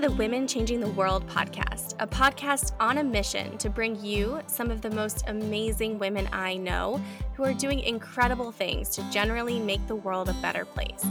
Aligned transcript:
the 0.00 0.10
Women 0.12 0.46
Changing 0.46 0.78
the 0.78 0.90
World 0.90 1.26
podcast, 1.26 1.96
a 1.98 2.06
podcast 2.06 2.72
on 2.78 2.98
a 2.98 3.02
mission 3.04 3.58
to 3.58 3.68
bring 3.68 4.00
you 4.00 4.40
some 4.46 4.70
of 4.70 4.80
the 4.80 4.90
most 4.90 5.24
amazing 5.26 5.98
women 5.98 6.28
I 6.32 6.56
know 6.56 7.00
who 7.34 7.42
are 7.42 7.52
doing 7.52 7.80
incredible 7.80 8.52
things 8.52 8.90
to 8.90 9.10
generally 9.10 9.58
make 9.58 9.84
the 9.88 9.96
world 9.96 10.28
a 10.28 10.34
better 10.34 10.64
place. 10.64 11.04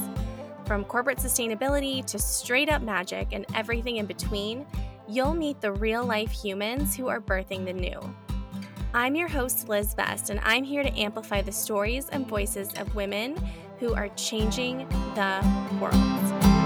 From 0.66 0.86
corporate 0.86 1.18
sustainability 1.18 2.06
to 2.06 2.18
straight 2.18 2.70
up 2.70 2.82
magic 2.82 3.28
and 3.34 3.46
everything 3.54 3.98
in 3.98 4.06
between, 4.06 4.66
you'll 5.06 5.34
meet 5.34 5.60
the 5.60 5.74
real 5.74 6.06
life 6.06 6.32
humans 6.32 6.96
who 6.96 7.10
are 7.10 7.20
birthing 7.20 7.66
the 7.66 7.74
new. 7.74 8.00
I'm 8.94 9.18
your 9.18 9.28
host, 9.28 9.68
Liz 9.68 9.96
Best, 9.96 10.30
and 10.30 10.40
I'm 10.44 10.64
here 10.64 10.84
to 10.84 10.98
amplify 10.98 11.42
the 11.42 11.52
stories 11.52 12.08
and 12.08 12.26
voices 12.26 12.74
of 12.76 12.96
women 12.96 13.36
who 13.80 13.94
are 13.94 14.08
changing 14.16 14.88
the 15.14 15.78
world. 15.82 16.57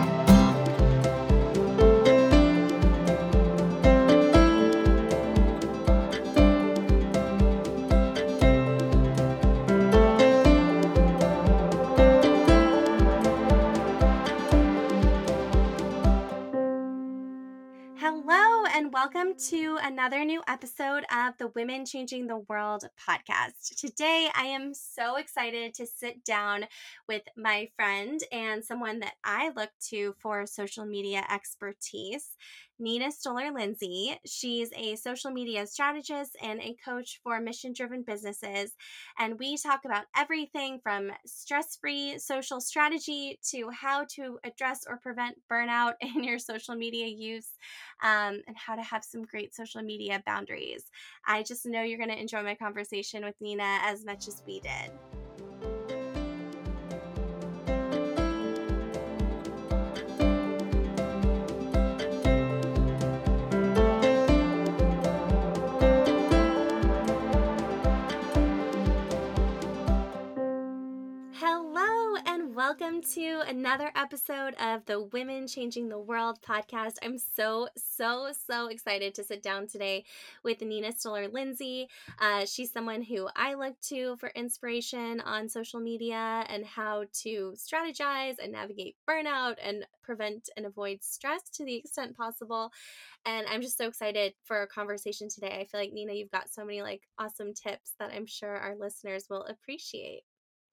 Welcome 19.02 19.34
to 19.36 19.80
another 19.82 20.24
new 20.24 20.44
episode 20.48 21.04
of 21.12 21.36
the 21.40 21.48
Women 21.56 21.88
Changing 21.88 22.28
the 22.28 22.38
World 22.48 22.88
podcast. 23.10 23.76
Today, 23.76 24.30
I 24.36 24.44
am 24.44 24.76
so 24.76 25.16
excited 25.16 25.74
to 25.74 25.88
sit 25.88 26.24
down 26.24 26.66
with 27.08 27.24
my 27.36 27.68
friend 27.76 28.20
and 28.32 28.64
someone 28.64 29.00
that 29.00 29.16
I 29.24 29.54
look 29.56 29.72
to 29.90 30.14
for 30.20 30.46
social 30.46 30.86
media 30.86 31.26
expertise. 31.32 32.38
Nina 32.82 33.12
Stoller 33.12 33.52
Lindsay. 33.52 34.18
She's 34.26 34.72
a 34.76 34.96
social 34.96 35.30
media 35.30 35.68
strategist 35.68 36.36
and 36.42 36.60
a 36.60 36.76
coach 36.84 37.20
for 37.24 37.40
mission 37.40 37.74
driven 37.74 38.02
businesses. 38.02 38.76
And 39.20 39.38
we 39.38 39.56
talk 39.56 39.86
about 39.86 40.06
everything 40.18 40.80
from 40.82 41.12
stress 41.26 41.78
free 41.80 42.18
social 42.18 42.60
strategy 42.60 43.40
to 43.52 43.70
how 43.70 44.06
to 44.16 44.40
address 44.44 44.80
or 44.90 44.98
prevent 44.98 45.38
burnout 45.50 45.94
in 46.02 46.24
your 46.24 46.40
social 46.40 46.76
media 46.76 47.06
use 47.06 47.50
um, 48.04 48.42
and 48.48 48.58
how 48.58 48.76
to 48.76 48.82
have 48.82 49.04
some 49.04 49.24
great 49.24 49.54
social 49.54 49.84
media 49.84 50.24
boundaries. 50.26 50.86
I 51.28 51.44
just 51.44 51.68
know 51.68 51.84
you're 51.84 52.00
going 52.00 52.10
to 52.10 52.20
enjoy 52.20 52.42
my 52.42 52.56
conversation 52.56 53.24
with 53.24 53.36
Nina 53.40 53.80
as 53.84 54.04
much 54.04 54.28
as 54.28 54.42
we 54.48 54.60
did. 54.60 56.01
Welcome 72.62 73.02
to 73.02 73.42
another 73.48 73.92
episode 73.96 74.54
of 74.62 74.86
the 74.86 75.02
Women 75.02 75.48
Changing 75.48 75.90
the 75.90 75.98
World 75.98 76.38
podcast. 76.44 76.98
I'm 77.02 77.18
so, 77.18 77.70
so, 77.76 78.30
so 78.48 78.68
excited 78.68 79.16
to 79.16 79.24
sit 79.24 79.42
down 79.42 79.66
today 79.66 80.06
with 80.44 80.62
Nina 80.62 80.92
Stoller 80.92 81.28
Lindsay. 81.28 81.88
Uh, 82.20 82.46
she's 82.46 82.72
someone 82.72 83.02
who 83.02 83.28
I 83.36 83.56
look 83.56 83.82
to 83.88 84.16
for 84.18 84.30
inspiration 84.36 85.22
on 85.22 85.50
social 85.50 85.80
media 85.80 86.46
and 86.50 86.64
how 86.64 87.06
to 87.24 87.56
strategize 87.58 88.36
and 88.38 88.52
navigate 88.52 88.96
burnout 89.10 89.56
and 89.60 89.88
prevent 90.04 90.52
and 90.56 90.68
avoid 90.68 91.02
stress 91.02 91.42
to 91.56 91.66
the 91.66 91.78
extent 91.78 92.16
possible. 92.16 92.72
And 93.26 93.48
I'm 93.50 93.64
just 93.64 93.80
so 93.80 93.88
excited 93.88 94.36
for 94.44 94.56
our 94.58 94.68
conversation 94.68 95.30
today. 95.30 95.58
I 95.60 95.66
feel 95.66 95.80
like, 95.82 95.94
Nina, 95.94 96.14
you've 96.14 96.30
got 96.30 96.54
so 96.54 96.64
many 96.64 96.84
like 96.84 97.02
awesome 97.18 97.56
tips 97.56 97.94
that 97.98 98.12
I'm 98.16 98.28
sure 98.28 98.56
our 98.56 98.76
listeners 98.76 99.26
will 99.32 99.46
appreciate. 99.46 100.22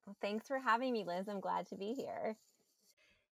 Well, 0.08 0.16
thanks 0.22 0.48
for 0.48 0.58
having 0.58 0.94
me, 0.94 1.04
Liz. 1.04 1.28
I'm 1.28 1.38
glad 1.38 1.66
to 1.66 1.76
be 1.76 1.92
here. 1.92 2.38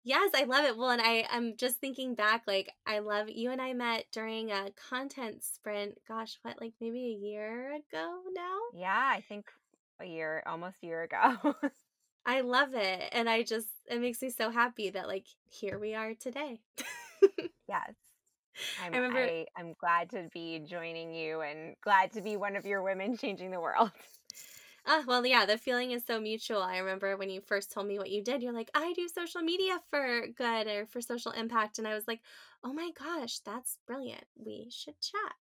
Yes, 0.04 0.32
I 0.34 0.44
love 0.44 0.66
it. 0.66 0.76
Well, 0.76 0.90
and 0.90 1.00
I 1.00 1.24
I'm 1.30 1.56
just 1.56 1.78
thinking 1.78 2.14
back 2.14 2.42
like 2.46 2.70
I 2.86 2.98
love 2.98 3.30
you 3.30 3.50
and 3.50 3.60
I 3.60 3.72
met 3.72 4.04
during 4.12 4.50
a 4.50 4.68
content 4.90 5.42
sprint. 5.42 5.94
Gosh, 6.06 6.38
what 6.42 6.60
like 6.60 6.74
maybe 6.78 7.06
a 7.06 7.26
year 7.26 7.70
ago 7.70 8.20
now? 8.34 8.58
Yeah, 8.74 9.12
I 9.14 9.24
think 9.26 9.46
a 9.98 10.04
year, 10.04 10.42
almost 10.46 10.76
a 10.82 10.86
year 10.86 11.04
ago. 11.04 11.54
I 12.26 12.42
love 12.42 12.74
it. 12.74 13.04
And 13.12 13.30
I 13.30 13.44
just 13.44 13.68
it 13.90 13.98
makes 13.98 14.20
me 14.20 14.28
so 14.28 14.50
happy 14.50 14.90
that 14.90 15.08
like 15.08 15.24
here 15.50 15.78
we 15.78 15.94
are 15.94 16.12
today. 16.12 16.60
yes. 17.66 17.94
I'm, 18.84 18.92
I 18.92 18.96
remember 18.98 19.20
I, 19.20 19.46
I'm 19.56 19.72
glad 19.80 20.10
to 20.10 20.28
be 20.34 20.58
joining 20.58 21.14
you 21.14 21.40
and 21.40 21.76
glad 21.82 22.12
to 22.12 22.20
be 22.20 22.36
one 22.36 22.56
of 22.56 22.66
your 22.66 22.82
women 22.82 23.16
changing 23.16 23.52
the 23.52 23.60
world. 23.60 23.90
Ah, 24.91 25.04
well, 25.06 25.25
yeah, 25.26 25.44
the 25.44 25.59
feeling 25.59 25.91
is 25.93 26.04
so 26.06 26.19
mutual. 26.21 26.62
I 26.62 26.78
remember 26.78 27.16
when 27.16 27.28
you 27.31 27.41
first 27.43 27.71
told 27.71 27.87
me 27.87 27.99
what 27.99 28.10
you 28.10 28.22
did, 28.22 28.43
you're 28.43 28.53
like, 28.54 28.71
I 28.75 28.93
do 28.94 29.06
social 29.09 29.43
media 29.43 29.81
for 29.91 30.26
good 30.28 30.66
or 30.66 30.87
for 30.87 31.00
social 31.03 31.31
impact. 31.32 31.78
And 31.78 31.87
I 31.87 31.94
was 31.94 32.09
like, 32.09 32.22
oh 32.65 32.72
my 32.72 32.91
gosh, 32.93 33.41
that's 33.41 33.77
brilliant. 33.87 34.25
We 34.37 34.69
should 34.71 34.98
chat. 35.00 35.34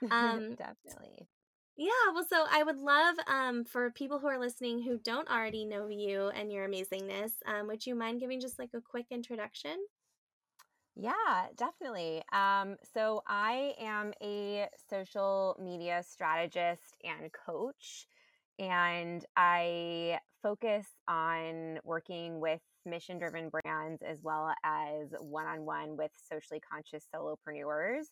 Um, 0.10 0.56
Definitely. 0.56 1.28
Yeah, 1.76 2.10
well, 2.12 2.24
so 2.24 2.44
I 2.50 2.62
would 2.64 2.76
love 2.78 3.16
um, 3.28 3.64
for 3.64 3.90
people 3.92 4.18
who 4.18 4.26
are 4.26 4.38
listening 4.38 4.82
who 4.82 4.98
don't 4.98 5.28
already 5.30 5.64
know 5.64 5.86
you 5.88 6.28
and 6.28 6.52
your 6.52 6.68
amazingness, 6.68 7.34
um, 7.46 7.68
would 7.68 7.86
you 7.86 7.94
mind 7.94 8.20
giving 8.20 8.40
just 8.40 8.58
like 8.58 8.74
a 8.74 8.80
quick 8.80 9.06
introduction? 9.10 9.86
Yeah, 10.94 11.48
definitely. 11.54 12.22
Um, 12.32 12.76
so 12.82 13.22
I 13.26 13.74
am 13.78 14.12
a 14.20 14.68
social 14.88 15.56
media 15.60 16.02
strategist 16.02 16.96
and 17.04 17.32
coach 17.32 18.08
and 18.58 19.24
I 19.36 20.18
focus 20.42 20.86
on 21.08 21.78
working 21.84 22.40
with 22.40 22.60
mission 22.86 23.18
driven 23.18 23.50
brands 23.50 24.02
as 24.02 24.18
well 24.22 24.52
as 24.64 25.08
one 25.20 25.46
on 25.46 25.64
one 25.64 25.96
with 25.96 26.10
socially 26.28 26.60
conscious 26.60 27.06
solopreneurs. 27.14 28.06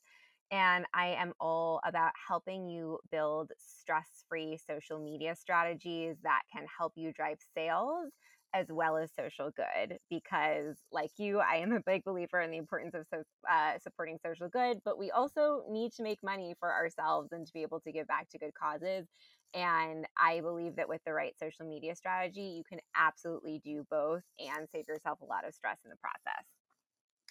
And 0.51 0.87
I 0.95 1.09
am 1.09 1.33
all 1.41 1.81
about 1.85 2.13
helping 2.29 2.69
you 2.69 3.01
build 3.11 3.51
stress 3.59 4.25
free 4.29 4.59
social 4.65 4.99
media 5.01 5.35
strategies 5.35 6.17
that 6.23 6.43
can 6.53 6.67
help 6.79 6.93
you 6.97 7.13
drive 7.13 7.39
sales 7.55 8.13
as 8.57 8.67
well 8.71 8.97
as 8.97 9.11
social 9.15 9.51
good 9.51 9.99
because 10.09 10.77
like 10.91 11.11
you 11.19 11.39
i 11.41 11.57
am 11.57 11.73
a 11.73 11.81
big 11.81 12.03
believer 12.05 12.41
in 12.41 12.51
the 12.51 12.57
importance 12.57 12.95
of 12.95 13.05
so, 13.13 13.23
uh, 13.51 13.79
supporting 13.79 14.19
social 14.25 14.49
good 14.49 14.79
but 14.85 14.99
we 14.99 15.11
also 15.11 15.63
need 15.71 15.93
to 15.93 16.03
make 16.03 16.19
money 16.23 16.55
for 16.59 16.73
ourselves 16.73 17.33
and 17.33 17.47
to 17.47 17.53
be 17.53 17.63
able 17.63 17.81
to 17.81 17.93
give 17.93 18.07
back 18.07 18.29
to 18.31 18.39
good 18.39 18.55
causes 18.55 19.07
and 19.55 20.07
I 20.21 20.41
believe 20.41 20.77
that 20.77 20.89
with 20.89 21.01
the 21.07 21.15
right 21.15 21.35
social 21.39 21.65
media 21.65 21.97
strategy, 21.97 22.43
you 22.43 22.63
can 22.69 22.79
absolutely 22.95 23.61
do 23.65 23.87
both 23.91 24.23
and 24.39 24.69
save 24.71 24.87
yourself 24.87 25.21
a 25.23 25.25
lot 25.25 25.47
of 25.47 25.55
stress 25.55 25.79
in 25.85 25.91
the 25.91 25.97
process. 25.97 26.45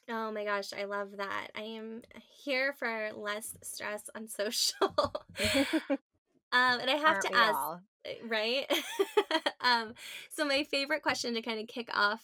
Oh 0.09 0.31
my 0.31 0.43
gosh, 0.43 0.71
I 0.73 0.85
love 0.85 1.17
that. 1.17 1.47
I 1.55 1.61
am 1.61 2.01
here 2.43 2.73
for 2.73 3.11
less 3.15 3.55
stress 3.63 4.09
on 4.15 4.27
social. 4.27 5.13
um, 6.55 6.79
and 6.79 6.89
I 6.89 6.95
have 6.95 7.15
Aren't 7.15 7.21
to 7.23 7.35
ask, 7.35 7.55
all? 7.55 7.81
Eh, 8.05 8.13
right? 8.27 8.71
um, 9.61 9.93
so 10.31 10.45
my 10.45 10.63
favorite 10.63 11.03
question 11.03 11.33
to 11.33 11.41
kind 11.41 11.59
of 11.59 11.67
kick 11.67 11.89
off 11.93 12.23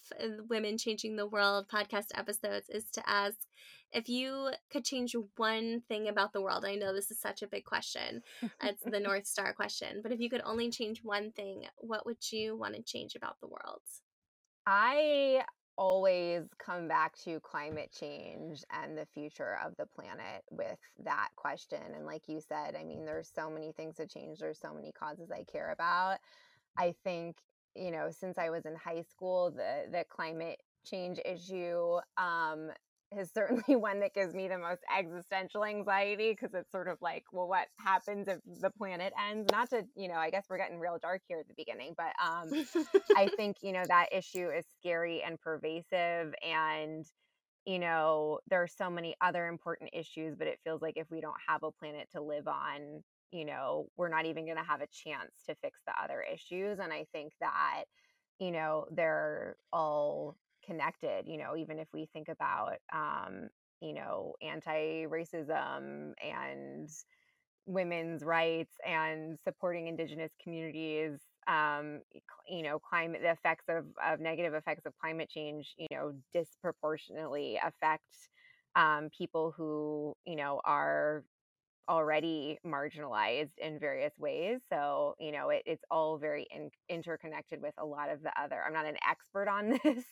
Women 0.50 0.78
Changing 0.78 1.18
the 1.18 1.28
World 1.28 1.68
podcast 1.68 2.08
episodes 2.16 2.70
is 2.70 2.86
to 2.91 3.09
ask 3.09 3.36
if 3.91 4.08
you 4.08 4.52
could 4.72 4.86
change 4.86 5.18
one 5.36 5.81
thing 5.90 6.08
about 6.08 6.31
the 6.31 6.41
world, 6.41 6.64
I 6.64 6.75
know 6.75 6.94
this 6.94 7.12
is 7.12 7.20
such 7.20 7.41
a 7.41 7.47
big 7.47 7.66
question. 7.66 8.24
It's 8.64 8.84
the 8.86 9.00
North 9.02 9.28
Star 9.28 9.52
question. 9.53 10.00
But 10.02 10.14
if 10.14 10.22
you 10.22 10.29
could 10.29 10.41
only 10.46 10.72
change 10.72 11.02
one 11.03 11.32
thing, 11.32 11.66
what 11.78 12.05
would 12.05 12.32
you 12.32 12.55
want 12.55 12.76
to 12.76 12.82
change 12.82 13.16
about 13.16 13.35
the 13.41 13.47
world? 13.47 13.82
I 14.66 15.44
always 15.78 16.44
come 16.64 16.88
back 16.88 17.18
to 17.23 17.40
climate 17.40 17.91
change 17.97 18.64
and 18.72 18.97
the 18.97 19.06
future 19.14 19.58
of 19.66 19.76
the 19.78 19.85
planet 19.85 20.44
with 20.52 20.78
that 21.03 21.29
question. 21.35 21.82
And 21.96 22.06
like 22.06 22.28
you 22.28 22.40
said, 22.40 22.76
I 22.79 22.84
mean, 22.84 23.06
there's 23.06 23.29
so 23.34 23.50
many 23.50 23.72
things 23.72 23.96
to 23.96 24.08
change, 24.08 24.40
there's 24.40 24.59
so 24.59 24.73
many 24.73 24.91
causes 24.91 25.32
I 25.32 25.44
care 25.44 25.72
about. 25.72 26.18
I 26.78 26.94
think, 27.03 27.38
you 27.76 27.91
know, 27.91 28.09
since 28.12 28.38
I 28.38 28.50
was 28.50 28.66
in 28.66 28.76
high 28.76 29.02
school, 29.02 29.52
the 29.52 29.85
the 29.91 30.06
climate 30.09 30.62
change 30.85 31.20
issue 31.26 31.97
um, 32.17 32.72
is 33.17 33.31
certainly 33.31 33.75
one 33.75 33.99
that 33.99 34.13
gives 34.13 34.34
me 34.34 34.47
the 34.47 34.58
most 34.58 34.81
existential 34.96 35.66
anxiety 35.66 36.31
because 36.31 36.53
it's 36.53 36.72
sort 36.72 36.87
of 36.87 36.97
like, 37.02 37.25
well, 37.31 37.47
what 37.47 37.67
happens 37.78 38.28
if 38.28 38.40
the 38.46 38.69
planet 38.72 39.13
ends? 39.29 39.49
Not 39.52 39.69
to, 39.72 39.85
you 39.96 40.08
know, 40.08 40.16
I 40.16 40.29
guess 40.29 40.46
we're 40.49 40.58
getting 40.58 40.79
real 40.79 40.97
dark 41.02 41.22
here 41.28 41.40
at 41.40 41.47
the 41.47 41.53
beginning, 41.55 41.96
but 41.97 42.13
um, 42.23 42.49
I 43.16 43.28
think, 43.37 43.58
you 43.61 43.73
know, 43.73 43.84
that 43.87 44.09
issue 44.11 44.49
is 44.49 44.66
scary 44.79 45.22
and 45.22 45.40
pervasive. 45.40 46.34
And, 46.46 47.05
you 47.66 47.79
know, 47.79 48.40
there 48.49 48.63
are 48.63 48.67
so 48.67 48.90
many 48.90 49.16
other 49.22 49.47
important 49.47 49.91
issues, 49.93 50.35
but 50.35 50.47
it 50.47 50.59
feels 50.64 50.81
like 50.81 50.97
if 50.97 51.09
we 51.11 51.22
don't 51.22 51.35
have 51.47 51.64
a 51.64 51.72
planet 51.72 52.09
to 52.14 52.22
live 52.22 52.47
on, 52.47 53.03
you 53.31 53.46
know, 53.46 53.87
we're 53.97 54.09
not 54.09 54.25
even 54.25 54.46
going 54.46 54.57
to 54.57 54.64
have 54.64 54.81
a 54.81 54.87
chance 54.87 55.31
to 55.47 55.55
fix 55.61 55.79
the 55.85 55.93
other 56.02 56.22
issues. 56.22 56.79
And 56.79 56.91
I 56.91 57.05
think 57.11 57.34
that, 57.40 57.84
you 58.40 58.52
know, 58.52 58.87
they're 58.91 59.55
all 59.72 60.35
connected 60.66 61.28
you 61.28 61.37
know 61.37 61.55
even 61.55 61.79
if 61.79 61.87
we 61.93 62.08
think 62.13 62.29
about 62.29 62.78
um, 62.93 63.49
you 63.81 63.93
know, 63.93 64.35
anti 64.41 65.05
racism 65.08 66.13
and 66.22 66.90
women's 67.66 68.23
rights 68.23 68.75
and 68.85 69.37
supporting 69.43 69.87
indigenous 69.87 70.31
communities 70.41 71.19
um, 71.47 72.02
you 72.47 72.61
know, 72.61 72.78
climate, 72.79 73.22
the 73.23 73.31
effects 73.31 73.66
of, 73.67 73.85
of 74.05 74.19
negative 74.19 74.53
effects 74.53 74.85
of 74.85 74.93
climate 75.02 75.28
change, 75.28 75.73
you 75.78 75.87
know, 75.91 76.13
disproportionately 76.34 77.59
affect 77.64 78.03
um, 78.75 79.09
people 79.17 79.52
who, 79.57 80.14
you 80.25 80.35
know, 80.35 80.61
are 80.64 81.23
already 81.89 82.57
marginalized 82.66 83.51
in 83.57 83.79
various 83.79 84.13
ways. 84.17 84.59
So, 84.69 85.16
you 85.19 85.31
know, 85.31 85.49
it, 85.49 85.63
it's 85.66 85.83
all 85.89 86.17
very 86.17 86.47
in, 86.55 86.69
interconnected 86.89 87.61
with 87.61 87.73
a 87.78 87.85
lot 87.85 88.09
of 88.09 88.22
the 88.23 88.31
other. 88.39 88.61
I'm 88.66 88.73
not 88.73 88.85
an 88.85 88.97
expert 89.09 89.47
on 89.47 89.69
this, 89.83 90.03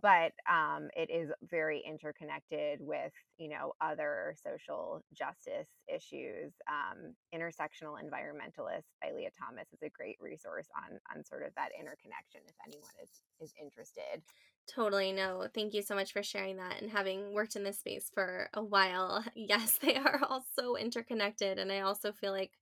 but 0.00 0.32
um, 0.50 0.88
it 0.96 1.10
is 1.10 1.30
very 1.50 1.82
interconnected 1.86 2.80
with, 2.80 3.12
you 3.38 3.48
know, 3.48 3.72
other 3.80 4.34
social 4.42 5.02
justice 5.12 5.68
issues. 5.88 6.52
Um, 6.68 7.14
Intersectional 7.34 7.96
Environmentalist 8.02 8.86
by 9.02 9.10
Leah 9.14 9.30
Thomas 9.38 9.66
is 9.72 9.82
a 9.82 9.90
great 9.90 10.16
resource 10.20 10.68
on 10.76 10.98
on 11.14 11.24
sort 11.24 11.42
of 11.42 11.54
that 11.56 11.70
interconnection 11.78 12.40
if 12.46 12.54
anyone 12.66 12.92
is 13.02 13.10
is 13.40 13.54
interested. 13.60 14.22
Totally. 14.68 15.12
No, 15.12 15.46
thank 15.54 15.74
you 15.74 15.82
so 15.82 15.94
much 15.94 16.12
for 16.12 16.22
sharing 16.22 16.56
that. 16.56 16.80
And 16.82 16.90
having 16.90 17.32
worked 17.32 17.56
in 17.56 17.62
this 17.62 17.78
space 17.78 18.10
for 18.12 18.48
a 18.52 18.62
while, 18.62 19.24
yes, 19.34 19.78
they 19.78 19.96
are 19.96 20.20
all 20.28 20.44
so 20.58 20.76
interconnected. 20.76 21.58
And 21.58 21.70
I 21.70 21.80
also 21.80 22.12
feel 22.12 22.32
like 22.32 22.52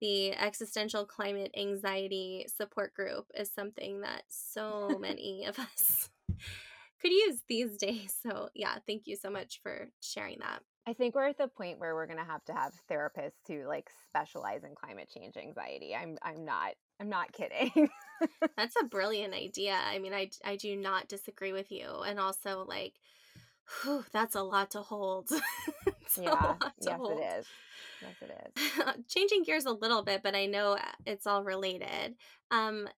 the 0.00 0.32
existential 0.32 1.04
climate 1.04 1.50
anxiety 1.56 2.46
support 2.54 2.94
group 2.94 3.26
is 3.34 3.50
something 3.52 4.00
that 4.00 4.22
so 4.28 4.98
many 5.00 5.44
of 5.44 5.58
us 5.58 6.08
could 7.00 7.12
use 7.12 7.40
these 7.48 7.76
days. 7.76 8.14
So, 8.22 8.48
yeah, 8.54 8.76
thank 8.86 9.06
you 9.06 9.16
so 9.16 9.30
much 9.30 9.60
for 9.62 9.88
sharing 10.00 10.38
that. 10.40 10.60
I 10.86 10.92
think 10.92 11.14
we're 11.14 11.28
at 11.28 11.38
the 11.38 11.48
point 11.48 11.78
where 11.78 11.94
we're 11.94 12.06
going 12.06 12.18
to 12.18 12.24
have 12.24 12.44
to 12.46 12.52
have 12.52 12.72
therapists 12.90 13.32
who 13.48 13.66
like 13.66 13.88
specialize 14.08 14.64
in 14.64 14.74
climate 14.74 15.10
change 15.12 15.36
anxiety. 15.36 15.94
I'm 15.94 16.18
I'm 16.22 16.44
not 16.44 16.74
I'm 17.00 17.08
not 17.08 17.32
kidding. 17.32 17.88
That's 18.56 18.76
a 18.80 18.86
brilliant 18.86 19.34
idea. 19.34 19.76
I 19.76 19.98
mean, 19.98 20.14
I 20.14 20.30
I 20.44 20.56
do 20.56 20.76
not 20.76 21.08
disagree 21.08 21.52
with 21.52 21.70
you. 21.70 21.88
And 22.06 22.18
also 22.18 22.64
like 22.66 22.94
whew, 23.82 24.04
that's 24.12 24.34
a 24.34 24.42
lot 24.42 24.70
to 24.72 24.80
hold. 24.80 25.30
yeah. 26.20 26.54
To 26.60 26.72
yes 26.80 26.96
hold. 26.96 27.18
it 27.18 27.38
is. 27.38 27.46
Yes 28.02 28.14
it 28.20 28.52
is. 28.56 29.04
Changing 29.08 29.42
gears 29.42 29.64
a 29.64 29.72
little 29.72 30.02
bit, 30.02 30.22
but 30.22 30.34
I 30.34 30.46
know 30.46 30.72
uh, 30.72 30.92
it's 31.06 31.26
all 31.26 31.42
related. 31.42 32.14
Um 32.50 32.88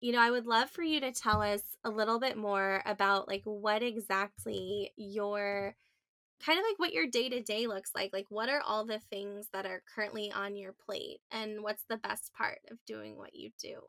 you 0.00 0.12
know, 0.12 0.20
I 0.20 0.30
would 0.30 0.46
love 0.46 0.70
for 0.70 0.82
you 0.82 1.00
to 1.00 1.10
tell 1.10 1.42
us 1.42 1.62
a 1.82 1.90
little 1.90 2.20
bit 2.20 2.36
more 2.36 2.82
about 2.84 3.28
like 3.28 3.42
what 3.44 3.82
exactly 3.82 4.92
your 4.96 5.74
kind 6.44 6.58
of 6.58 6.64
like 6.68 6.78
what 6.78 6.92
your 6.92 7.06
day 7.06 7.28
to 7.28 7.42
day 7.42 7.66
looks 7.66 7.90
like. 7.94 8.10
Like, 8.12 8.26
what 8.28 8.48
are 8.48 8.60
all 8.60 8.84
the 8.84 9.00
things 9.10 9.48
that 9.52 9.66
are 9.66 9.82
currently 9.94 10.30
on 10.32 10.56
your 10.56 10.72
plate, 10.72 11.18
and 11.30 11.62
what's 11.62 11.84
the 11.88 11.96
best 11.96 12.32
part 12.34 12.58
of 12.70 12.78
doing 12.86 13.16
what 13.16 13.34
you 13.34 13.50
do? 13.60 13.80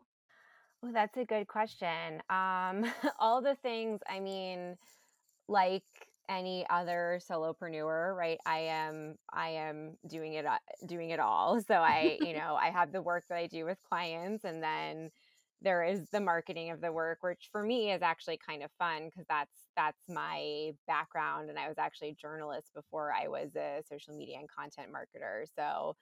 Well, 0.81 0.93
that's 0.93 1.17
a 1.17 1.25
good 1.25 1.47
question. 1.47 2.21
Um, 2.29 2.85
all 3.19 3.41
the 3.41 3.57
things, 3.61 3.99
I 4.09 4.19
mean, 4.19 4.77
like 5.47 5.83
any 6.29 6.65
other 6.69 7.19
solopreneur, 7.29 8.15
right? 8.15 8.39
I 8.45 8.59
am 8.59 9.15
I 9.31 9.49
am 9.49 9.97
doing 10.07 10.33
it 10.33 10.45
uh, 10.45 10.57
doing 10.85 11.11
it 11.11 11.19
all. 11.19 11.61
So 11.61 11.75
I, 11.75 12.17
you 12.21 12.33
know, 12.37 12.57
I 12.59 12.69
have 12.69 12.91
the 12.91 13.01
work 13.01 13.25
that 13.29 13.37
I 13.37 13.47
do 13.47 13.65
with 13.65 13.77
clients 13.89 14.43
and 14.43 14.61
then 14.61 15.11
there 15.61 15.83
is 15.83 16.09
the 16.11 16.19
marketing 16.19 16.69
of 16.69 16.81
the 16.81 16.91
work 16.91 17.19
which 17.21 17.49
for 17.51 17.63
me 17.63 17.91
is 17.91 18.01
actually 18.01 18.37
kind 18.37 18.61
of 18.61 18.69
fun 18.77 19.05
because 19.05 19.25
that's 19.27 19.66
that's 19.77 20.09
my 20.09 20.71
background 20.87 21.49
and 21.49 21.59
i 21.59 21.69
was 21.69 21.77
actually 21.79 22.09
a 22.09 22.15
journalist 22.15 22.71
before 22.75 23.13
i 23.13 23.27
was 23.29 23.55
a 23.57 23.81
social 23.89 24.15
media 24.15 24.37
and 24.39 24.49
content 24.49 24.89
marketer 24.91 25.45
so 25.55 25.95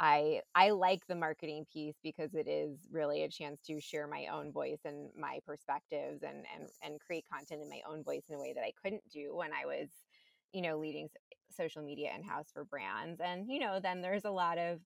i 0.00 0.40
i 0.54 0.70
like 0.70 1.00
the 1.08 1.14
marketing 1.16 1.66
piece 1.72 1.96
because 2.02 2.34
it 2.34 2.48
is 2.48 2.78
really 2.92 3.24
a 3.24 3.28
chance 3.30 3.60
to 3.66 3.80
share 3.80 4.06
my 4.08 4.26
own 4.32 4.52
voice 4.52 4.80
and 4.84 5.10
my 5.18 5.40
perspectives 5.46 6.22
and 6.22 6.44
and 6.56 6.68
and 6.84 7.00
create 7.00 7.24
content 7.32 7.62
in 7.62 7.70
my 7.70 7.80
own 7.90 8.04
voice 8.04 8.22
in 8.28 8.36
a 8.36 8.40
way 8.40 8.52
that 8.54 8.64
i 8.64 8.72
couldn't 8.82 9.02
do 9.12 9.34
when 9.34 9.50
i 9.52 9.66
was 9.66 9.88
you 10.52 10.62
know 10.62 10.78
leading 10.78 11.08
social 11.56 11.82
media 11.82 12.10
in 12.16 12.22
house 12.22 12.48
for 12.52 12.64
brands 12.64 13.20
and 13.24 13.46
you 13.48 13.60
know 13.60 13.78
then 13.82 14.00
there's 14.02 14.24
a 14.24 14.30
lot 14.30 14.58
of 14.58 14.78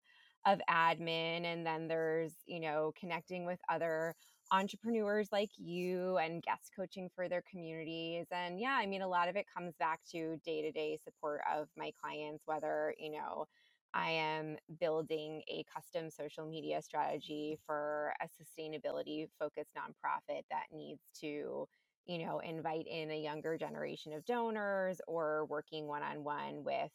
of 0.46 0.60
admin 0.70 1.44
and 1.44 1.66
then 1.66 1.88
there's 1.88 2.32
you 2.46 2.60
know 2.60 2.92
connecting 2.99 3.44
with 3.46 3.58
other 3.69 4.14
entrepreneurs 4.52 5.28
like 5.32 5.50
you 5.56 6.16
and 6.19 6.43
guest 6.43 6.70
coaching 6.75 7.10
for 7.14 7.28
their 7.28 7.43
communities 7.50 8.26
and 8.31 8.60
yeah 8.60 8.76
i 8.78 8.87
mean 8.87 9.02
a 9.02 9.08
lot 9.08 9.28
of 9.28 9.37
it 9.37 9.46
comes 9.52 9.75
back 9.78 10.00
to 10.10 10.37
day-to-day 10.44 10.98
support 11.02 11.40
of 11.52 11.69
my 11.76 11.90
clients 12.00 12.44
whether 12.46 12.94
you 12.98 13.10
know 13.10 13.46
i 13.93 14.08
am 14.08 14.56
building 14.78 15.43
a 15.48 15.64
custom 15.72 16.10
social 16.10 16.46
media 16.46 16.81
strategy 16.81 17.58
for 17.66 18.12
a 18.22 18.26
sustainability 18.26 19.26
focused 19.38 19.72
nonprofit 19.76 20.43
that 20.50 20.66
needs 20.72 21.02
to 21.20 21.66
you 22.06 22.19
know 22.25 22.38
invite 22.38 22.87
in 22.87 23.10
a 23.10 23.20
younger 23.20 23.58
generation 23.58 24.12
of 24.12 24.25
donors 24.25 25.00
or 25.08 25.44
working 25.46 25.88
one-on-one 25.88 26.62
with 26.62 26.92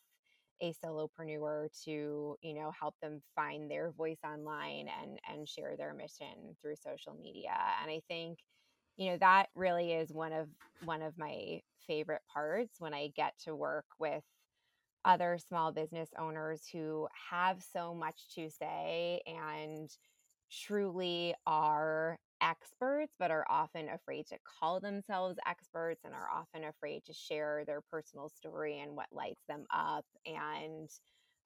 a 0.62 0.74
solopreneur 0.84 1.68
to 1.86 2.38
you 2.42 2.54
know 2.54 2.72
help 2.80 2.96
them 3.02 3.22
find 3.36 3.70
their 3.70 3.92
voice 3.92 4.20
online 4.24 4.88
and 5.02 5.20
and 5.32 5.48
share 5.48 5.76
their 5.78 5.94
mission 5.94 6.56
through 6.62 6.76
social 6.76 7.14
media 7.22 7.54
and 7.82 7.92
i 7.92 8.02
think 8.08 8.40
you 8.98 9.10
know 9.10 9.18
that 9.18 9.48
really 9.56 9.94
is 9.94 10.12
one 10.12 10.34
of 10.34 10.48
one 10.86 11.02
of 11.02 11.18
my 11.18 11.60
favorite 11.88 12.22
parts 12.32 12.76
when 12.80 12.94
i 12.94 13.10
get 13.16 13.34
to 13.44 13.56
work 13.56 13.86
with 14.00 14.24
other 15.04 15.38
small 15.48 15.72
business 15.72 16.10
owners 16.20 16.62
who 16.72 17.08
have 17.32 17.64
so 17.74 17.94
much 17.94 18.22
to 18.36 18.50
say 18.50 19.22
and 19.26 19.90
truly 20.52 21.34
are 21.48 22.18
experts, 22.42 23.16
but 23.20 23.32
are 23.32 23.46
often 23.50 23.90
afraid 23.90 24.28
to 24.28 24.40
call 24.46 24.80
themselves 24.80 25.38
experts 25.48 26.04
and 26.04 26.14
are 26.14 26.30
often 26.32 26.64
afraid 26.66 27.06
to 27.06 27.14
share 27.14 27.66
their 27.66 27.82
personal 27.82 28.30
story 28.30 28.80
and 28.80 28.96
what 28.96 29.08
lights 29.12 29.44
them 29.48 29.66
up 29.72 30.06
and 30.26 30.90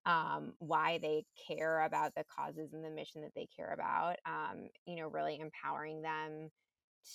um, 0.06 0.54
why 0.60 1.00
they 1.00 1.26
care 1.48 1.82
about 1.84 2.14
the 2.16 2.24
causes 2.26 2.74
and 2.74 2.86
the 2.86 2.90
mission 2.92 3.22
that 3.24 3.34
they 3.36 3.48
care 3.48 3.74
about. 3.74 4.18
Um, 4.26 4.70
you 4.86 4.96
know, 4.98 5.08
really 5.08 5.40
empowering 5.40 6.02
them 6.02 6.52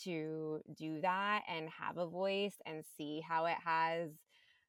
to 0.05 0.63
do 0.77 1.01
that 1.01 1.45
and 1.49 1.69
have 1.71 1.99
a 1.99 2.07
voice 2.07 2.57
and 2.67 2.85
see 2.85 3.21
how 3.21 3.47
it 3.47 3.57
has 3.65 4.13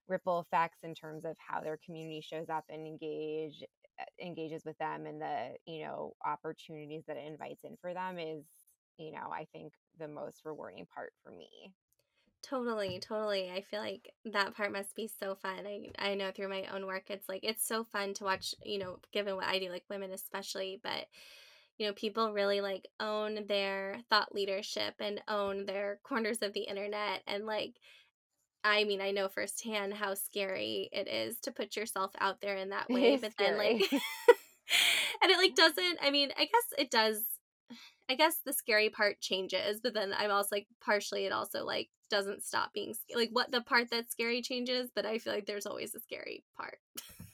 ripple 0.08 0.40
effects 0.40 0.80
in 0.84 0.96
terms 0.96 1.26
of 1.26 1.38
how 1.40 1.62
their 1.62 1.78
community 1.78 2.22
shows 2.22 2.50
up 2.50 2.66
and 2.70 2.88
engage 2.88 3.64
uh, 4.00 4.06
engages 4.22 4.66
with 4.66 4.78
them 4.80 5.06
and 5.06 5.22
the 5.22 5.56
you 5.66 5.84
know 5.84 6.14
opportunities 6.26 7.06
that 7.08 7.18
it 7.18 7.26
invites 7.26 7.64
in 7.64 7.78
for 7.78 7.94
them 7.94 8.18
is 8.20 8.46
you 9.02 9.12
know, 9.12 9.30
I 9.32 9.48
think 9.52 9.74
the 10.00 10.08
most 10.08 10.42
rewarding 10.46 10.86
part 10.94 11.14
for 11.24 11.32
me. 11.32 11.74
Totally, 12.44 13.00
totally. 13.00 13.52
I 13.52 13.62
feel 13.62 13.80
like 13.82 14.12
that 14.26 14.56
part 14.56 14.72
must 14.72 14.96
be 14.96 15.08
so 15.08 15.36
fun. 15.36 15.66
I 15.68 15.92
I 16.00 16.16
know 16.16 16.32
through 16.32 16.50
my 16.50 16.66
own 16.74 16.88
work 16.88 17.04
it's 17.10 17.30
like 17.30 17.44
it's 17.44 17.66
so 17.66 17.84
fun 17.84 18.14
to 18.16 18.24
watch, 18.24 18.56
you 18.64 18.80
know, 18.80 18.98
given 19.14 19.36
what 19.36 19.46
I 19.46 19.60
do 19.60 19.70
like 19.70 19.84
women 19.90 20.12
especially, 20.12 20.80
but 20.84 21.06
you 21.78 21.86
know, 21.88 21.94
people 21.94 22.34
really 22.34 22.60
like 22.62 22.88
own 23.00 23.46
their 23.48 23.98
thought 24.10 24.34
leadership 24.34 24.96
and 25.00 25.22
own 25.28 25.66
their 25.66 26.00
corners 26.04 26.42
of 26.42 26.54
the 26.54 26.62
internet 26.62 27.22
and 27.28 27.46
like 27.46 27.76
I 28.64 28.84
mean, 28.84 29.02
I 29.02 29.12
know 29.12 29.28
firsthand 29.28 29.94
how 29.94 30.14
scary 30.16 30.90
it 30.92 31.08
is 31.08 31.40
to 31.42 31.52
put 31.52 31.76
yourself 31.76 32.12
out 32.20 32.42
there 32.42 32.56
in 32.58 32.70
that 32.70 32.90
way, 32.92 33.18
but 33.18 33.34
scary. 33.34 33.50
then 33.50 33.58
like 33.58 33.92
and 35.22 35.32
it 35.32 35.38
like 35.38 35.56
doesn't 35.56 36.00
I 36.02 36.10
mean, 36.12 36.32
I 36.38 36.46
guess 36.46 36.74
it 36.78 36.90
does 36.92 37.22
I 38.12 38.16
guess 38.16 38.36
the 38.46 38.52
scary 38.52 38.90
part 38.90 39.22
changes, 39.22 39.80
but 39.82 39.94
then 39.94 40.14
I'm 40.18 40.32
also 40.32 40.50
like 40.52 40.68
partially 40.84 41.26
it 41.26 41.32
also 41.32 41.64
like 41.64 41.88
doesn't 42.10 42.44
stop 42.44 42.74
being 42.74 42.94
like 43.16 43.30
what 43.32 43.52
the 43.52 43.62
part 43.62 43.90
that's 43.90 44.12
scary 44.12 44.42
changes, 44.42 44.90
but 44.94 45.06
I 45.06 45.18
feel 45.18 45.32
like 45.32 45.46
there's 45.46 45.66
always 45.66 45.96
a 45.96 46.00
scary 46.02 46.44
part. 46.58 46.80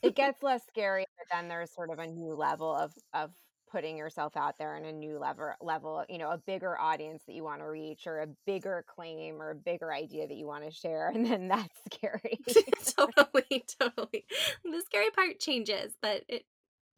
it 0.04 0.14
gets 0.14 0.40
less 0.40 0.62
scary, 0.68 1.04
but 1.18 1.26
then 1.36 1.48
there's 1.48 1.74
sort 1.74 1.90
of 1.90 1.98
a 1.98 2.06
new 2.06 2.32
level 2.32 2.72
of 2.72 2.94
of 3.12 3.32
putting 3.68 3.96
yourself 3.98 4.36
out 4.36 4.56
there 4.56 4.76
in 4.76 4.84
a 4.84 4.92
new 4.92 5.18
level 5.18 5.50
level, 5.60 6.04
you 6.08 6.18
know, 6.18 6.30
a 6.30 6.38
bigger 6.38 6.78
audience 6.78 7.24
that 7.26 7.34
you 7.34 7.42
want 7.42 7.60
to 7.60 7.68
reach 7.68 8.06
or 8.06 8.20
a 8.20 8.28
bigger 8.46 8.84
claim 8.86 9.42
or 9.42 9.50
a 9.50 9.56
bigger 9.56 9.92
idea 9.92 10.28
that 10.28 10.36
you 10.36 10.46
want 10.46 10.62
to 10.62 10.70
share 10.70 11.08
and 11.08 11.26
then 11.26 11.48
that's 11.48 11.76
scary. 11.92 12.38
totally, 12.96 13.64
totally. 13.80 14.24
The 14.62 14.80
scary 14.86 15.10
part 15.10 15.40
changes, 15.40 15.94
but 16.00 16.22
it 16.28 16.44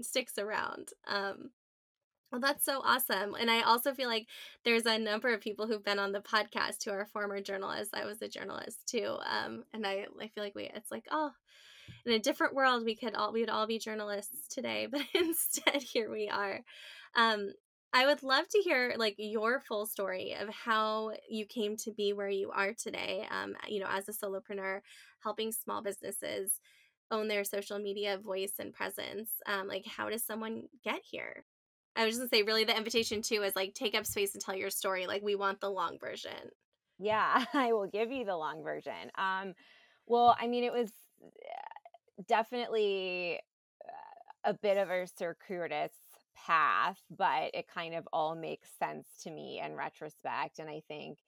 sticks 0.02 0.36
around. 0.36 0.90
Um 1.08 1.48
well, 2.30 2.40
that's 2.40 2.64
so 2.64 2.80
awesome. 2.84 3.34
And 3.34 3.50
I 3.50 3.62
also 3.62 3.92
feel 3.92 4.08
like 4.08 4.26
there's 4.64 4.86
a 4.86 4.98
number 4.98 5.32
of 5.32 5.40
people 5.40 5.66
who've 5.66 5.84
been 5.84 5.98
on 5.98 6.12
the 6.12 6.20
podcast 6.20 6.84
who 6.84 6.92
are 6.92 7.06
former 7.06 7.40
journalists. 7.40 7.92
I 7.92 8.04
was 8.04 8.22
a 8.22 8.28
journalist 8.28 8.86
too. 8.86 9.16
Um, 9.28 9.64
and 9.72 9.86
I, 9.86 10.06
I 10.20 10.28
feel 10.28 10.44
like 10.44 10.54
we, 10.54 10.70
it's 10.74 10.90
like, 10.90 11.06
oh, 11.10 11.32
in 12.06 12.12
a 12.12 12.18
different 12.18 12.54
world, 12.54 12.84
we 12.84 12.94
could 12.94 13.14
all, 13.14 13.32
we 13.32 13.40
would 13.40 13.50
all 13.50 13.66
be 13.66 13.78
journalists 13.78 14.48
today, 14.48 14.86
but 14.90 15.02
instead 15.14 15.82
here 15.82 16.10
we 16.10 16.28
are. 16.28 16.60
Um, 17.16 17.52
I 17.92 18.06
would 18.06 18.22
love 18.22 18.46
to 18.48 18.58
hear 18.58 18.94
like 18.96 19.16
your 19.18 19.58
full 19.58 19.84
story 19.84 20.36
of 20.38 20.48
how 20.48 21.12
you 21.28 21.44
came 21.44 21.76
to 21.78 21.90
be 21.90 22.12
where 22.12 22.28
you 22.28 22.50
are 22.52 22.72
today. 22.72 23.26
Um, 23.30 23.56
you 23.66 23.80
know, 23.80 23.88
as 23.90 24.08
a 24.08 24.12
solopreneur, 24.12 24.80
helping 25.24 25.50
small 25.50 25.82
businesses 25.82 26.60
own 27.10 27.26
their 27.26 27.42
social 27.42 27.80
media 27.80 28.16
voice 28.18 28.52
and 28.60 28.72
presence. 28.72 29.30
Um, 29.46 29.66
like, 29.66 29.84
how 29.86 30.08
does 30.08 30.24
someone 30.24 30.68
get 30.84 31.00
here? 31.02 31.44
I 31.96 32.04
was 32.04 32.16
just 32.16 32.20
gonna 32.20 32.28
say, 32.28 32.42
really, 32.42 32.64
the 32.64 32.76
invitation 32.76 33.22
too 33.22 33.42
is 33.42 33.56
like 33.56 33.74
take 33.74 33.94
up 33.94 34.06
space 34.06 34.34
and 34.34 34.42
tell 34.42 34.54
your 34.56 34.70
story. 34.70 35.06
Like, 35.06 35.22
we 35.22 35.34
want 35.34 35.60
the 35.60 35.70
long 35.70 35.98
version. 35.98 36.50
Yeah, 36.98 37.44
I 37.54 37.72
will 37.72 37.86
give 37.86 38.12
you 38.12 38.24
the 38.24 38.36
long 38.36 38.62
version. 38.62 39.10
Um, 39.16 39.54
well, 40.06 40.36
I 40.38 40.46
mean, 40.46 40.64
it 40.64 40.72
was 40.72 40.92
eh, 41.22 42.22
definitely 42.26 43.40
uh, 43.84 44.50
a 44.50 44.54
bit 44.54 44.76
of 44.76 44.90
a 44.90 45.06
circuitous 45.06 45.92
path, 46.34 46.98
but 47.16 47.50
it 47.54 47.66
kind 47.68 47.94
of 47.94 48.08
all 48.12 48.34
makes 48.34 48.70
sense 48.78 49.06
to 49.22 49.30
me 49.30 49.60
in 49.64 49.74
retrospect. 49.74 50.58
And 50.58 50.68
I 50.68 50.82
think 50.88 51.18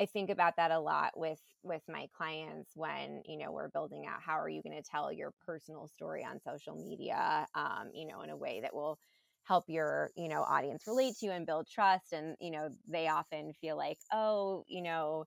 I 0.00 0.06
think 0.06 0.30
about 0.30 0.56
that 0.56 0.70
a 0.70 0.80
lot 0.80 1.12
with 1.18 1.40
with 1.62 1.82
my 1.88 2.08
clients 2.16 2.70
when 2.74 3.22
you 3.26 3.36
know 3.36 3.52
we're 3.52 3.68
building 3.68 4.06
out 4.06 4.22
how 4.22 4.38
are 4.40 4.48
you 4.48 4.62
going 4.62 4.80
to 4.80 4.88
tell 4.88 5.12
your 5.12 5.32
personal 5.46 5.86
story 5.88 6.24
on 6.24 6.40
social 6.40 6.74
media, 6.76 7.46
um, 7.54 7.90
you 7.94 8.06
know, 8.06 8.22
in 8.22 8.30
a 8.30 8.36
way 8.36 8.60
that 8.62 8.74
will 8.74 8.98
help 9.44 9.64
your 9.68 10.10
you 10.16 10.28
know 10.28 10.42
audience 10.42 10.84
relate 10.86 11.16
to 11.20 11.26
you 11.26 11.32
and 11.32 11.46
build 11.46 11.68
trust. 11.68 12.12
And 12.12 12.36
you 12.40 12.50
know, 12.50 12.70
they 12.88 13.08
often 13.08 13.52
feel 13.60 13.76
like, 13.76 13.98
oh, 14.12 14.64
you 14.68 14.82
know, 14.82 15.26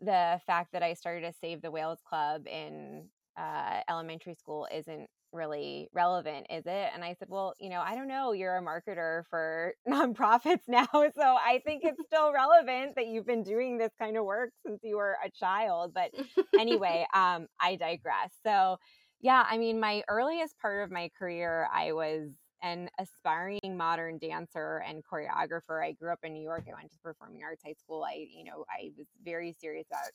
the 0.00 0.40
fact 0.46 0.72
that 0.72 0.82
I 0.82 0.94
started 0.94 1.24
a 1.24 1.32
Save 1.32 1.62
the 1.62 1.70
Whales 1.70 2.00
Club 2.08 2.46
in 2.46 3.08
uh, 3.36 3.80
elementary 3.88 4.34
school 4.34 4.66
isn't 4.72 5.08
really 5.32 5.88
relevant, 5.92 6.46
is 6.50 6.64
it? 6.66 6.90
And 6.92 7.04
I 7.04 7.14
said, 7.14 7.28
Well, 7.28 7.54
you 7.60 7.68
know, 7.70 7.80
I 7.80 7.94
don't 7.94 8.08
know. 8.08 8.32
You're 8.32 8.56
a 8.56 8.62
marketer 8.62 9.24
for 9.30 9.74
nonprofits 9.88 10.62
now. 10.68 10.86
So 10.92 11.22
I 11.22 11.60
think 11.64 11.84
it's 11.84 12.02
still 12.06 12.32
relevant 12.32 12.96
that 12.96 13.06
you've 13.06 13.26
been 13.26 13.42
doing 13.44 13.78
this 13.78 13.92
kind 13.98 14.16
of 14.16 14.24
work 14.24 14.52
since 14.66 14.80
you 14.82 14.96
were 14.96 15.16
a 15.24 15.30
child. 15.30 15.92
But 15.94 16.12
anyway, 16.58 17.06
um, 17.14 17.46
I 17.60 17.76
digress. 17.76 18.32
So, 18.44 18.78
yeah, 19.20 19.44
I 19.48 19.58
mean, 19.58 19.80
my 19.80 20.02
earliest 20.08 20.58
part 20.58 20.82
of 20.82 20.90
my 20.90 21.10
career, 21.18 21.68
I 21.72 21.92
was 21.92 22.30
an 22.62 22.88
aspiring 22.98 23.76
modern 23.76 24.18
dancer 24.18 24.82
and 24.86 25.02
choreographer. 25.04 25.82
I 25.84 25.92
grew 25.92 26.12
up 26.12 26.20
in 26.22 26.32
New 26.32 26.42
York. 26.42 26.64
I 26.68 26.74
went 26.74 26.92
to 26.92 26.98
performing 26.98 27.42
arts 27.42 27.62
high 27.64 27.74
school. 27.74 28.04
I, 28.04 28.26
you 28.30 28.44
know, 28.44 28.64
I 28.70 28.90
was 28.96 29.06
very 29.24 29.52
serious 29.52 29.86
about 29.90 30.10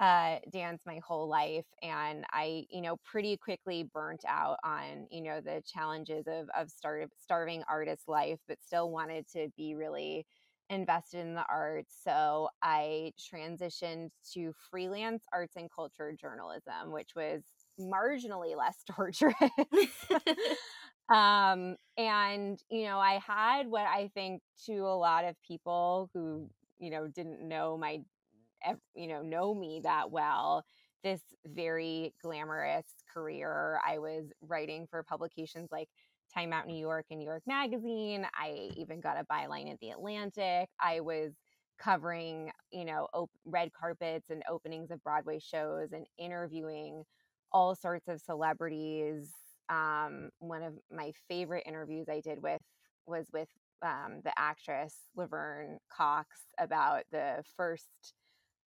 uh, 0.00 0.38
dance 0.50 0.82
my 0.86 1.00
whole 1.06 1.28
life, 1.28 1.66
and 1.82 2.24
I, 2.32 2.64
you 2.70 2.80
know, 2.80 2.96
pretty 3.04 3.36
quickly 3.36 3.84
burnt 3.94 4.24
out 4.26 4.58
on, 4.64 5.06
you 5.10 5.22
know, 5.22 5.40
the 5.40 5.62
challenges 5.66 6.26
of 6.26 6.48
of 6.56 6.70
start, 6.70 7.10
starving 7.20 7.62
artist 7.68 8.08
life, 8.08 8.40
but 8.48 8.58
still 8.64 8.90
wanted 8.90 9.28
to 9.34 9.48
be 9.56 9.74
really 9.74 10.26
invested 10.70 11.20
in 11.20 11.34
the 11.34 11.44
arts. 11.48 11.94
So 12.02 12.48
I 12.62 13.12
transitioned 13.18 14.10
to 14.32 14.52
freelance 14.70 15.24
arts 15.32 15.54
and 15.56 15.70
culture 15.70 16.12
journalism, 16.18 16.90
which 16.90 17.10
was 17.14 17.42
marginally 17.78 18.56
less 18.56 18.82
torturous. 18.90 19.34
um 21.10 21.76
and 21.98 22.60
you 22.70 22.84
know 22.84 22.98
i 22.98 23.20
had 23.26 23.66
what 23.68 23.86
i 23.86 24.10
think 24.14 24.40
to 24.66 24.78
a 24.78 24.96
lot 24.96 25.24
of 25.24 25.34
people 25.46 26.08
who 26.14 26.48
you 26.78 26.90
know 26.90 27.06
didn't 27.08 27.46
know 27.46 27.76
my 27.76 28.00
you 28.94 29.06
know 29.08 29.22
know 29.22 29.54
me 29.54 29.80
that 29.82 30.10
well 30.10 30.64
this 31.04 31.20
very 31.46 32.14
glamorous 32.22 32.86
career. 33.12 33.80
I 33.84 33.98
was 33.98 34.26
writing 34.40 34.86
for 34.88 35.02
publications 35.02 35.68
like 35.72 35.88
time 36.32 36.52
out 36.52 36.66
new 36.66 36.76
york 36.78 37.06
and 37.10 37.18
new 37.18 37.26
york 37.26 37.42
magazine. 37.46 38.26
I 38.34 38.70
even 38.76 39.00
got 39.00 39.18
a 39.20 39.24
byline 39.24 39.70
at 39.72 39.80
the 39.80 39.90
atlantic. 39.90 40.68
I 40.80 41.00
was 41.00 41.32
covering 41.80 42.50
you 42.70 42.84
know 42.84 43.08
op- 43.12 43.30
red 43.44 43.72
carpets 43.72 44.30
and 44.30 44.42
openings 44.48 44.90
of 44.90 45.02
broadway 45.02 45.40
shows 45.40 45.92
and 45.92 46.06
interviewing 46.18 47.02
all 47.50 47.74
sorts 47.74 48.08
of 48.08 48.20
celebrities 48.20 49.28
um, 49.72 50.30
one 50.40 50.62
of 50.62 50.74
my 50.90 51.12
favorite 51.28 51.64
interviews 51.66 52.08
i 52.10 52.20
did 52.20 52.42
with 52.42 52.62
was 53.06 53.26
with 53.32 53.48
um, 53.82 54.20
the 54.24 54.32
actress 54.38 54.94
laverne 55.16 55.78
cox 55.90 56.28
about 56.58 57.02
the 57.10 57.42
first 57.56 57.88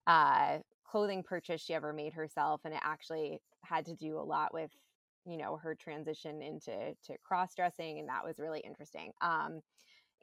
uh, 0.07 0.59
clothing 0.85 1.24
purchase 1.24 1.62
she 1.62 1.74
ever 1.74 1.93
made 1.93 2.13
herself, 2.13 2.62
and 2.65 2.74
it 2.74 2.81
actually 2.83 3.39
had 3.63 3.85
to 3.85 3.95
do 3.95 4.19
a 4.19 4.21
lot 4.21 4.53
with 4.53 4.71
you 5.25 5.38
know 5.38 5.57
her 5.57 5.75
transition 5.75 6.41
into 6.41 6.71
to 7.05 7.17
cross 7.24 7.55
dressing, 7.55 8.00
and 8.00 8.09
that 8.09 8.25
was 8.25 8.39
really 8.39 8.59
interesting. 8.59 9.12
Um, 9.21 9.62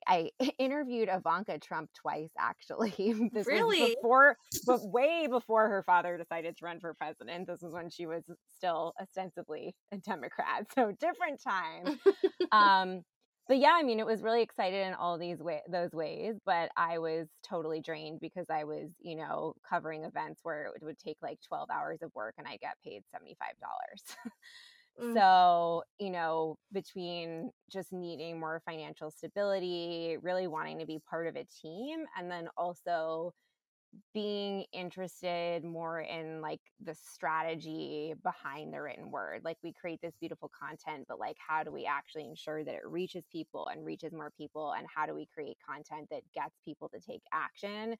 I 0.06 0.30
interviewed 0.58 1.08
Ivanka 1.12 1.58
Trump 1.58 1.90
twice, 1.94 2.30
actually. 2.38 3.30
this 3.32 3.46
really? 3.46 3.94
before, 3.94 4.36
but 4.66 4.80
way 4.84 5.26
before 5.30 5.68
her 5.68 5.82
father 5.82 6.16
decided 6.16 6.56
to 6.58 6.64
run 6.64 6.80
for 6.80 6.94
president. 6.94 7.46
This 7.46 7.60
was 7.62 7.72
when 7.72 7.90
she 7.90 8.06
was 8.06 8.22
still 8.56 8.94
ostensibly 9.00 9.74
a 9.92 9.98
Democrat, 9.98 10.66
so 10.74 10.92
different 10.92 11.42
time. 11.42 11.98
um, 12.52 13.02
but 13.48 13.58
yeah, 13.58 13.74
I 13.76 13.82
mean, 13.82 13.98
it 13.98 14.06
was 14.06 14.22
really 14.22 14.42
excited 14.42 14.86
in 14.86 14.94
all 14.94 15.18
these 15.18 15.38
way 15.38 15.62
those 15.68 15.92
ways, 15.92 16.36
but 16.46 16.70
I 16.76 16.98
was 16.98 17.26
totally 17.42 17.80
drained 17.80 18.20
because 18.20 18.46
I 18.48 18.64
was, 18.64 18.88
you 19.00 19.16
know, 19.16 19.54
covering 19.68 20.04
events 20.04 20.40
where 20.44 20.66
it 20.76 20.82
would 20.82 20.98
take 20.98 21.18
like 21.22 21.38
12 21.48 21.68
hours 21.68 21.98
of 22.02 22.14
work 22.14 22.34
and 22.38 22.46
I 22.46 22.56
get 22.58 22.76
paid 22.84 23.02
$75. 23.14 23.34
Mm. 24.98 25.18
So, 25.18 25.84
you 25.98 26.10
know, 26.10 26.56
between 26.72 27.50
just 27.70 27.92
needing 27.92 28.40
more 28.40 28.60
financial 28.64 29.10
stability, 29.10 30.16
really 30.20 30.46
wanting 30.46 30.78
to 30.78 30.86
be 30.86 31.00
part 31.00 31.26
of 31.26 31.36
a 31.36 31.44
team, 31.44 32.06
and 32.16 32.30
then 32.30 32.48
also 32.56 33.32
being 34.14 34.64
interested 34.72 35.64
more 35.64 36.00
in 36.00 36.40
like 36.40 36.60
the 36.80 36.94
strategy 36.94 38.14
behind 38.22 38.72
the 38.72 38.80
written 38.80 39.10
word. 39.10 39.42
Like 39.44 39.58
we 39.62 39.72
create 39.72 40.00
this 40.02 40.16
beautiful 40.20 40.50
content, 40.50 41.06
but 41.08 41.18
like 41.18 41.36
how 41.38 41.62
do 41.62 41.70
we 41.72 41.86
actually 41.86 42.24
ensure 42.26 42.64
that 42.64 42.74
it 42.74 42.86
reaches 42.86 43.26
people 43.26 43.68
and 43.68 43.84
reaches 43.84 44.12
more 44.12 44.30
people? 44.30 44.72
And 44.72 44.86
how 44.94 45.06
do 45.06 45.14
we 45.14 45.26
create 45.26 45.58
content 45.66 46.08
that 46.10 46.22
gets 46.32 46.58
people 46.64 46.88
to 46.90 47.00
take 47.00 47.22
action? 47.32 47.96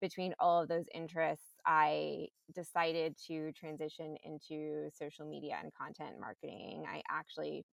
Between 0.00 0.34
all 0.38 0.62
of 0.62 0.68
those 0.68 0.84
interests, 0.94 1.54
I 1.66 2.28
decided 2.54 3.16
to 3.28 3.52
transition 3.52 4.16
into 4.24 4.90
social 4.92 5.26
media 5.26 5.56
and 5.62 5.72
content 5.72 6.20
marketing. 6.20 6.84
I 6.86 7.02
actually 7.10 7.64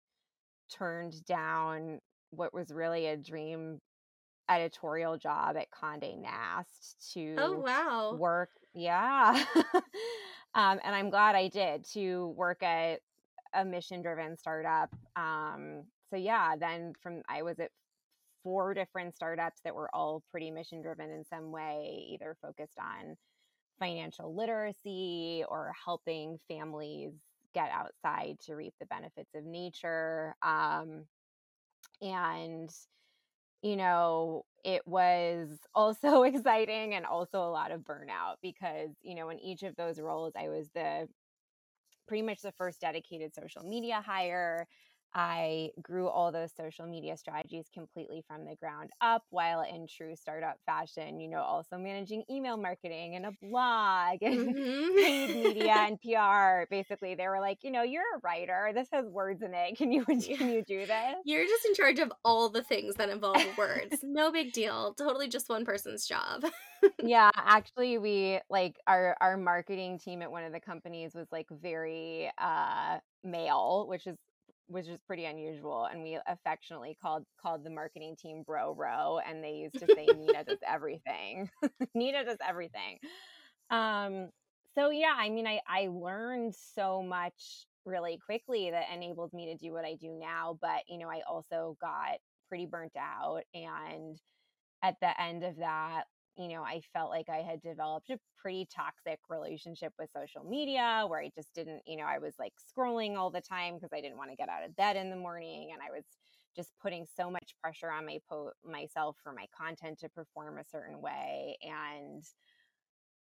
turned 0.74 1.24
down 1.26 2.00
what 2.32 2.54
was 2.54 2.72
really 2.72 3.08
a 3.08 3.18
dream 3.18 3.80
editorial 4.50 5.18
job 5.18 5.56
at 5.58 5.68
Condé 5.72 6.20
Nast 6.20 6.96
oh, 7.00 7.14
to 7.14 7.36
oh 7.38 7.60
wow. 7.60 8.16
work 8.18 8.50
yeah. 8.74 9.44
Um, 10.56 10.80
and 10.84 10.96
i'm 10.96 11.10
glad 11.10 11.36
i 11.36 11.48
did 11.48 11.84
to 11.94 12.28
work 12.38 12.62
at 12.62 13.00
a 13.56 13.66
mission 13.66 14.04
driven 14.04 14.38
startup. 14.38 14.94
Um, 15.16 15.86
so 16.12 16.16
yeah 16.16 16.56
then 16.60 16.94
from 17.02 17.24
i 17.28 17.42
was 17.42 17.60
at 17.60 17.72
four 18.44 18.74
different 18.74 19.16
startups 19.16 19.62
that 19.64 19.76
were 19.76 19.94
all 19.96 20.24
pretty 20.30 20.52
mission 20.52 20.82
driven 20.82 21.10
in 21.10 21.26
some 21.26 21.52
way 21.52 22.08
either 22.12 22.38
focused 22.42 22.80
on 22.80 23.18
financial 23.80 24.36
literacy 24.36 25.44
or 25.50 25.74
helping 25.86 26.40
families 26.48 27.14
get 27.54 27.72
outside 27.72 28.40
to 28.42 28.56
reap 28.56 28.76
the 28.80 28.86
benefits 28.88 29.36
of 29.36 29.46
nature 29.46 30.36
um, 30.44 31.08
and 32.02 32.70
you 33.62 33.76
know, 33.78 34.46
it 34.64 34.88
was 34.88 35.60
also 35.76 36.24
exciting 36.24 36.94
and 36.94 37.06
also 37.06 37.40
a 37.44 37.50
lot 37.52 37.72
of 37.72 37.82
burnout 37.82 38.38
because, 38.42 38.92
you 39.02 39.16
know, 39.16 39.30
in 39.30 39.40
each 39.40 39.64
of 39.64 39.76
those 39.76 40.00
roles, 40.00 40.34
I 40.36 40.50
was 40.50 40.70
the 40.72 41.10
pretty 42.08 42.22
much 42.22 42.42
the 42.42 42.52
first 42.52 42.82
dedicated 42.82 43.34
social 43.34 43.64
media 43.64 44.02
hire. 44.02 44.68
I 45.16 45.70
grew 45.82 46.08
all 46.08 46.32
those 46.32 46.52
social 46.56 46.88
media 46.88 47.16
strategies 47.18 47.68
completely 47.74 48.24
from 48.28 48.46
the 48.46 48.56
ground 48.56 48.90
up 49.02 49.24
while 49.30 49.62
in 49.62 49.88
true 49.88 50.16
startup 50.16 50.58
fashion, 50.66 51.20
you 51.20 51.30
know, 51.30 51.42
also 51.42 51.78
managing 51.78 52.24
email 52.30 52.58
marketing 52.58 53.16
and 53.16 53.28
a 53.28 53.32
blog 53.42 54.18
and 54.22 54.56
mm-hmm. 54.56 54.96
paid 54.96 55.36
media 55.36 55.76
and 55.88 56.00
PR. 56.02 56.68
Basically, 56.70 57.14
they 57.16 57.28
were 57.28 57.40
like, 57.40 57.60
you 57.64 57.72
know, 57.72 57.84
you're 57.84 58.02
a 58.16 58.20
writer. 58.24 58.72
This 58.74 58.88
has 58.92 59.06
words 59.06 59.44
in 59.44 59.54
it. 59.54 59.78
Can 59.78 59.92
you 59.92 60.04
can 60.06 60.50
you 60.50 60.64
do 60.68 60.86
this? 60.86 61.16
You're 61.26 61.46
just 61.46 61.66
in 61.66 61.76
charge 61.76 62.00
of 62.00 62.12
all 62.26 62.50
the 62.50 62.64
things 62.64 62.96
that 62.96 63.10
involve 63.10 63.46
words. 63.58 63.98
no 64.04 64.32
big 64.32 64.52
deal. 64.52 64.94
Totally 64.96 65.28
just 65.28 65.50
one 65.50 65.66
person's 65.66 66.08
job. 66.08 66.44
yeah, 67.04 67.30
actually 67.36 67.98
we 67.98 68.40
like 68.50 68.78
our 68.88 69.16
our 69.22 69.38
marketing 69.38 70.00
team 70.00 70.22
at 70.22 70.32
one 70.32 70.44
of 70.44 70.52
the 70.52 70.60
companies 70.60 71.14
was 71.14 71.28
like 71.32 71.48
very 71.52 72.32
uh 72.40 72.98
male, 73.24 73.86
which 73.88 74.08
is 74.08 74.18
which 74.68 74.88
is 74.88 75.00
pretty 75.08 75.26
unusual. 75.26 75.86
And 75.86 76.04
we 76.04 76.20
affectionately 76.28 76.98
called 77.02 77.26
called 77.42 77.64
the 77.64 77.70
marketing 77.70 78.16
team 78.20 78.44
Bro 78.46 78.76
Row, 78.76 79.20
and 79.28 79.44
they 79.44 79.52
used 79.52 79.80
to 79.80 79.88
say 79.96 80.06
Nina 80.06 80.44
does 80.44 80.60
everything. 80.68 81.50
Nina 81.96 82.26
does 82.26 82.38
everything. 82.48 83.00
Um, 83.70 84.30
so 84.76 84.90
yeah, 84.90 85.14
I 85.18 85.30
mean, 85.30 85.48
I 85.48 85.62
I 85.68 85.88
learned 85.92 86.56
so 86.56 87.04
much 87.04 87.66
really 87.86 88.20
quickly 88.26 88.72
that 88.72 88.86
enabled 88.94 89.34
me 89.34 89.48
to 89.48 89.58
do 89.58 89.74
what 89.74 89.86
I 89.86 89.96
do 89.96 90.10
now. 90.20 90.58
But 90.62 90.84
you 90.88 91.00
know, 91.00 91.10
I 91.10 91.22
also 91.30 91.78
got 91.82 92.18
pretty 92.50 92.66
burnt 92.66 92.94
out, 92.98 93.42
and 93.54 94.18
at 94.84 94.96
the 95.02 95.20
end 95.22 95.44
of 95.44 95.58
that 95.58 96.04
you 96.38 96.48
know, 96.48 96.64
I 96.64 96.82
felt 96.94 97.10
like 97.12 97.30
I 97.30 97.44
had 97.44 97.62
developed 97.62 98.10
a 98.10 98.20
pretty 98.38 98.66
toxic 98.66 99.20
relationship 99.30 99.94
with 100.00 100.10
social 100.12 100.44
media 100.44 101.06
where 101.08 101.20
I 101.22 101.30
just 101.36 101.54
didn't, 101.54 101.84
you 101.86 101.96
know, 101.98 102.06
I 102.06 102.18
was 102.20 102.36
like 102.40 102.54
scrolling 102.60 103.16
all 103.18 103.30
the 103.32 103.42
time 103.42 103.76
because 103.76 103.92
I 103.94 104.02
didn't 104.02 104.18
want 104.18 104.32
to 104.32 104.36
get 104.36 104.50
out 104.50 104.64
of 104.64 104.76
bed 104.76 104.96
in 104.96 105.10
the 105.10 105.16
morning 105.16 105.72
and 105.72 105.82
I 105.82 105.92
was 105.92 106.06
just 106.56 106.78
putting 106.80 107.06
so 107.06 107.30
much 107.30 107.56
pressure 107.62 107.92
on 107.92 108.06
my 108.06 108.20
po- 108.28 108.54
myself 108.64 109.18
for 109.22 109.32
my 109.34 109.48
content 109.56 110.00
to 110.00 110.10
perform 110.10 110.58
a 110.58 110.64
certain 110.64 111.02
way 111.02 111.58
and 111.62 112.24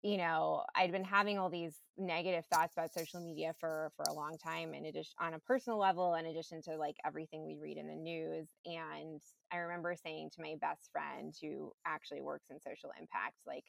you 0.03 0.17
know 0.17 0.63
i'd 0.75 0.91
been 0.91 1.03
having 1.03 1.37
all 1.37 1.49
these 1.49 1.77
negative 1.97 2.45
thoughts 2.47 2.73
about 2.73 2.91
social 2.93 3.19
media 3.21 3.53
for 3.59 3.91
for 3.95 4.07
a 4.07 4.13
long 4.13 4.37
time 4.37 4.73
in 4.73 4.85
addition 4.85 5.13
on 5.19 5.33
a 5.33 5.39
personal 5.39 5.77
level 5.79 6.15
in 6.15 6.25
addition 6.25 6.61
to 6.61 6.75
like 6.77 6.95
everything 7.05 7.45
we 7.45 7.57
read 7.61 7.77
in 7.77 7.87
the 7.87 7.95
news 7.95 8.49
and 8.65 9.21
i 9.51 9.57
remember 9.57 9.95
saying 9.95 10.29
to 10.33 10.41
my 10.41 10.55
best 10.59 10.89
friend 10.91 11.35
who 11.41 11.71
actually 11.85 12.21
works 12.21 12.47
in 12.49 12.59
social 12.59 12.89
impact 12.99 13.35
like 13.45 13.65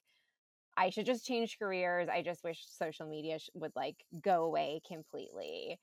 i 0.76 0.90
should 0.90 1.06
just 1.06 1.26
change 1.26 1.58
careers. 1.58 2.08
I 2.08 2.22
just 2.22 2.44
wish 2.44 2.64
social 2.66 3.06
media 3.06 3.38
would 3.54 3.72
like 3.76 3.96
go 4.22 4.44
away 4.44 4.80
completely 4.86 5.78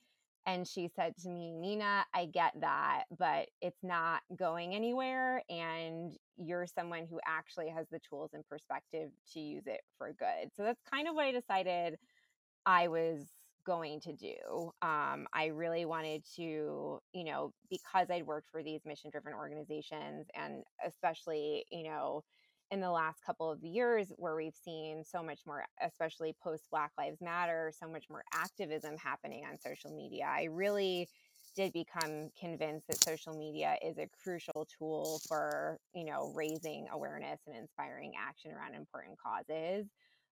and 0.49 0.67
she 0.67 0.89
said 0.95 1.15
to 1.17 1.29
me, 1.29 1.51
Nina, 1.51 2.05
I 2.15 2.25
get 2.25 2.53
that, 2.61 3.03
but 3.19 3.49
it's 3.61 3.83
not 3.83 4.21
going 4.35 4.73
anywhere. 4.73 5.43
And 5.47 6.13
you're 6.37 6.65
someone 6.65 7.05
who 7.07 7.19
actually 7.27 7.69
has 7.69 7.85
the 7.91 7.99
tools 7.99 8.31
and 8.33 8.43
perspective 8.47 9.11
to 9.33 9.39
use 9.39 9.67
it 9.67 9.81
for 9.99 10.11
good. 10.17 10.49
So 10.57 10.63
that's 10.63 10.81
kind 10.91 11.07
of 11.07 11.13
what 11.13 11.25
I 11.25 11.31
decided 11.31 11.99
I 12.65 12.87
was 12.87 13.27
going 13.63 13.99
to 14.01 14.13
do. 14.13 14.71
Um, 14.81 15.27
I 15.33 15.51
really 15.53 15.85
wanted 15.85 16.23
to, 16.37 16.99
you 17.13 17.23
know, 17.25 17.53
because 17.69 18.09
I'd 18.09 18.25
worked 18.25 18.49
for 18.51 18.63
these 18.63 18.81
mission 18.85 19.11
driven 19.11 19.33
organizations 19.33 20.25
and 20.33 20.63
especially, 20.83 21.65
you 21.69 21.83
know, 21.83 22.23
in 22.71 22.81
the 22.81 22.91
last 22.91 23.21
couple 23.23 23.51
of 23.51 23.63
years 23.63 24.11
where 24.17 24.35
we've 24.35 24.55
seen 24.55 25.03
so 25.03 25.23
much 25.23 25.41
more 25.45 25.65
especially 25.81 26.33
post 26.41 26.69
black 26.69 26.91
lives 26.97 27.21
matter 27.21 27.71
so 27.75 27.87
much 27.87 28.09
more 28.09 28.23
activism 28.33 28.97
happening 28.97 29.45
on 29.45 29.57
social 29.59 29.91
media. 29.95 30.25
I 30.25 30.43
really 30.45 31.09
did 31.55 31.73
become 31.73 32.29
convinced 32.37 32.87
that 32.87 33.01
social 33.01 33.33
media 33.33 33.77
is 33.81 33.97
a 33.97 34.07
crucial 34.07 34.65
tool 34.65 35.23
for 35.27 35.79
you 35.93 36.05
know 36.05 36.27
raising 36.27 36.87
awareness 36.89 37.41
and 37.47 37.55
inspiring 37.55 38.13
action 38.17 38.51
around 38.51 38.75
important 38.75 39.17
causes. 39.19 39.89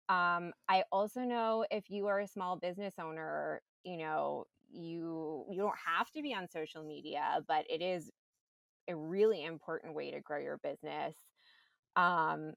Um, 0.09 0.53
i 0.69 0.85
also 0.93 1.23
know 1.23 1.67
if 1.71 1.91
you 1.91 2.07
are 2.07 2.21
a 2.21 2.29
small 2.29 2.57
business 2.57 2.95
owner 2.99 3.63
you 3.83 3.97
know 3.97 4.45
you 4.69 5.47
you 5.51 5.57
don't 5.59 5.79
have 5.79 6.11
to 6.13 6.23
be 6.23 6.33
on 6.35 6.49
social 6.49 6.85
media 6.85 7.45
but 7.49 7.69
it 7.71 7.83
is 7.83 8.11
a 8.89 8.97
really 8.97 9.45
important 9.45 9.95
way 9.95 10.11
to 10.13 10.21
grow 10.21 10.39
your 10.39 10.59
business 10.59 11.36
um, 11.97 12.53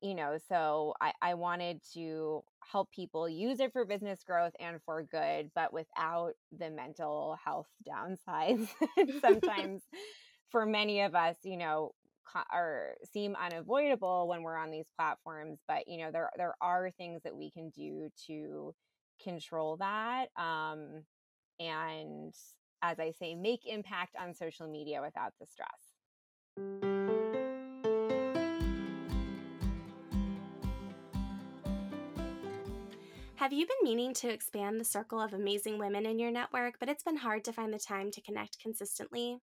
you 0.00 0.14
know, 0.14 0.38
so 0.48 0.94
I, 1.00 1.12
I 1.20 1.34
wanted 1.34 1.80
to 1.94 2.42
help 2.60 2.90
people 2.92 3.28
use 3.28 3.58
it 3.60 3.72
for 3.72 3.84
business 3.84 4.22
growth 4.24 4.52
and 4.60 4.80
for 4.84 5.02
good, 5.02 5.50
but 5.54 5.72
without 5.72 6.32
the 6.56 6.70
mental 6.70 7.36
health 7.44 7.66
downsides. 7.88 8.68
Sometimes 9.20 9.82
for 10.50 10.64
many 10.64 11.02
of 11.02 11.14
us, 11.14 11.36
you 11.42 11.56
know, 11.56 11.92
or 12.52 12.94
seem 13.10 13.34
unavoidable 13.36 14.28
when 14.28 14.42
we're 14.42 14.56
on 14.56 14.70
these 14.70 14.88
platforms, 14.96 15.60
but 15.66 15.88
you 15.88 15.98
know, 15.98 16.10
there 16.12 16.30
there 16.36 16.54
are 16.60 16.90
things 16.90 17.22
that 17.24 17.34
we 17.34 17.50
can 17.50 17.70
do 17.70 18.10
to 18.26 18.74
control 19.22 19.78
that. 19.78 20.26
Um, 20.36 21.04
and 21.58 22.34
as 22.82 23.00
I 23.00 23.12
say, 23.18 23.34
make 23.34 23.60
impact 23.66 24.14
on 24.20 24.34
social 24.34 24.68
media 24.68 25.00
without 25.02 25.32
the 25.40 25.46
stress. 25.46 26.97
Have 33.38 33.52
you 33.52 33.66
been 33.68 33.76
meaning 33.84 34.14
to 34.14 34.28
expand 34.28 34.80
the 34.80 34.84
circle 34.84 35.20
of 35.20 35.32
amazing 35.32 35.78
women 35.78 36.06
in 36.06 36.18
your 36.18 36.32
network, 36.32 36.80
but 36.80 36.88
it's 36.88 37.04
been 37.04 37.18
hard 37.18 37.44
to 37.44 37.52
find 37.52 37.72
the 37.72 37.78
time 37.78 38.10
to 38.10 38.20
connect 38.20 38.58
consistently? 38.58 39.38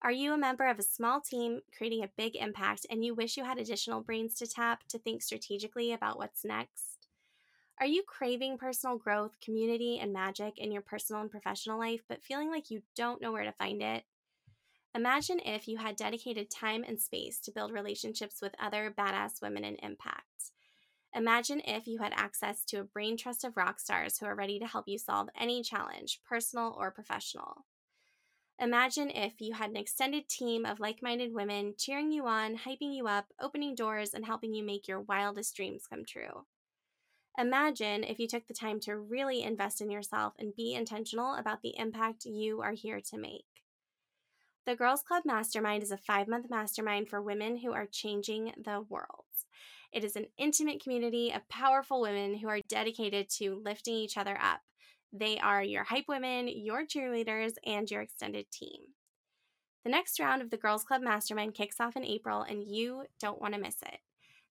Are 0.00 0.10
you 0.10 0.32
a 0.32 0.38
member 0.38 0.66
of 0.66 0.78
a 0.78 0.82
small 0.82 1.20
team 1.20 1.60
creating 1.76 2.02
a 2.02 2.10
big 2.16 2.34
impact 2.34 2.86
and 2.88 3.04
you 3.04 3.14
wish 3.14 3.36
you 3.36 3.44
had 3.44 3.58
additional 3.58 4.00
brains 4.00 4.36
to 4.36 4.46
tap 4.46 4.84
to 4.88 4.98
think 4.98 5.20
strategically 5.20 5.92
about 5.92 6.16
what's 6.16 6.46
next? 6.46 7.08
Are 7.78 7.84
you 7.86 8.04
craving 8.06 8.56
personal 8.56 8.96
growth, 8.96 9.38
community, 9.44 9.98
and 9.98 10.14
magic 10.14 10.56
in 10.56 10.72
your 10.72 10.80
personal 10.80 11.20
and 11.20 11.30
professional 11.30 11.78
life, 11.78 12.00
but 12.08 12.22
feeling 12.22 12.48
like 12.48 12.70
you 12.70 12.80
don't 12.96 13.20
know 13.20 13.32
where 13.32 13.44
to 13.44 13.52
find 13.52 13.82
it? 13.82 14.04
Imagine 14.94 15.40
if 15.44 15.68
you 15.68 15.76
had 15.76 15.96
dedicated 15.96 16.50
time 16.50 16.86
and 16.88 16.98
space 16.98 17.38
to 17.40 17.52
build 17.52 17.70
relationships 17.70 18.40
with 18.40 18.54
other 18.58 18.90
badass 18.90 19.42
women 19.42 19.62
in 19.62 19.74
impact. 19.82 20.52
Imagine 21.14 21.60
if 21.64 21.86
you 21.86 21.98
had 21.98 22.12
access 22.14 22.64
to 22.66 22.80
a 22.80 22.84
brain 22.84 23.16
trust 23.16 23.44
of 23.44 23.56
rock 23.56 23.80
stars 23.80 24.18
who 24.18 24.26
are 24.26 24.34
ready 24.34 24.58
to 24.60 24.66
help 24.66 24.86
you 24.86 24.96
solve 24.96 25.28
any 25.38 25.62
challenge, 25.62 26.20
personal 26.28 26.76
or 26.78 26.90
professional. 26.90 27.64
Imagine 28.60 29.10
if 29.10 29.40
you 29.40 29.54
had 29.54 29.70
an 29.70 29.76
extended 29.76 30.28
team 30.28 30.66
of 30.66 30.78
like 30.78 31.02
minded 31.02 31.32
women 31.32 31.74
cheering 31.78 32.12
you 32.12 32.26
on, 32.26 32.58
hyping 32.58 32.94
you 32.94 33.06
up, 33.08 33.26
opening 33.40 33.74
doors, 33.74 34.12
and 34.12 34.24
helping 34.24 34.54
you 34.54 34.62
make 34.62 34.86
your 34.86 35.00
wildest 35.00 35.56
dreams 35.56 35.86
come 35.88 36.04
true. 36.04 36.44
Imagine 37.38 38.04
if 38.04 38.18
you 38.18 38.28
took 38.28 38.46
the 38.46 38.54
time 38.54 38.78
to 38.80 38.98
really 38.98 39.42
invest 39.42 39.80
in 39.80 39.90
yourself 39.90 40.34
and 40.38 40.54
be 40.54 40.74
intentional 40.74 41.34
about 41.34 41.62
the 41.62 41.74
impact 41.78 42.26
you 42.26 42.60
are 42.60 42.72
here 42.72 43.00
to 43.00 43.16
make. 43.16 43.46
The 44.66 44.76
Girls 44.76 45.02
Club 45.02 45.22
Mastermind 45.24 45.82
is 45.82 45.90
a 45.90 45.96
five 45.96 46.28
month 46.28 46.50
mastermind 46.50 47.08
for 47.08 47.22
women 47.22 47.56
who 47.56 47.72
are 47.72 47.86
changing 47.90 48.52
the 48.62 48.82
world. 48.88 49.24
It 49.92 50.04
is 50.04 50.16
an 50.16 50.26
intimate 50.38 50.82
community 50.82 51.32
of 51.32 51.48
powerful 51.48 52.00
women 52.00 52.38
who 52.38 52.48
are 52.48 52.60
dedicated 52.68 53.28
to 53.38 53.60
lifting 53.64 53.94
each 53.94 54.16
other 54.16 54.38
up. 54.40 54.60
They 55.12 55.38
are 55.38 55.62
your 55.62 55.84
hype 55.84 56.06
women, 56.08 56.48
your 56.48 56.86
cheerleaders, 56.86 57.52
and 57.66 57.90
your 57.90 58.02
extended 58.02 58.46
team. 58.52 58.80
The 59.84 59.90
next 59.90 60.20
round 60.20 60.42
of 60.42 60.50
the 60.50 60.58
Girls 60.58 60.84
Club 60.84 61.02
Mastermind 61.02 61.54
kicks 61.54 61.80
off 61.80 61.96
in 61.96 62.04
April, 62.04 62.42
and 62.42 62.62
you 62.62 63.06
don't 63.18 63.40
want 63.40 63.54
to 63.54 63.60
miss 63.60 63.82
it. 63.82 63.98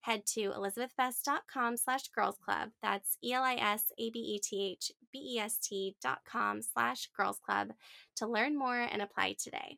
Head 0.02 0.26
to 0.34 0.52
elisabethbest.com 0.52 1.78
slash 1.78 2.10
girls 2.10 2.38
club. 2.44 2.72
That's 2.82 3.18
E-L-I-S-A-B-E-T-H-B-E-S-T 3.24 5.96
dot 6.02 6.20
com 6.30 6.62
slash 6.62 7.08
girls 7.16 7.40
club 7.46 7.70
to 8.16 8.28
learn 8.28 8.58
more 8.58 8.80
and 8.80 9.02
apply 9.02 9.36
today. 9.42 9.78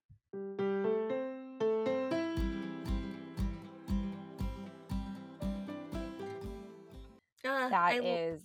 Uh, 7.61 7.69
that 7.69 8.03
is 8.03 8.41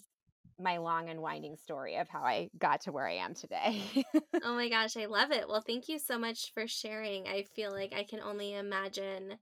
my 0.58 0.78
long 0.78 1.08
and 1.08 1.20
winding 1.20 1.56
story 1.56 1.96
of 1.96 2.08
how 2.08 2.20
I 2.20 2.48
got 2.58 2.82
to 2.82 2.92
where 2.92 3.06
I 3.06 3.16
am 3.16 3.34
today. 3.34 3.82
oh 4.42 4.54
my 4.54 4.68
gosh, 4.68 4.96
I 4.96 5.06
love 5.06 5.30
it. 5.30 5.48
Well, 5.48 5.62
thank 5.66 5.88
you 5.88 5.98
so 5.98 6.18
much 6.18 6.52
for 6.54 6.66
sharing. 6.66 7.26
I 7.26 7.42
feel 7.42 7.72
like 7.72 7.92
I 7.94 8.04
can 8.04 8.20
only 8.20 8.54
imagine 8.54 9.38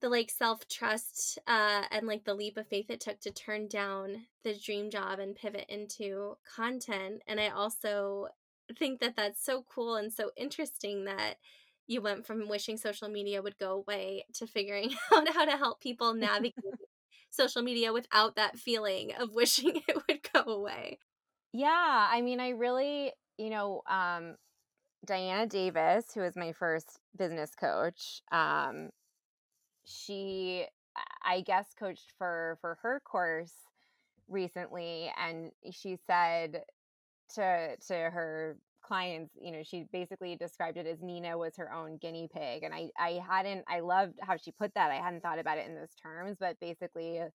the 0.00 0.08
like 0.08 0.30
self 0.30 0.66
trust 0.68 1.38
uh, 1.46 1.82
and 1.90 2.06
like 2.06 2.24
the 2.24 2.34
leap 2.34 2.56
of 2.56 2.66
faith 2.66 2.90
it 2.90 3.00
took 3.00 3.20
to 3.20 3.30
turn 3.30 3.68
down 3.68 4.26
the 4.44 4.54
dream 4.54 4.90
job 4.90 5.18
and 5.18 5.36
pivot 5.36 5.66
into 5.68 6.36
content. 6.56 7.22
And 7.26 7.40
I 7.40 7.48
also 7.48 8.28
think 8.78 9.00
that 9.00 9.16
that's 9.16 9.44
so 9.44 9.64
cool 9.72 9.96
and 9.96 10.12
so 10.12 10.30
interesting 10.36 11.04
that 11.04 11.36
you 11.86 12.00
went 12.00 12.26
from 12.26 12.48
wishing 12.48 12.76
social 12.76 13.08
media 13.08 13.42
would 13.42 13.58
go 13.58 13.72
away 13.72 14.24
to 14.34 14.46
figuring 14.46 14.94
out 15.12 15.32
how 15.32 15.44
to 15.44 15.56
help 15.56 15.80
people 15.80 16.14
navigate 16.14 16.54
social 17.32 17.62
media 17.62 17.92
without 17.92 18.36
that 18.36 18.58
feeling 18.58 19.12
of 19.18 19.34
wishing 19.34 19.82
it 19.88 19.96
would 20.08 20.20
go 20.32 20.52
away. 20.52 20.98
Yeah, 21.52 22.08
I 22.10 22.22
mean, 22.22 22.40
I 22.40 22.50
really, 22.50 23.12
you 23.38 23.50
know, 23.50 23.82
um, 23.88 24.36
Diana 25.06 25.46
Davis, 25.46 26.06
who 26.14 26.22
is 26.22 26.36
my 26.36 26.52
first 26.52 27.00
business 27.16 27.52
coach, 27.54 28.22
um, 28.30 28.90
she, 29.84 30.66
I 31.24 31.40
guess, 31.40 31.74
coached 31.78 32.12
for 32.18 32.58
for 32.60 32.78
her 32.82 33.00
course 33.04 33.54
recently, 34.28 35.12
and 35.18 35.50
she 35.72 35.98
said 36.06 36.62
to 37.34 37.76
to 37.88 37.94
her 37.94 38.56
clients, 38.82 39.32
you 39.40 39.52
know, 39.52 39.62
she 39.62 39.86
basically 39.92 40.36
described 40.36 40.76
it 40.76 40.86
as 40.86 41.00
Nina 41.00 41.36
was 41.38 41.56
her 41.56 41.72
own 41.72 41.98
guinea 41.98 42.28
pig. 42.32 42.62
And 42.62 42.74
I, 42.74 42.90
I 42.98 43.20
hadn't, 43.28 43.64
I 43.68 43.80
loved 43.80 44.18
how 44.20 44.36
she 44.36 44.52
put 44.52 44.74
that. 44.74 44.90
I 44.90 44.96
hadn't 44.96 45.22
thought 45.22 45.38
about 45.38 45.58
it 45.58 45.66
in 45.66 45.74
those 45.74 45.94
terms, 46.02 46.36
but 46.38 46.58
basically 46.60 47.20
uh, 47.20 47.28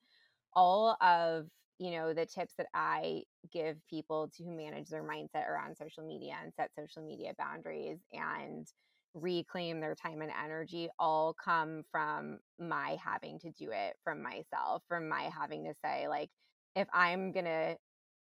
all 0.53 0.97
of, 1.01 1.47
you 1.79 1.91
know, 1.91 2.13
the 2.13 2.25
tips 2.25 2.53
that 2.57 2.67
I 2.73 3.23
give 3.51 3.77
people 3.89 4.29
to 4.37 4.45
manage 4.45 4.89
their 4.89 5.03
mindset 5.03 5.47
around 5.47 5.77
social 5.77 6.05
media 6.05 6.35
and 6.41 6.53
set 6.55 6.71
social 6.75 7.05
media 7.05 7.33
boundaries 7.37 7.99
and 8.13 8.67
reclaim 9.13 9.79
their 9.79 9.95
time 9.95 10.21
and 10.21 10.31
energy 10.43 10.89
all 10.99 11.33
come 11.33 11.83
from 11.91 12.39
my 12.59 12.97
having 13.03 13.39
to 13.39 13.51
do 13.51 13.69
it 13.71 13.95
from 14.03 14.21
myself, 14.21 14.83
from 14.87 15.07
my 15.07 15.29
having 15.35 15.63
to 15.65 15.73
say, 15.83 16.07
like, 16.07 16.29
if 16.75 16.87
I'm 16.93 17.31
going 17.31 17.45
to 17.45 17.77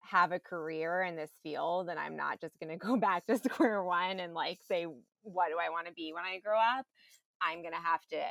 have 0.01 0.33
a 0.33 0.39
career 0.39 1.03
in 1.03 1.17
this 1.17 1.31
field 1.43 1.89
and 1.89 1.99
I'm 1.99 2.17
not 2.17 2.41
just 2.41 2.59
going 2.59 2.71
to 2.79 2.85
go 2.85 2.97
back 2.97 3.27
to 3.27 3.39
square 3.39 3.83
one 3.83 4.21
and 4.21 4.35
like 4.35 4.59
say, 4.69 4.87
what 5.23 5.49
do 5.49 5.57
I 5.65 5.71
want 5.71 5.87
to 5.87 5.93
be 5.93 6.13
when 6.13 6.25
I 6.25 6.39
grow 6.39 6.59
up? 6.59 6.87
I'm 7.43 7.63
going 7.63 7.75
to 7.75 7.81
have 7.81 8.01
to 8.11 8.23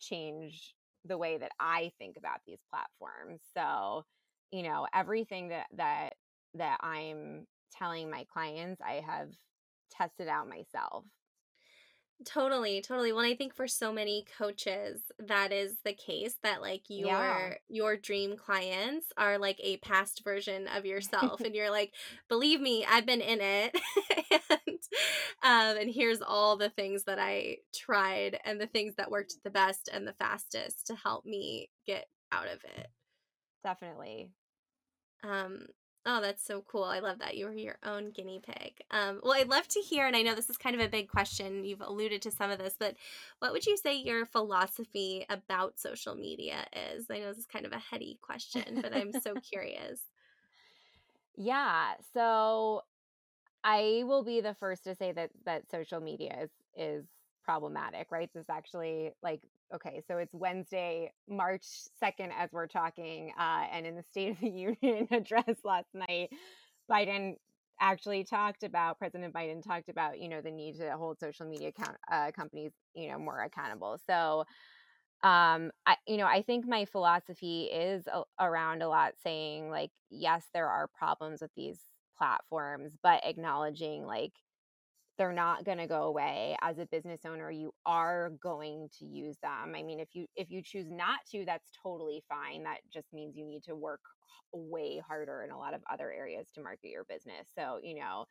change 0.00 0.74
the 1.04 1.18
way 1.18 1.38
that 1.38 1.52
I 1.58 1.92
think 1.98 2.16
about 2.16 2.40
these 2.46 2.60
platforms. 2.70 3.40
So, 3.54 4.04
you 4.50 4.62
know, 4.62 4.86
everything 4.94 5.48
that 5.48 5.66
that 5.76 6.10
that 6.54 6.78
I'm 6.80 7.46
telling 7.76 8.10
my 8.10 8.24
clients, 8.32 8.80
I 8.80 9.02
have 9.06 9.28
tested 9.90 10.28
out 10.28 10.48
myself. 10.48 11.04
Totally, 12.26 12.80
totally. 12.82 13.12
Well, 13.12 13.24
I 13.24 13.34
think 13.34 13.54
for 13.54 13.66
so 13.66 13.92
many 13.92 14.26
coaches, 14.38 15.00
that 15.18 15.50
is 15.50 15.78
the 15.84 15.94
case 15.94 16.36
that 16.42 16.60
like 16.60 16.82
your 16.88 17.56
Yeah. 17.56 17.56
your 17.68 17.96
dream 17.96 18.36
clients 18.36 19.06
are 19.16 19.38
like 19.38 19.58
a 19.62 19.78
past 19.78 20.22
version 20.22 20.68
of 20.68 20.84
yourself, 20.84 21.40
and 21.44 21.54
you're 21.54 21.70
like, 21.70 21.94
believe 22.28 22.60
me, 22.60 22.84
I've 22.88 23.06
been 23.06 23.22
in 23.22 23.40
it, 23.40 23.76
and 24.50 24.78
um, 25.42 25.78
and 25.82 25.90
here's 25.90 26.20
all 26.22 26.56
the 26.56 26.70
things 26.70 27.04
that 27.04 27.18
I 27.18 27.58
tried 27.74 28.38
and 28.44 28.60
the 28.60 28.66
things 28.66 28.94
that 28.96 29.10
worked 29.10 29.34
the 29.42 29.50
best 29.50 29.88
and 29.92 30.06
the 30.06 30.12
fastest 30.14 30.86
to 30.88 30.94
help 30.94 31.24
me 31.24 31.70
get 31.86 32.06
out 32.30 32.46
of 32.46 32.62
it. 32.64 32.88
Definitely. 33.64 34.32
Um, 35.24 35.66
oh, 36.04 36.20
that's 36.20 36.44
so 36.44 36.62
cool. 36.66 36.84
I 36.84 36.98
love 36.98 37.18
that 37.20 37.36
you 37.36 37.46
were 37.46 37.52
your 37.52 37.78
own 37.84 38.10
guinea 38.10 38.40
pig. 38.44 38.74
Um, 38.90 39.20
well, 39.22 39.34
I'd 39.34 39.48
love 39.48 39.68
to 39.68 39.80
hear, 39.80 40.06
and 40.06 40.16
I 40.16 40.22
know 40.22 40.34
this 40.34 40.50
is 40.50 40.56
kind 40.56 40.74
of 40.74 40.80
a 40.80 40.88
big 40.88 41.08
question. 41.08 41.64
You've 41.64 41.80
alluded 41.80 42.22
to 42.22 42.30
some 42.30 42.50
of 42.50 42.58
this, 42.58 42.74
but 42.78 42.96
what 43.38 43.52
would 43.52 43.66
you 43.66 43.76
say 43.76 43.96
your 43.96 44.26
philosophy 44.26 45.24
about 45.28 45.78
social 45.78 46.14
media 46.14 46.66
is? 46.94 47.06
I 47.10 47.18
know 47.18 47.28
this 47.28 47.38
is 47.38 47.46
kind 47.46 47.66
of 47.66 47.72
a 47.72 47.78
heady 47.78 48.18
question, 48.20 48.80
but 48.82 48.94
I'm 48.94 49.12
so 49.12 49.34
curious. 49.50 50.00
Yeah. 51.36 51.94
So 52.12 52.82
I 53.64 54.02
will 54.04 54.24
be 54.24 54.40
the 54.40 54.54
first 54.54 54.84
to 54.84 54.94
say 54.94 55.12
that 55.12 55.30
that 55.44 55.70
social 55.70 56.00
media 56.00 56.36
is 56.42 56.50
is 56.74 57.04
problematic, 57.44 58.08
right? 58.10 58.30
This 58.34 58.42
is 58.42 58.50
actually 58.50 59.12
like 59.22 59.40
okay, 59.74 60.02
so 60.06 60.18
it's 60.18 60.34
Wednesday, 60.34 61.12
March 61.28 61.64
2nd 62.00 62.32
as 62.38 62.50
we're 62.52 62.66
talking 62.66 63.32
uh 63.38 63.64
and 63.72 63.86
in 63.86 63.96
the 63.96 64.02
State 64.02 64.32
of 64.32 64.40
the 64.40 64.48
Union 64.82 65.08
address 65.10 65.56
last 65.64 65.88
night, 65.94 66.30
Biden 66.90 67.34
actually 67.80 68.24
talked 68.24 68.62
about 68.62 68.98
President 68.98 69.34
Biden 69.34 69.62
talked 69.62 69.88
about, 69.88 70.20
you 70.20 70.28
know, 70.28 70.40
the 70.40 70.50
need 70.50 70.76
to 70.78 70.96
hold 70.96 71.18
social 71.18 71.46
media 71.46 71.68
account, 71.68 71.96
uh, 72.12 72.30
companies, 72.30 72.72
you 72.94 73.08
know, 73.10 73.18
more 73.18 73.42
accountable. 73.42 73.98
So 74.08 74.44
um 75.22 75.70
i 75.86 75.96
you 76.06 76.16
know 76.16 76.26
i 76.26 76.42
think 76.42 76.66
my 76.66 76.84
philosophy 76.84 77.64
is 77.64 78.06
a- 78.08 78.24
around 78.44 78.82
a 78.82 78.88
lot 78.88 79.12
saying 79.22 79.70
like 79.70 79.90
yes 80.10 80.44
there 80.52 80.68
are 80.68 80.88
problems 80.98 81.40
with 81.40 81.50
these 81.56 81.78
platforms 82.18 82.92
but 83.02 83.24
acknowledging 83.24 84.04
like 84.04 84.32
they're 85.22 85.32
not 85.32 85.64
going 85.64 85.78
to 85.78 85.86
go 85.86 86.02
away 86.02 86.56
as 86.62 86.80
a 86.80 86.86
business 86.86 87.20
owner 87.24 87.48
you 87.48 87.72
are 87.86 88.30
going 88.42 88.88
to 88.98 89.04
use 89.04 89.36
them. 89.40 89.72
I 89.76 89.84
mean 89.84 90.00
if 90.00 90.08
you 90.14 90.26
if 90.34 90.50
you 90.50 90.62
choose 90.64 90.90
not 90.90 91.20
to 91.30 91.44
that's 91.46 91.70
totally 91.80 92.24
fine. 92.28 92.64
That 92.64 92.78
just 92.92 93.12
means 93.12 93.36
you 93.36 93.46
need 93.46 93.62
to 93.64 93.76
work 93.76 94.00
way 94.52 95.00
harder 95.06 95.44
in 95.44 95.52
a 95.52 95.58
lot 95.58 95.74
of 95.74 95.80
other 95.88 96.10
areas 96.10 96.48
to 96.56 96.60
market 96.60 96.88
your 96.88 97.04
business. 97.04 97.46
So 97.54 97.78
you 97.84 97.94
know 98.00 98.24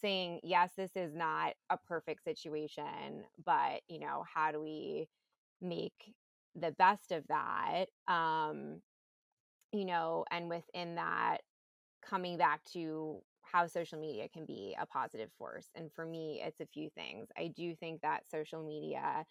saying 0.00 0.38
yes 0.44 0.70
this 0.76 0.94
is 0.94 1.16
not 1.16 1.54
a 1.68 1.78
perfect 1.78 2.22
situation 2.22 3.24
but 3.44 3.80
you 3.88 3.98
know 3.98 4.22
how 4.32 4.52
do 4.52 4.60
we 4.60 5.08
make 5.60 6.14
the 6.54 6.70
best 6.70 7.10
of 7.10 7.24
that? 7.26 7.86
Um 8.06 8.82
you 9.72 9.84
know 9.84 10.24
and 10.30 10.48
within 10.48 10.94
that 10.94 11.38
coming 12.08 12.38
back 12.38 12.62
to 12.72 13.20
how 13.56 13.66
social 13.66 13.98
media 13.98 14.28
can 14.28 14.44
be 14.46 14.76
a 14.80 14.86
positive 14.86 15.30
force 15.38 15.68
and 15.76 15.90
for 15.94 16.06
me 16.06 16.42
it's 16.44 16.60
a 16.60 16.66
few 16.66 16.90
things 16.90 17.28
i 17.38 17.48
do 17.56 17.74
think 17.76 18.00
that 18.02 18.22
social 18.30 18.64
media 18.64 19.24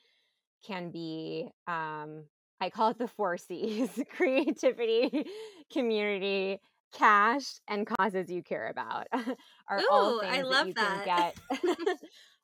can 0.65 0.91
be 0.91 1.49
um 1.67 2.23
i 2.61 2.69
call 2.69 2.89
it 2.89 2.97
the 2.97 3.07
four 3.07 3.37
c's 3.37 3.99
creativity 4.15 5.25
community 5.71 6.59
cash 6.93 7.45
and 7.67 7.87
causes 7.87 8.29
you 8.31 8.41
care 8.43 8.69
about 8.69 9.07
are 9.69 9.83
all 9.89 10.13
Ooh, 10.13 10.23
I 10.27 10.41
things 10.41 10.47
that 10.49 10.59
love 10.59 10.67
you 10.67 10.75
can 10.75 11.01
get 11.01 11.35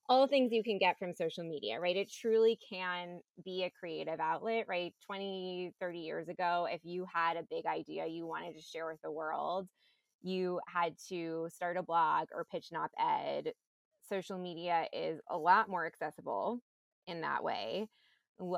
all 0.10 0.28
things 0.28 0.52
you 0.52 0.64
can 0.64 0.78
get 0.80 0.98
from 1.00 1.14
social 1.14 1.44
media, 1.44 1.80
right? 1.80 1.96
It 1.96 2.12
truly 2.12 2.58
can 2.70 3.22
be 3.44 3.64
a 3.64 3.72
creative 3.72 4.20
outlet, 4.20 4.66
right? 4.68 4.94
20, 5.06 5.74
30 5.80 6.00
years 6.00 6.28
ago, 6.28 6.68
if 6.70 6.82
you 6.84 7.06
had 7.14 7.38
a 7.38 7.44
big 7.50 7.66
idea 7.66 8.08
you 8.08 8.26
wanted 8.28 8.56
to 8.56 8.62
share 8.62 8.88
with 8.88 9.02
the 9.04 9.12
world, 9.12 9.68
you 10.22 10.60
had 10.68 10.96
to 11.10 11.48
start 11.54 11.78
a 11.78 11.84
blog 11.84 12.28
or 12.34 12.46
pitch 12.46 12.72
an 12.72 12.78
op 12.78 12.92
ed. 13.00 13.54
Social 14.08 14.38
media 14.38 14.88
is 14.94 15.20
a 15.30 15.38
lot 15.38 15.70
more 15.70 15.86
accessible 15.86 16.60
in 17.08 17.22
that 17.22 17.44
way. 17.44 17.88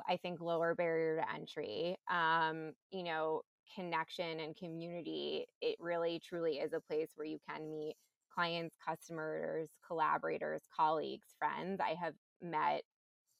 I 0.08 0.17
think 0.17 0.39
lower 0.39 0.76
barrier 0.76 1.17
to 1.17 1.34
entry. 1.34 1.97
Um, 2.10 2.73
you 2.91 3.04
know, 3.04 3.41
connection 3.76 4.39
and 4.39 4.56
community, 4.56 5.45
it 5.62 5.76
really 5.80 6.21
truly 6.23 6.54
is 6.54 6.73
a 6.73 6.80
place 6.80 7.10
where 7.15 7.28
you 7.28 7.39
can 7.49 7.69
meet 7.69 7.95
clients, 8.34 8.76
customers, 8.86 9.69
collaborators, 9.86 10.62
colleagues, 10.76 11.28
friends. 11.38 11.80
I 11.80 11.95
have 12.02 12.13
met 12.41 12.82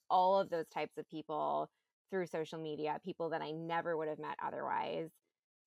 all 0.10 0.40
of 0.40 0.50
those 0.50 0.68
types 0.68 0.98
of 0.98 1.08
people 1.08 1.70
through 2.10 2.28
social 2.28 2.60
media, 2.60 3.00
people 3.04 3.30
that 3.30 3.42
I 3.42 3.52
never 3.52 3.98
would 3.98 4.08
have 4.08 4.20
met 4.20 4.38
otherwise. 4.46 5.10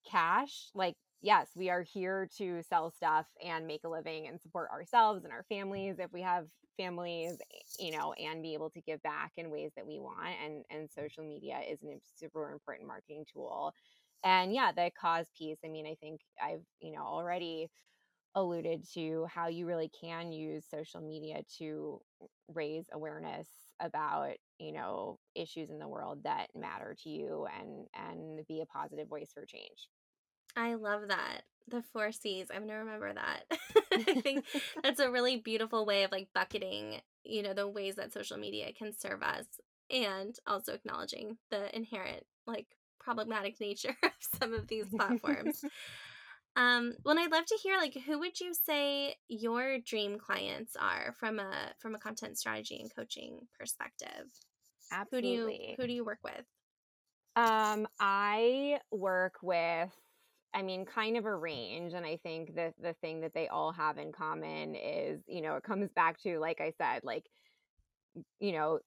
Cash, 0.09 0.69
like, 0.75 0.95
yes, 1.23 1.49
we 1.55 1.71
are 1.71 1.83
here 1.83 2.29
to 2.39 2.63
sell 2.63 2.91
stuff 2.91 3.27
and 3.45 3.67
make 3.67 3.85
a 3.85 3.89
living 3.89 4.27
and 4.29 4.41
support 4.41 4.71
ourselves 4.71 5.25
and 5.25 5.33
our 5.33 5.45
families 5.49 5.97
if 5.99 6.13
we 6.13 6.23
have 6.23 6.47
families, 6.77 7.39
eh, 7.55 7.59
you 7.85 7.91
know, 7.93 8.13
and 8.15 8.43
be 8.43 8.55
able 8.55 8.71
to 8.71 8.81
give 8.83 9.03
back 9.03 9.33
in 9.37 9.51
ways 9.51 9.73
that 9.77 9.87
we 9.87 9.99
want. 9.99 10.37
And 10.45 10.65
and 10.71 10.91
social 10.91 11.25
media 11.25 11.61
is 11.69 11.83
a 11.83 11.99
super 12.19 12.51
important 12.53 12.87
marketing 12.89 13.25
tool. 13.33 13.73
And 14.25 14.53
yeah, 14.55 14.73
the 14.73 14.91
cause 15.01 15.27
piece. 15.37 15.59
I 15.65 15.69
mean, 15.69 15.87
I 15.87 15.95
think 16.01 16.21
I've, 16.43 16.63
you 16.81 16.93
know, 16.93 17.03
already 17.03 17.69
alluded 18.35 18.85
to 18.95 19.27
how 19.33 19.49
you 19.49 19.67
really 19.67 19.91
can 20.01 20.31
use 20.33 20.65
social 20.71 21.01
media 21.01 21.43
to 21.59 22.01
raise 22.55 22.87
awareness 22.93 23.49
about 23.81 24.33
you 24.59 24.73
know 24.73 25.19
issues 25.35 25.71
in 25.71 25.79
the 25.79 25.89
world 25.89 26.23
that 26.25 26.49
matter 26.55 26.97
to 27.03 27.09
you 27.11 27.47
and 27.59 27.87
and 27.95 28.47
be 28.47 28.61
a 28.61 28.67
positive 28.67 29.09
voice 29.09 29.31
for 29.35 29.45
change 29.47 29.89
I 30.57 30.75
love 30.75 31.09
that. 31.09 31.43
The 31.69 31.83
four 31.93 32.13
C's. 32.13 32.47
I'm 32.53 32.67
gonna 32.67 32.79
remember 32.79 33.13
that. 33.13 33.45
I 33.93 34.21
think 34.21 34.45
that's 34.83 35.01
a 35.01 35.11
really 35.11 35.37
beautiful 35.37 35.85
way 35.85 36.05
of 36.05 36.13
like 36.13 36.29
bucketing, 36.35 37.01
you 37.25 37.43
know, 37.43 37.55
the 37.55 37.69
ways 37.69 37.97
that 37.97 38.13
social 38.13 38.39
media 38.39 38.73
can 38.73 38.93
serve 38.97 39.23
us 39.23 39.47
and 39.91 40.37
also 40.47 40.73
acknowledging 40.73 41.39
the 41.51 41.75
inherent 41.77 42.25
like 42.47 42.67
problematic 43.01 43.61
nature 43.61 43.97
of 44.03 44.11
some 44.41 44.55
of 44.55 44.67
these 44.69 44.87
platforms. 44.87 45.63
Um, 46.57 46.95
well, 47.05 47.19
I'd 47.19 47.31
love 47.31 47.45
to 47.47 47.59
hear 47.63 47.77
like 47.77 47.97
who 48.07 48.19
would 48.21 48.41
you 48.41 48.55
say 48.55 49.17
your 49.29 49.79
dream 49.79 50.19
clients 50.19 50.75
are 50.81 51.15
from 51.19 51.39
a 51.39 51.53
from 51.79 51.95
a 51.95 51.99
content 51.99 52.39
strategy 52.39 52.79
and 52.81 52.95
coaching 52.95 53.41
perspective? 53.59 54.31
Who 55.11 55.21
do 55.21 55.27
you 55.29 55.43
absolutely 55.43 55.75
who 55.79 55.87
do 55.87 55.93
you 55.93 56.05
work 56.05 56.21
with? 56.25 56.45
um 57.37 57.87
i 58.01 58.79
work 58.91 59.35
with 59.43 59.91
i 60.57 60.63
mean 60.63 60.87
kind 60.87 61.19
of 61.19 61.27
a 61.27 61.37
range 61.37 61.95
and 61.95 62.07
i 62.07 62.17
think 62.19 62.57
that 62.57 62.75
the 62.83 62.95
thing 62.95 63.21
that 63.21 63.35
they 63.35 63.49
all 63.49 63.73
have 63.73 63.99
in 63.99 64.13
common 64.13 64.75
is 64.77 65.23
you 65.29 65.43
know 65.43 65.57
it 65.57 65.65
comes 65.65 65.91
back 65.93 66.19
to 66.21 66.41
like 66.41 66.61
i 66.61 66.73
said 66.79 67.03
like 67.05 67.27
you 68.41 68.53
know 68.53 68.81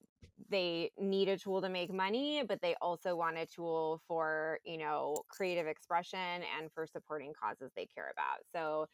they 0.50 0.92
need 0.98 1.30
a 1.30 1.38
tool 1.38 1.62
to 1.62 1.70
make 1.70 1.92
money 1.94 2.44
but 2.48 2.62
they 2.62 2.76
also 2.82 3.16
want 3.16 3.38
a 3.38 3.46
tool 3.46 4.02
for 4.08 4.60
you 4.66 4.78
know 4.78 5.16
creative 5.30 5.68
expression 5.68 6.20
and 6.60 6.72
for 6.74 6.88
supporting 6.88 7.34
causes 7.42 7.72
they 7.76 7.86
care 7.86 8.12
about. 8.12 8.40
So 8.56 8.88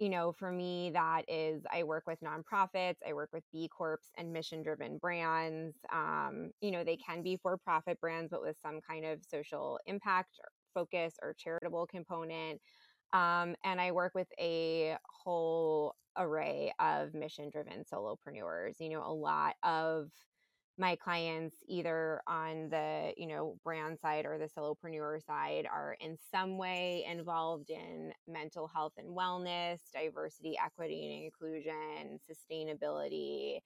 you 0.00 0.08
know 0.10 0.32
for 0.32 0.52
me 0.52 0.90
that 0.94 1.22
is 1.28 1.62
i 1.72 1.82
work 1.84 2.04
with 2.06 2.20
nonprofits 2.20 2.96
i 3.08 3.12
work 3.14 3.30
with 3.32 3.44
b 3.52 3.68
corps 3.68 4.00
and 4.18 4.32
mission 4.32 4.62
driven 4.62 4.98
brands. 4.98 5.76
Um, 5.92 6.50
you 6.60 6.70
know 6.72 6.84
they 6.84 6.96
can 6.96 7.22
be 7.22 7.36
for 7.42 7.56
profit 7.58 8.00
brands 8.00 8.30
but 8.30 8.42
with 8.42 8.56
some 8.62 8.80
kind 8.88 9.04
of 9.06 9.20
social 9.24 9.80
impact 9.86 10.40
focus 10.78 11.14
or 11.22 11.34
charitable 11.34 11.86
component 11.86 12.60
um, 13.12 13.54
and 13.64 13.80
I 13.80 13.92
work 13.92 14.14
with 14.14 14.28
a 14.38 14.96
whole 15.24 15.94
array 16.16 16.72
of 16.78 17.14
mission 17.14 17.50
driven 17.50 17.84
solopreneurs. 17.84 18.80
You 18.80 18.90
know, 18.90 19.02
a 19.06 19.12
lot 19.12 19.54
of 19.62 20.10
my 20.76 20.94
clients, 20.96 21.56
either 21.66 22.20
on 22.28 22.68
the, 22.68 23.12
you 23.16 23.26
know, 23.26 23.56
brand 23.64 23.98
side 23.98 24.26
or 24.26 24.38
the 24.38 24.48
solopreneur 24.48 25.24
side, 25.24 25.66
are 25.66 25.96
in 26.00 26.16
some 26.30 26.56
way 26.58 27.04
involved 27.10 27.70
in 27.70 28.12
mental 28.28 28.68
health 28.68 28.92
and 28.98 29.08
wellness, 29.16 29.78
diversity, 29.92 30.56
equity, 30.64 31.06
and 31.06 31.24
inclusion, 31.24 32.20
sustainability, 32.30 33.58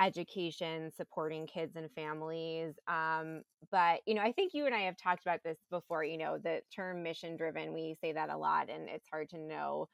education, 0.00 0.90
supporting 0.90 1.46
kids 1.46 1.76
and 1.76 1.92
families. 1.92 2.78
Um, 2.86 3.42
but, 3.70 4.02
you 4.06 4.14
know, 4.14 4.22
I 4.22 4.32
think 4.32 4.54
you 4.54 4.66
and 4.66 4.74
I 4.74 4.80
have 4.82 4.96
talked 4.96 5.22
about 5.22 5.42
this 5.44 5.58
before, 5.70 6.04
you 6.04 6.18
know, 6.18 6.38
the 6.38 6.62
term 6.74 7.02
mission 7.02 7.36
driven, 7.36 7.72
we 7.72 7.94
say 7.94 8.12
that 8.12 8.30
a 8.30 8.36
lot, 8.36 8.70
and 8.70 8.88
it's 8.88 9.08
hard 9.10 9.28
to 9.30 9.38
know 9.38 9.88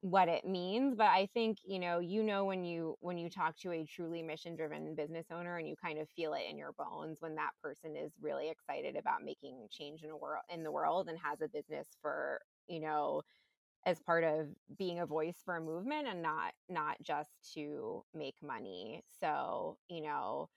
what 0.00 0.28
it 0.28 0.44
means 0.44 0.96
but 0.96 1.06
i 1.06 1.26
think 1.32 1.58
you 1.64 1.78
know 1.78 2.00
you 2.00 2.24
know 2.24 2.44
when 2.44 2.64
you 2.64 2.96
when 2.98 3.16
you 3.16 3.30
talk 3.30 3.56
to 3.56 3.70
a 3.70 3.84
truly 3.84 4.20
mission 4.20 4.56
driven 4.56 4.96
business 4.96 5.26
owner 5.30 5.58
and 5.58 5.68
you 5.68 5.76
kind 5.76 5.96
of 6.00 6.08
feel 6.10 6.34
it 6.34 6.42
in 6.50 6.58
your 6.58 6.72
bones 6.72 7.18
when 7.20 7.36
that 7.36 7.52
person 7.62 7.94
is 7.96 8.12
really 8.20 8.48
excited 8.48 8.96
about 8.96 9.22
making 9.22 9.68
change 9.70 10.02
in 10.02 10.10
a 10.10 10.16
world 10.16 10.42
in 10.48 10.64
the 10.64 10.72
world 10.72 11.08
and 11.08 11.16
has 11.20 11.40
a 11.40 11.48
business 11.48 11.96
for 12.00 12.42
you 12.66 12.80
know 12.80 13.22
as 13.86 14.00
part 14.00 14.24
of 14.24 14.48
being 14.78 15.00
a 15.00 15.06
voice 15.06 15.38
for 15.44 15.56
a 15.56 15.60
movement 15.60 16.06
and 16.08 16.22
not 16.22 16.52
not 16.68 16.96
just 17.02 17.30
to 17.54 18.04
make 18.14 18.36
money. 18.42 19.02
So 19.20 19.78
you 19.88 20.02
know 20.02 20.48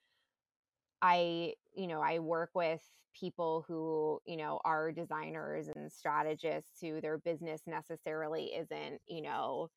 i 1.02 1.52
you 1.74 1.86
know 1.86 2.00
i 2.00 2.18
work 2.18 2.50
with 2.54 2.82
people 3.14 3.64
who 3.68 4.20
you 4.26 4.36
know 4.36 4.60
are 4.64 4.92
designers 4.92 5.68
and 5.74 5.90
strategists 5.92 6.80
who 6.80 7.00
their 7.00 7.18
business 7.18 7.62
necessarily 7.66 8.46
isn't 8.46 9.00
you 9.06 9.22
know 9.22 9.68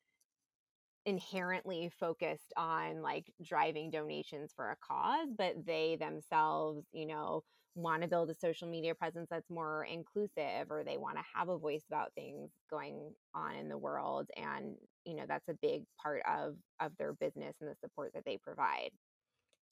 inherently 1.06 1.90
focused 1.98 2.52
on 2.56 3.00
like 3.02 3.32
driving 3.42 3.90
donations 3.90 4.52
for 4.54 4.70
a 4.70 4.76
cause 4.86 5.28
but 5.36 5.54
they 5.66 5.96
themselves 5.96 6.84
you 6.92 7.06
know 7.06 7.42
want 7.74 8.02
to 8.02 8.08
build 8.08 8.30
a 8.30 8.34
social 8.34 8.68
media 8.68 8.94
presence 8.94 9.28
that's 9.30 9.48
more 9.50 9.84
inclusive 9.84 10.70
or 10.70 10.82
they 10.84 10.98
want 10.98 11.16
to 11.16 11.22
have 11.34 11.48
a 11.48 11.58
voice 11.58 11.84
about 11.88 12.12
things 12.14 12.50
going 12.68 13.12
on 13.34 13.54
in 13.54 13.68
the 13.68 13.78
world 13.78 14.28
and 14.36 14.74
you 15.04 15.14
know 15.14 15.24
that's 15.28 15.48
a 15.48 15.54
big 15.62 15.84
part 16.02 16.22
of 16.28 16.56
of 16.80 16.92
their 16.98 17.12
business 17.14 17.56
and 17.60 17.70
the 17.70 17.76
support 17.80 18.12
that 18.14 18.24
they 18.24 18.36
provide. 18.36 18.90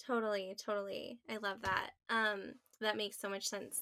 Totally 0.06 0.54
totally 0.64 1.18
i 1.28 1.38
love 1.38 1.60
that 1.62 1.90
um 2.08 2.52
that 2.80 2.96
makes 2.96 3.18
so 3.18 3.28
much 3.28 3.48
sense. 3.48 3.80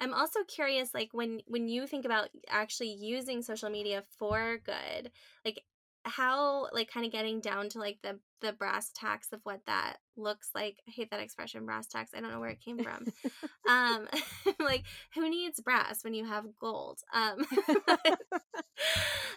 I'm 0.00 0.12
also 0.12 0.40
curious 0.48 0.92
like 0.92 1.10
when 1.12 1.40
when 1.46 1.68
you 1.68 1.86
think 1.86 2.04
about 2.04 2.28
actually 2.48 2.92
using 2.92 3.42
social 3.42 3.70
media 3.70 4.02
for 4.18 4.58
good 4.64 5.12
like 5.44 5.62
how 6.04 6.68
like 6.72 6.90
kind 6.90 7.06
of 7.06 7.12
getting 7.12 7.40
down 7.40 7.68
to 7.70 7.78
like 7.78 7.98
the 8.02 8.18
the 8.40 8.52
brass 8.52 8.90
tacks 8.94 9.28
of 9.32 9.40
what 9.44 9.60
that 9.66 9.96
looks 10.16 10.50
like 10.54 10.78
i 10.86 10.90
hate 10.90 11.10
that 11.10 11.20
expression 11.20 11.64
brass 11.64 11.86
tacks 11.86 12.12
i 12.14 12.20
don't 12.20 12.30
know 12.30 12.40
where 12.40 12.50
it 12.50 12.60
came 12.60 12.78
from. 12.78 13.06
Um 13.68 14.06
like 14.60 14.84
who 15.14 15.28
needs 15.28 15.60
brass 15.60 16.04
when 16.04 16.14
you 16.14 16.24
have 16.26 16.44
gold? 16.60 17.00
Um 17.12 17.44
but, 17.86 18.20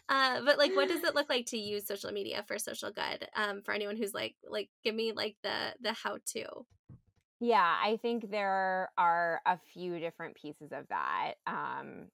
uh, 0.10 0.42
but 0.44 0.58
like 0.58 0.76
what 0.76 0.90
does 0.90 1.04
it 1.04 1.16
look 1.16 1.30
like 1.30 1.46
to 1.48 1.58
use 1.58 1.88
social 1.88 2.12
media 2.12 2.44
for 2.48 2.60
social 2.60 2.92
good 2.92 3.28
um 3.36 3.62
for 3.62 3.74
anyone 3.74 3.96
who's 3.96 4.14
like 4.14 4.36
like 4.50 4.70
give 4.84 4.96
me 4.96 5.14
like 5.14 5.36
the 5.44 5.74
the 5.82 5.94
how 5.94 6.18
to 6.34 6.46
yeah 7.40 7.76
i 7.84 7.98
think 8.02 8.30
there 8.30 8.90
are 8.98 9.42
a 9.46 9.58
few 9.74 10.00
different 10.00 10.36
pieces 10.36 10.72
of 10.72 10.88
that 10.90 11.36
um 11.46 12.08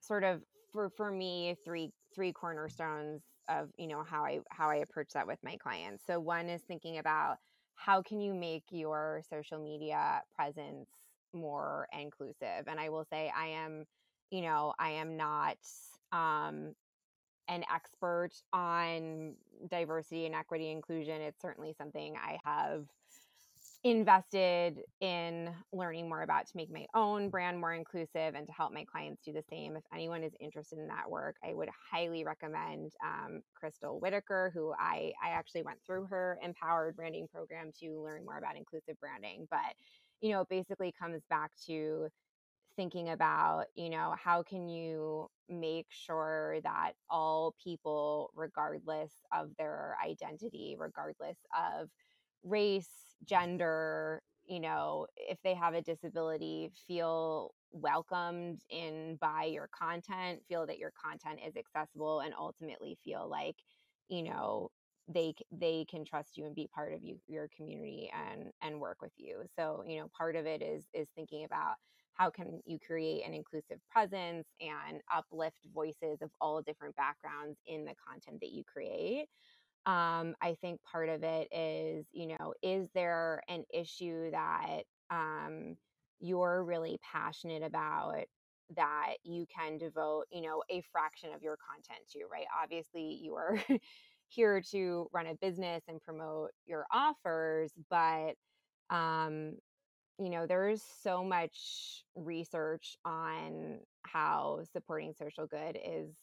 sort 0.00 0.24
of 0.24 0.42
for 0.72 0.90
for 0.90 1.10
me 1.10 1.56
three 1.64 1.92
three 2.14 2.32
cornerstones 2.32 3.22
of 3.50 3.70
you 3.78 3.88
know 3.88 4.04
how 4.04 4.24
i 4.24 4.40
how 4.50 4.70
i 4.70 4.76
approach 4.76 5.12
that 5.14 5.26
with 5.26 5.40
my 5.44 5.56
clients. 5.56 6.04
So 6.06 6.20
one 6.20 6.48
is 6.48 6.62
thinking 6.62 6.98
about 6.98 7.38
how 7.74 8.02
can 8.02 8.20
you 8.20 8.34
make 8.34 8.64
your 8.70 9.22
social 9.30 9.58
media 9.62 10.22
presence 10.34 10.90
more 11.34 11.88
inclusive? 11.92 12.66
And 12.68 12.80
i 12.80 12.88
will 12.90 13.04
say 13.04 13.32
i 13.36 13.48
am 13.48 13.86
you 14.30 14.42
know 14.42 14.74
i 14.78 14.90
am 14.90 15.16
not 15.16 15.58
um 16.12 16.74
an 17.48 17.64
expert 17.72 18.30
on 18.52 19.36
diversity 19.68 20.26
and 20.26 20.34
equity 20.36 20.70
inclusion. 20.70 21.20
It's 21.20 21.42
certainly 21.42 21.74
something 21.76 22.16
i 22.16 22.38
have 22.44 22.86
invested 23.82 24.82
in 25.00 25.50
learning 25.72 26.06
more 26.06 26.20
about 26.20 26.46
to 26.46 26.52
make 26.54 26.70
my 26.70 26.86
own 26.94 27.30
brand 27.30 27.58
more 27.58 27.72
inclusive 27.72 28.34
and 28.34 28.46
to 28.46 28.52
help 28.52 28.72
my 28.72 28.84
clients 28.84 29.22
do 29.24 29.32
the 29.32 29.42
same. 29.48 29.74
If 29.74 29.84
anyone 29.94 30.22
is 30.22 30.34
interested 30.38 30.78
in 30.78 30.88
that 30.88 31.10
work, 31.10 31.36
I 31.42 31.54
would 31.54 31.70
highly 31.90 32.22
recommend 32.22 32.92
um, 33.02 33.40
Crystal 33.54 33.98
Whitaker, 33.98 34.50
who 34.52 34.74
I, 34.78 35.12
I 35.24 35.30
actually 35.30 35.62
went 35.62 35.78
through 35.86 36.06
her 36.06 36.38
empowered 36.42 36.94
branding 36.94 37.26
program 37.32 37.70
to 37.80 38.02
learn 38.02 38.24
more 38.26 38.36
about 38.36 38.56
inclusive 38.56 39.00
branding. 39.00 39.48
But, 39.50 39.74
you 40.20 40.32
know, 40.32 40.42
it 40.42 40.48
basically 40.50 40.92
comes 40.92 41.22
back 41.30 41.52
to 41.66 42.08
thinking 42.76 43.08
about, 43.08 43.64
you 43.74 43.88
know, 43.88 44.14
how 44.22 44.42
can 44.42 44.68
you 44.68 45.28
make 45.48 45.86
sure 45.88 46.58
that 46.64 46.92
all 47.08 47.54
people, 47.62 48.30
regardless 48.34 49.12
of 49.32 49.50
their 49.58 49.96
identity, 50.04 50.76
regardless 50.78 51.38
of 51.58 51.88
race, 52.42 53.16
gender, 53.24 54.22
you 54.44 54.60
know, 54.60 55.06
if 55.16 55.38
they 55.42 55.54
have 55.54 55.74
a 55.74 55.82
disability, 55.82 56.70
feel 56.86 57.54
welcomed 57.72 58.62
in 58.68 59.16
by 59.20 59.44
your 59.44 59.68
content, 59.68 60.42
feel 60.48 60.66
that 60.66 60.78
your 60.78 60.92
content 60.92 61.40
is 61.46 61.56
accessible 61.56 62.20
and 62.20 62.34
ultimately 62.34 62.98
feel 63.04 63.28
like, 63.28 63.56
you 64.08 64.22
know, 64.22 64.70
they 65.08 65.34
they 65.50 65.84
can 65.86 66.04
trust 66.04 66.36
you 66.36 66.46
and 66.46 66.54
be 66.54 66.68
part 66.68 66.92
of 66.92 67.02
you 67.02 67.20
your 67.26 67.48
community 67.48 68.10
and 68.12 68.52
and 68.60 68.80
work 68.80 69.02
with 69.02 69.12
you. 69.16 69.44
So, 69.56 69.82
you 69.86 69.98
know, 69.98 70.08
part 70.16 70.36
of 70.36 70.46
it 70.46 70.62
is 70.62 70.88
is 70.92 71.08
thinking 71.14 71.44
about 71.44 71.76
how 72.14 72.30
can 72.30 72.60
you 72.66 72.78
create 72.78 73.24
an 73.24 73.34
inclusive 73.34 73.80
presence 73.90 74.48
and 74.60 75.00
uplift 75.12 75.66
voices 75.72 76.20
of 76.22 76.30
all 76.40 76.60
different 76.62 76.94
backgrounds 76.96 77.58
in 77.66 77.84
the 77.84 77.94
content 78.06 78.40
that 78.40 78.50
you 78.52 78.62
create 78.64 79.28
um, 79.86 80.34
I 80.42 80.56
think 80.60 80.80
part 80.90 81.08
of 81.08 81.22
it 81.22 81.48
is, 81.52 82.06
you 82.12 82.28
know, 82.28 82.54
is 82.62 82.88
there 82.94 83.42
an 83.48 83.64
issue 83.72 84.30
that 84.30 84.82
um, 85.10 85.76
you're 86.20 86.62
really 86.64 86.98
passionate 87.02 87.62
about 87.62 88.24
that 88.76 89.14
you 89.24 89.46
can 89.54 89.78
devote, 89.78 90.26
you 90.30 90.42
know, 90.42 90.62
a 90.70 90.82
fraction 90.92 91.30
of 91.34 91.42
your 91.42 91.56
content 91.56 92.06
to, 92.12 92.20
right? 92.30 92.46
Obviously, 92.62 93.18
you 93.22 93.34
are 93.34 93.58
here 94.28 94.60
to 94.70 95.08
run 95.12 95.26
a 95.26 95.34
business 95.34 95.82
and 95.88 96.00
promote 96.00 96.50
your 96.66 96.86
offers, 96.92 97.72
but 97.88 98.34
um, 98.90 99.54
you 100.18 100.28
know, 100.28 100.46
there's 100.46 100.82
so 101.02 101.24
much 101.24 102.04
research 102.14 102.96
on 103.04 103.78
how 104.02 104.60
supporting 104.72 105.14
social 105.18 105.46
good 105.46 105.78
is 105.82 106.14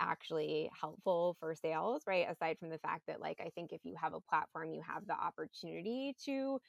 actually 0.00 0.70
helpful 0.78 1.36
for 1.40 1.54
sales, 1.54 2.02
right? 2.06 2.28
Aside 2.30 2.58
from 2.58 2.70
the 2.70 2.78
fact 2.78 3.04
that 3.06 3.20
like 3.20 3.40
I 3.40 3.50
think 3.54 3.72
if 3.72 3.84
you 3.84 3.94
have 4.00 4.14
a 4.14 4.20
platform, 4.20 4.72
you 4.72 4.82
have 4.82 5.06
the 5.06 5.14
opportunity 5.14 6.14
to 6.24 6.60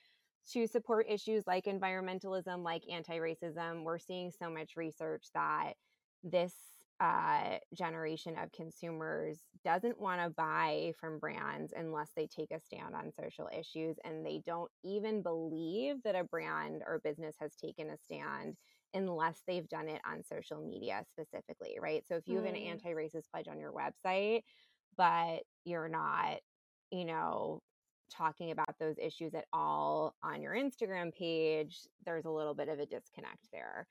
to 0.51 0.67
support 0.67 1.07
issues 1.09 1.45
like 1.47 1.65
environmentalism, 1.65 2.63
like 2.63 2.83
anti-racism. 2.91 3.83
We're 3.83 3.99
seeing 3.99 4.31
so 4.31 4.49
much 4.49 4.75
research 4.75 5.27
that 5.33 5.73
this 6.23 6.55
uh, 6.99 7.57
generation 7.73 8.37
of 8.37 8.51
consumers 8.51 9.39
doesn't 9.63 9.99
want 9.99 10.21
to 10.21 10.29
buy 10.29 10.93
from 10.99 11.19
brands 11.19 11.73
unless 11.75 12.11
they 12.15 12.27
take 12.27 12.51
a 12.51 12.59
stand 12.59 12.93
on 12.95 13.11
social 13.11 13.49
issues 13.57 13.97
and 14.03 14.25
they 14.25 14.39
don't 14.45 14.71
even 14.83 15.23
believe 15.23 16.03
that 16.03 16.15
a 16.15 16.23
brand 16.23 16.83
or 16.85 16.99
business 17.03 17.35
has 17.39 17.55
taken 17.55 17.89
a 17.89 17.97
stand 17.97 18.57
unless 18.93 19.41
they've 19.47 19.67
done 19.69 19.87
it 19.87 20.01
on 20.05 20.23
social 20.23 20.61
media 20.61 21.03
specifically, 21.09 21.77
right? 21.81 22.03
So 22.07 22.15
if 22.15 22.27
you 22.27 22.37
have 22.37 22.45
an 22.45 22.55
mm. 22.55 22.69
anti 22.69 22.89
racist 22.89 23.29
pledge 23.33 23.47
on 23.47 23.59
your 23.59 23.71
website, 23.71 24.41
but 24.97 25.43
you're 25.65 25.89
not, 25.89 26.39
you 26.91 27.05
know, 27.05 27.61
talking 28.11 28.51
about 28.51 28.75
those 28.79 28.95
issues 28.97 29.33
at 29.33 29.45
all 29.53 30.15
on 30.23 30.41
your 30.41 30.53
Instagram 30.53 31.13
page, 31.13 31.79
there's 32.05 32.25
a 32.25 32.29
little 32.29 32.53
bit 32.53 32.67
of 32.67 32.79
a 32.79 32.85
disconnect 32.85 33.47
there. 33.51 33.87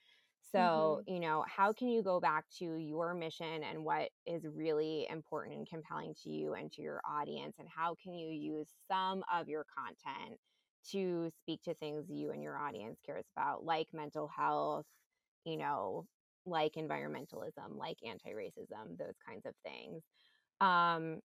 So, 0.52 0.58
mm-hmm. 1.00 1.14
you 1.14 1.20
know, 1.20 1.44
how 1.46 1.72
can 1.72 1.88
you 1.88 2.02
go 2.02 2.18
back 2.20 2.44
to 2.58 2.76
your 2.76 3.14
mission 3.14 3.62
and 3.62 3.84
what 3.84 4.10
is 4.26 4.44
really 4.44 5.06
important 5.10 5.56
and 5.56 5.68
compelling 5.68 6.14
to 6.24 6.30
you 6.30 6.54
and 6.54 6.72
to 6.72 6.82
your 6.82 7.00
audience? 7.08 7.56
And 7.58 7.68
how 7.68 7.96
can 8.02 8.14
you 8.14 8.30
use 8.30 8.68
some 8.88 9.22
of 9.32 9.48
your 9.48 9.64
content 9.76 10.38
to 10.92 11.30
speak 11.40 11.62
to 11.62 11.74
things 11.74 12.06
you 12.08 12.30
and 12.30 12.42
your 12.42 12.58
audience 12.58 12.98
cares 13.04 13.24
about, 13.36 13.64
like 13.64 13.88
mental 13.92 14.28
health, 14.28 14.86
you 15.44 15.56
know, 15.56 16.06
like 16.46 16.74
environmentalism, 16.74 17.76
like 17.76 17.98
anti 18.06 18.30
racism, 18.30 18.98
those 18.98 19.14
kinds 19.26 19.46
of 19.46 19.54
things. 19.64 20.02
Um, 20.60 21.20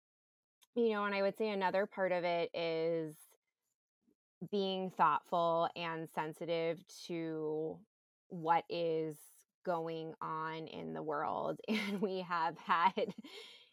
you 0.76 0.92
know, 0.92 1.06
and 1.06 1.14
I 1.14 1.22
would 1.22 1.38
say 1.38 1.50
another 1.50 1.86
part 1.86 2.12
of 2.12 2.24
it 2.24 2.50
is 2.54 3.16
being 4.50 4.92
thoughtful 4.92 5.70
and 5.76 6.10
sensitive 6.16 6.80
to 7.08 7.78
what 8.30 8.64
is 8.70 9.18
going 9.66 10.14
on 10.22 10.68
in 10.68 10.94
the 10.94 11.04
world. 11.04 11.60
And 11.68 12.02
we 12.02 12.20
have 12.22 12.58
had 12.58 13.14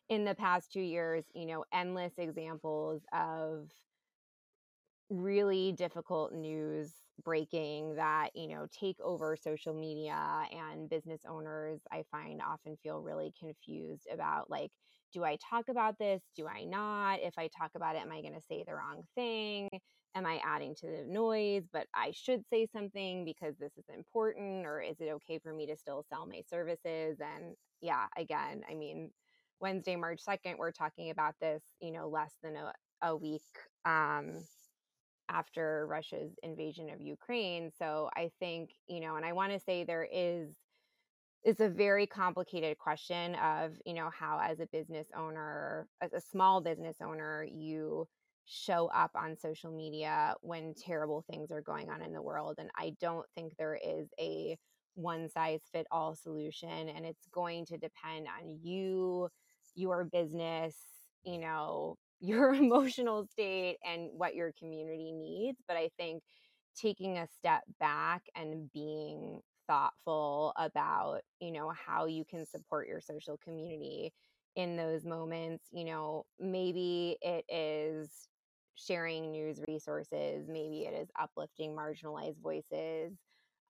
in 0.08 0.24
the 0.24 0.34
past 0.34 0.72
two 0.72 0.80
years, 0.80 1.24
you 1.34 1.46
know, 1.46 1.64
endless 1.72 2.12
examples 2.18 3.02
of 3.12 3.70
really 5.10 5.72
difficult 5.72 6.32
news 6.32 6.92
breaking 7.24 7.96
that 7.96 8.30
you 8.34 8.46
know 8.46 8.66
take 8.70 8.96
over 9.00 9.36
social 9.36 9.74
media 9.74 10.44
and 10.52 10.88
business 10.88 11.22
owners 11.28 11.80
i 11.90 12.04
find 12.12 12.40
often 12.40 12.76
feel 12.82 13.00
really 13.00 13.32
confused 13.38 14.06
about 14.12 14.48
like 14.50 14.70
do 15.12 15.24
i 15.24 15.36
talk 15.36 15.68
about 15.70 15.98
this? 15.98 16.20
Do 16.36 16.46
i 16.46 16.64
not? 16.64 17.20
If 17.20 17.38
i 17.38 17.48
talk 17.48 17.70
about 17.74 17.96
it 17.96 18.02
am 18.02 18.12
i 18.12 18.20
going 18.20 18.34
to 18.34 18.42
say 18.42 18.64
the 18.66 18.74
wrong 18.74 19.02
thing? 19.14 19.68
Am 20.14 20.26
i 20.26 20.40
adding 20.44 20.74
to 20.76 20.86
the 20.86 21.04
noise 21.06 21.64
but 21.72 21.86
i 21.94 22.12
should 22.12 22.42
say 22.48 22.66
something 22.66 23.24
because 23.24 23.56
this 23.58 23.72
is 23.78 23.84
important 23.94 24.66
or 24.66 24.80
is 24.80 25.00
it 25.00 25.08
okay 25.10 25.38
for 25.38 25.52
me 25.54 25.66
to 25.66 25.76
still 25.76 26.04
sell 26.08 26.26
my 26.26 26.42
services? 26.48 27.18
And 27.20 27.54
yeah 27.80 28.06
again 28.16 28.62
i 28.70 28.74
mean 28.74 29.10
Wednesday, 29.60 29.96
March 29.96 30.20
2nd, 30.24 30.56
we're 30.58 30.70
talking 30.70 31.10
about 31.10 31.34
this, 31.40 31.62
you 31.80 31.90
know, 31.90 32.08
less 32.08 32.32
than 32.44 32.54
a, 32.54 32.72
a 33.02 33.16
week 33.16 33.42
um, 33.84 34.38
after 35.28 35.86
Russia's 35.88 36.32
invasion 36.42 36.90
of 36.90 37.00
Ukraine. 37.00 37.70
So 37.78 38.10
I 38.16 38.30
think, 38.40 38.70
you 38.86 39.00
know, 39.00 39.16
and 39.16 39.24
I 39.24 39.32
want 39.32 39.52
to 39.52 39.60
say 39.60 39.84
there 39.84 40.08
is 40.10 40.54
it's 41.44 41.60
a 41.60 41.68
very 41.68 42.06
complicated 42.06 42.78
question 42.78 43.36
of, 43.36 43.72
you 43.86 43.94
know, 43.94 44.10
how 44.10 44.40
as 44.42 44.58
a 44.60 44.66
business 44.66 45.06
owner, 45.16 45.86
as 46.00 46.12
a 46.12 46.20
small 46.20 46.60
business 46.60 46.96
owner, 47.00 47.46
you 47.50 48.08
show 48.44 48.90
up 48.94 49.12
on 49.14 49.36
social 49.36 49.70
media 49.70 50.34
when 50.40 50.74
terrible 50.74 51.24
things 51.30 51.50
are 51.50 51.60
going 51.60 51.90
on 51.90 52.02
in 52.02 52.12
the 52.12 52.22
world. 52.22 52.56
And 52.58 52.70
I 52.76 52.94
don't 53.00 53.26
think 53.34 53.52
there 53.56 53.76
is 53.82 54.08
a 54.18 54.58
one 54.94 55.28
size 55.28 55.60
fit 55.72 55.86
all 55.92 56.14
solution. 56.14 56.88
And 56.88 57.06
it's 57.06 57.28
going 57.32 57.66
to 57.66 57.78
depend 57.78 58.26
on 58.26 58.58
you, 58.60 59.28
your 59.74 60.04
business, 60.04 60.74
you 61.22 61.38
know, 61.38 61.96
your 62.20 62.54
emotional 62.54 63.26
state 63.26 63.78
and 63.84 64.10
what 64.12 64.34
your 64.34 64.52
community 64.52 65.12
needs. 65.12 65.62
But 65.66 65.76
I 65.76 65.90
think 65.96 66.22
taking 66.74 67.18
a 67.18 67.26
step 67.26 67.64
back 67.80 68.24
and 68.34 68.70
being 68.72 69.40
thoughtful 69.66 70.52
about, 70.56 71.22
you 71.40 71.52
know, 71.52 71.70
how 71.70 72.06
you 72.06 72.24
can 72.24 72.46
support 72.46 72.88
your 72.88 73.00
social 73.00 73.36
community 73.36 74.12
in 74.56 74.76
those 74.76 75.04
moments, 75.04 75.66
you 75.72 75.84
know, 75.84 76.24
maybe 76.38 77.16
it 77.20 77.44
is 77.48 78.28
sharing 78.74 79.30
news 79.32 79.60
resources, 79.68 80.48
maybe 80.48 80.84
it 80.84 80.94
is 80.94 81.08
uplifting 81.18 81.74
marginalized 81.74 82.40
voices. 82.40 83.18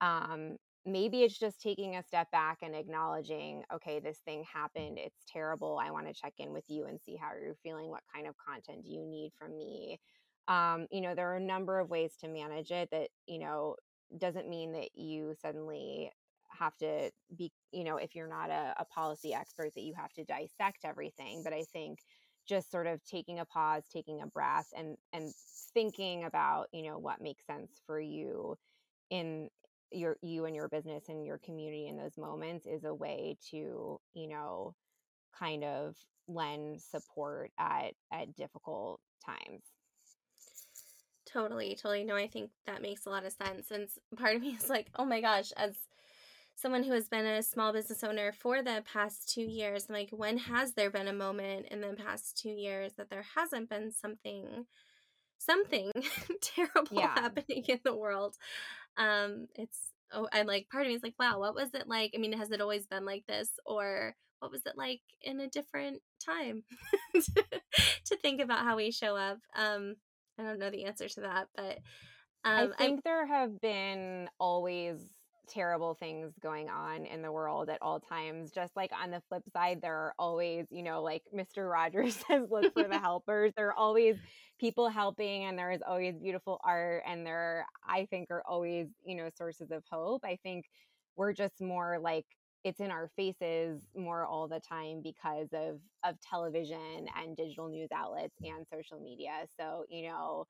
Um, 0.01 0.57
maybe 0.89 1.23
it's 1.23 1.39
just 1.39 1.61
taking 1.61 1.97
a 1.97 2.03
step 2.03 2.31
back 2.31 2.59
and 2.63 2.75
acknowledging, 2.75 3.65
okay, 3.73 4.01
this 4.01 4.19
thing 4.19 4.45
happened. 4.45 4.99
It's 4.99 5.25
terrible. 5.27 5.79
I 5.81 5.91
want 5.91 6.07
to 6.07 6.15
check 6.15 6.35
in 6.39 6.53
with 6.53 6.65
you 6.69 6.87
and 6.87 7.01
see 7.01 7.17
how 7.17 7.31
you're 7.41 7.57
feeling. 7.63 7.89
What 7.89 8.03
kind 8.15 8.27
of 8.27 8.35
content 8.37 8.85
do 8.85 8.91
you 8.91 9.07
need 9.07 9.33
from 9.39 9.57
me? 9.57 10.01
Um, 10.49 10.87
you 10.91 11.01
know, 11.01 11.15
there 11.15 11.31
are 11.31 11.37
a 11.37 11.41
number 11.41 11.79
of 11.79 11.91
ways 11.91 12.17
to 12.21 12.29
manage 12.29 12.71
it 12.71 12.91
that, 12.91 13.11
you 13.27 13.39
know, 13.39 13.77
doesn't 14.17 14.49
mean 14.49 14.73
that 14.73 14.91
you 14.95 15.35
suddenly 15.41 16.11
have 16.59 16.77
to 16.79 17.11
be, 17.37 17.53
you 17.73 17.85
know, 17.85 17.99
if 17.99 18.15
you're 18.15 18.29
not 18.29 18.51
a, 18.51 18.75
a 18.79 18.85
policy 18.87 19.35
expert, 19.35 19.75
that 19.75 19.83
you 19.83 19.95
have 19.95 20.13
to 20.15 20.25
dissect 20.25 20.85
everything. 20.85 21.43
But 21.45 21.53
I 21.53 21.65
think 21.65 21.99
just 22.47 22.71
sort 22.71 22.87
of 22.87 23.05
taking 23.05 23.39
a 23.39 23.45
pause, 23.45 23.85
taking 23.93 24.23
a 24.23 24.27
breath, 24.27 24.69
and 24.75 24.97
and 25.13 25.35
thinking 25.75 26.25
about, 26.25 26.69
you 26.73 26.83
know, 26.83 26.99
what 26.99 27.21
makes 27.21 27.45
sense 27.47 27.83
for 27.87 28.01
you 28.01 28.57
in 29.11 29.51
your 29.91 30.17
you 30.23 30.45
and 30.45 30.55
your 30.55 30.69
business 30.69 31.05
and 31.09 31.25
your 31.25 31.39
community 31.39 31.89
in 31.89 31.97
those 31.97 32.17
moments 32.17 32.67
is 32.67 32.85
a 32.85 32.95
way 32.95 33.37
to, 33.51 34.01
you 34.15 34.29
know, 34.29 34.75
kind 35.39 35.65
of 35.65 35.97
lend 36.27 36.81
support 36.81 37.51
at 37.59 37.93
at 38.13 38.35
difficult 38.37 39.01
times. 39.25 39.63
Totally, 41.27 41.75
totally. 41.75 42.05
No, 42.05 42.17
I 42.17 42.27
think 42.27 42.51
that 42.67 42.83
makes 42.83 43.07
a 43.07 43.11
lot 43.11 43.27
of 43.27 43.33
sense. 43.33 43.71
And 43.71 43.89
part 44.17 44.37
of 44.37 44.43
me 44.43 44.57
is 44.61 44.71
like, 44.71 44.89
oh 44.97 45.05
my 45.05 45.21
gosh, 45.21 45.53
as 45.53 45.75
someone 46.55 46.83
who 46.83 46.93
has 46.93 47.09
been 47.09 47.27
a 47.27 47.43
small 47.43 47.73
business 47.73 48.03
owner 48.03 48.33
for 48.33 48.63
the 48.63 48.83
past 48.91 49.29
two 49.29 49.43
years, 49.43 49.87
I'm 49.89 49.95
like, 49.95 50.11
when 50.11 50.39
has 50.39 50.73
there 50.73 50.91
been 50.91 51.09
a 51.09 51.13
moment 51.13 51.67
in 51.71 51.81
the 51.81 51.95
past 51.95 52.39
two 52.39 52.51
years 52.51 52.95
that 52.95 53.11
there 53.11 53.25
hasn't 53.37 53.69
been 53.69 53.93
something, 53.93 54.67
something 55.39 55.93
terrible 56.41 56.99
yeah. 56.99 57.15
happening 57.15 57.65
in 57.69 57.81
the 57.85 57.95
world? 57.95 58.37
Um, 58.99 59.47
it's 59.55 59.79
oh, 60.13 60.29
and 60.33 60.47
like 60.47 60.69
part 60.71 60.85
of 60.85 60.89
me 60.89 60.95
is 60.95 61.03
like, 61.03 61.19
wow, 61.19 61.39
what 61.39 61.55
was 61.55 61.73
it 61.75 61.87
like? 61.87 62.13
I 62.15 62.19
mean, 62.19 62.33
has 62.33 62.51
it 62.51 62.61
always 62.61 62.87
been 62.87 63.05
like 63.05 63.25
this, 63.27 63.51
or 63.65 64.15
what 64.41 64.51
was 64.51 64.63
it 64.67 64.77
like 64.77 65.01
in 65.23 65.41
a 65.41 65.49
different 65.49 66.01
time? 66.25 66.65
to 67.15 68.17
think 68.23 68.41
about 68.41 68.65
how 68.65 68.77
we 68.77 68.91
show 68.91 69.17
up. 69.17 69.39
Um, 69.57 69.97
I 70.39 70.43
don't 70.43 70.59
know 70.59 70.71
the 70.71 70.85
answer 70.85 71.09
to 71.09 71.21
that, 71.23 71.49
but 71.57 71.79
um, 72.45 72.73
I 72.75 72.77
think 72.77 72.99
I'm, 72.99 73.01
there 73.05 73.27
have 73.27 73.61
been 73.61 74.29
always 74.39 75.01
terrible 75.49 75.95
things 75.95 76.33
going 76.43 76.69
on 76.69 77.05
in 77.07 77.23
the 77.23 77.33
world 77.33 77.69
at 77.69 77.79
all 77.83 78.01
times. 78.01 78.51
Just 78.51 78.77
like 78.77 78.91
on 78.93 79.11
the 79.11 79.23
flip 79.29 79.43
side, 79.53 79.81
there 79.83 79.95
are 79.95 80.15
always, 80.19 80.67
you 80.71 80.83
know, 80.83 81.03
like 81.03 81.23
Mr. 81.35 81.71
Rogers 81.71 82.17
says, 82.29 82.47
look 82.51 82.73
for 82.75 82.85
the 82.89 82.99
helpers. 83.01 83.53
There 83.57 83.69
are 83.69 83.75
always 83.75 84.17
people 84.61 84.89
helping, 84.89 85.45
and 85.45 85.59
there 85.59 85.71
is 85.71 85.81
always 85.87 86.15
beautiful 86.17 86.61
art, 86.65 87.03
and 87.07 87.27
there, 87.27 87.67
I 87.87 88.07
think, 88.11 88.31
are 88.31 88.43
always, 88.47 88.89
you 89.05 89.17
know, 89.17 89.31
sources 89.37 89.71
of 89.71 89.83
hope. 89.91 90.25
I 90.25 90.39
think 90.43 90.67
we're 91.17 91.33
just 91.33 91.61
more 91.61 91.99
like 92.01 92.27
it's 92.65 92.81
in 92.81 92.91
our 92.91 93.11
faces 93.17 93.83
more 93.97 94.27
all 94.27 94.49
the 94.49 94.61
time 94.61 95.01
because 95.03 95.49
of 95.53 95.79
of 96.05 96.17
television 96.21 97.07
and 97.17 97.37
digital 97.37 97.69
news 97.69 97.89
outlets 97.95 98.35
and 98.43 98.67
social 98.73 99.01
media 99.01 99.47
so 99.59 99.85
you 99.89 100.09
know 100.09 100.45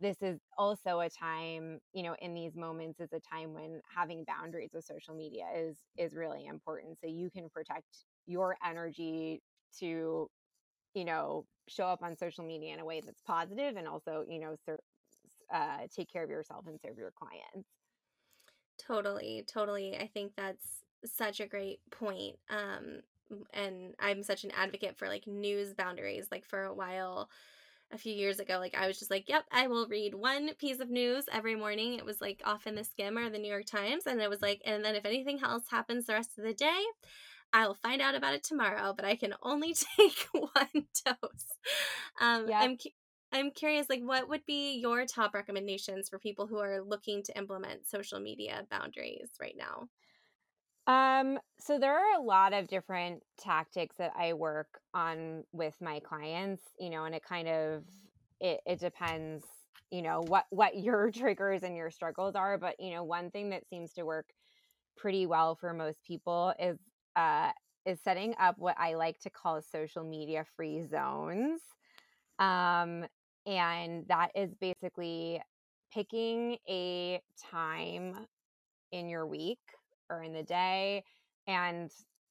this 0.00 0.18
is 0.20 0.38
also 0.58 1.00
a 1.00 1.08
time 1.08 1.78
you 1.92 2.02
know 2.02 2.14
in 2.20 2.34
these 2.34 2.54
moments 2.56 3.00
is 3.00 3.12
a 3.12 3.20
time 3.20 3.54
when 3.54 3.80
having 3.94 4.24
boundaries 4.24 4.70
with 4.74 4.84
social 4.84 5.14
media 5.14 5.44
is 5.56 5.76
is 5.96 6.14
really 6.14 6.46
important 6.46 6.98
so 7.00 7.06
you 7.06 7.30
can 7.30 7.48
protect 7.48 8.04
your 8.26 8.56
energy 8.64 9.42
to 9.78 10.28
you 10.94 11.04
know 11.04 11.46
show 11.68 11.86
up 11.86 12.02
on 12.02 12.16
social 12.16 12.44
media 12.44 12.74
in 12.74 12.80
a 12.80 12.84
way 12.84 13.00
that's 13.04 13.22
positive 13.22 13.76
and 13.76 13.88
also 13.88 14.24
you 14.28 14.38
know 14.38 14.54
ser- 14.64 14.80
uh, 15.52 15.86
take 15.94 16.10
care 16.12 16.24
of 16.24 16.30
yourself 16.30 16.66
and 16.66 16.78
serve 16.80 16.98
your 16.98 17.12
clients 17.16 17.68
totally 18.78 19.44
totally 19.46 19.96
i 19.96 20.06
think 20.06 20.32
that's 20.36 20.84
such 21.04 21.40
a 21.40 21.46
great 21.46 21.80
point. 21.90 22.36
Um, 22.50 23.00
and 23.52 23.94
I'm 23.98 24.22
such 24.22 24.44
an 24.44 24.52
advocate 24.52 24.96
for 24.96 25.08
like 25.08 25.26
news 25.26 25.74
boundaries. 25.74 26.28
Like 26.30 26.44
for 26.44 26.64
a 26.64 26.74
while, 26.74 27.28
a 27.92 27.98
few 27.98 28.12
years 28.12 28.40
ago, 28.40 28.58
like 28.58 28.74
I 28.76 28.86
was 28.86 28.98
just 28.98 29.10
like, 29.10 29.28
yep, 29.28 29.44
I 29.50 29.66
will 29.68 29.86
read 29.88 30.14
one 30.14 30.54
piece 30.54 30.80
of 30.80 30.90
news 30.90 31.24
every 31.32 31.54
morning. 31.56 31.94
It 31.94 32.04
was 32.04 32.20
like 32.20 32.42
often 32.44 32.74
the 32.74 32.82
Skimm 32.82 33.16
or 33.16 33.30
the 33.30 33.38
New 33.38 33.50
York 33.50 33.66
Times. 33.66 34.06
And 34.06 34.20
it 34.20 34.30
was 34.30 34.42
like, 34.42 34.60
and 34.64 34.84
then 34.84 34.94
if 34.96 35.04
anything 35.04 35.40
else 35.42 35.64
happens 35.70 36.06
the 36.06 36.14
rest 36.14 36.38
of 36.38 36.44
the 36.44 36.54
day, 36.54 36.82
I 37.52 37.66
will 37.66 37.74
find 37.74 38.02
out 38.02 38.14
about 38.14 38.34
it 38.34 38.44
tomorrow, 38.44 38.92
but 38.94 39.04
I 39.04 39.16
can 39.16 39.34
only 39.42 39.74
take 39.96 40.18
one 40.32 40.86
dose. 41.04 41.58
Um. 42.20 42.50
I'm, 42.60 42.78
I'm 43.32 43.50
curious, 43.50 43.90
like, 43.90 44.02
what 44.02 44.28
would 44.28 44.46
be 44.46 44.78
your 44.78 45.04
top 45.04 45.34
recommendations 45.34 46.08
for 46.08 46.18
people 46.18 46.46
who 46.46 46.58
are 46.58 46.80
looking 46.80 47.22
to 47.24 47.36
implement 47.36 47.86
social 47.86 48.20
media 48.20 48.64
boundaries 48.70 49.30
right 49.40 49.56
now? 49.58 49.88
Um, 50.86 51.38
so 51.58 51.78
there 51.78 51.94
are 51.94 52.18
a 52.18 52.22
lot 52.22 52.52
of 52.52 52.68
different 52.68 53.22
tactics 53.40 53.96
that 53.98 54.12
I 54.16 54.34
work 54.34 54.80
on 54.94 55.44
with 55.52 55.74
my 55.80 56.00
clients, 56.00 56.62
you 56.78 56.90
know, 56.90 57.04
and 57.04 57.14
it 57.14 57.24
kind 57.28 57.48
of 57.48 57.82
it, 58.40 58.60
it 58.66 58.78
depends, 58.78 59.44
you 59.90 60.02
know, 60.02 60.22
what 60.28 60.44
what 60.50 60.76
your 60.76 61.10
triggers 61.14 61.62
and 61.62 61.76
your 61.76 61.90
struggles 61.90 62.36
are. 62.36 62.56
But 62.56 62.76
you 62.78 62.92
know, 62.92 63.02
one 63.02 63.30
thing 63.30 63.50
that 63.50 63.68
seems 63.68 63.92
to 63.94 64.04
work 64.04 64.26
pretty 64.96 65.26
well 65.26 65.56
for 65.56 65.72
most 65.74 66.02
people 66.04 66.52
is 66.58 66.78
uh 67.16 67.50
is 67.84 68.00
setting 68.02 68.34
up 68.40 68.56
what 68.58 68.76
I 68.78 68.94
like 68.94 69.18
to 69.20 69.30
call 69.30 69.62
social 69.62 70.04
media 70.04 70.44
free 70.56 70.82
zones. 70.88 71.60
Um, 72.38 73.06
and 73.46 74.04
that 74.08 74.30
is 74.34 74.54
basically 74.60 75.40
picking 75.92 76.58
a 76.68 77.20
time 77.50 78.26
in 78.92 79.08
your 79.08 79.26
week 79.26 79.60
or 80.10 80.22
in 80.22 80.32
the 80.32 80.42
day 80.42 81.04
and 81.46 81.90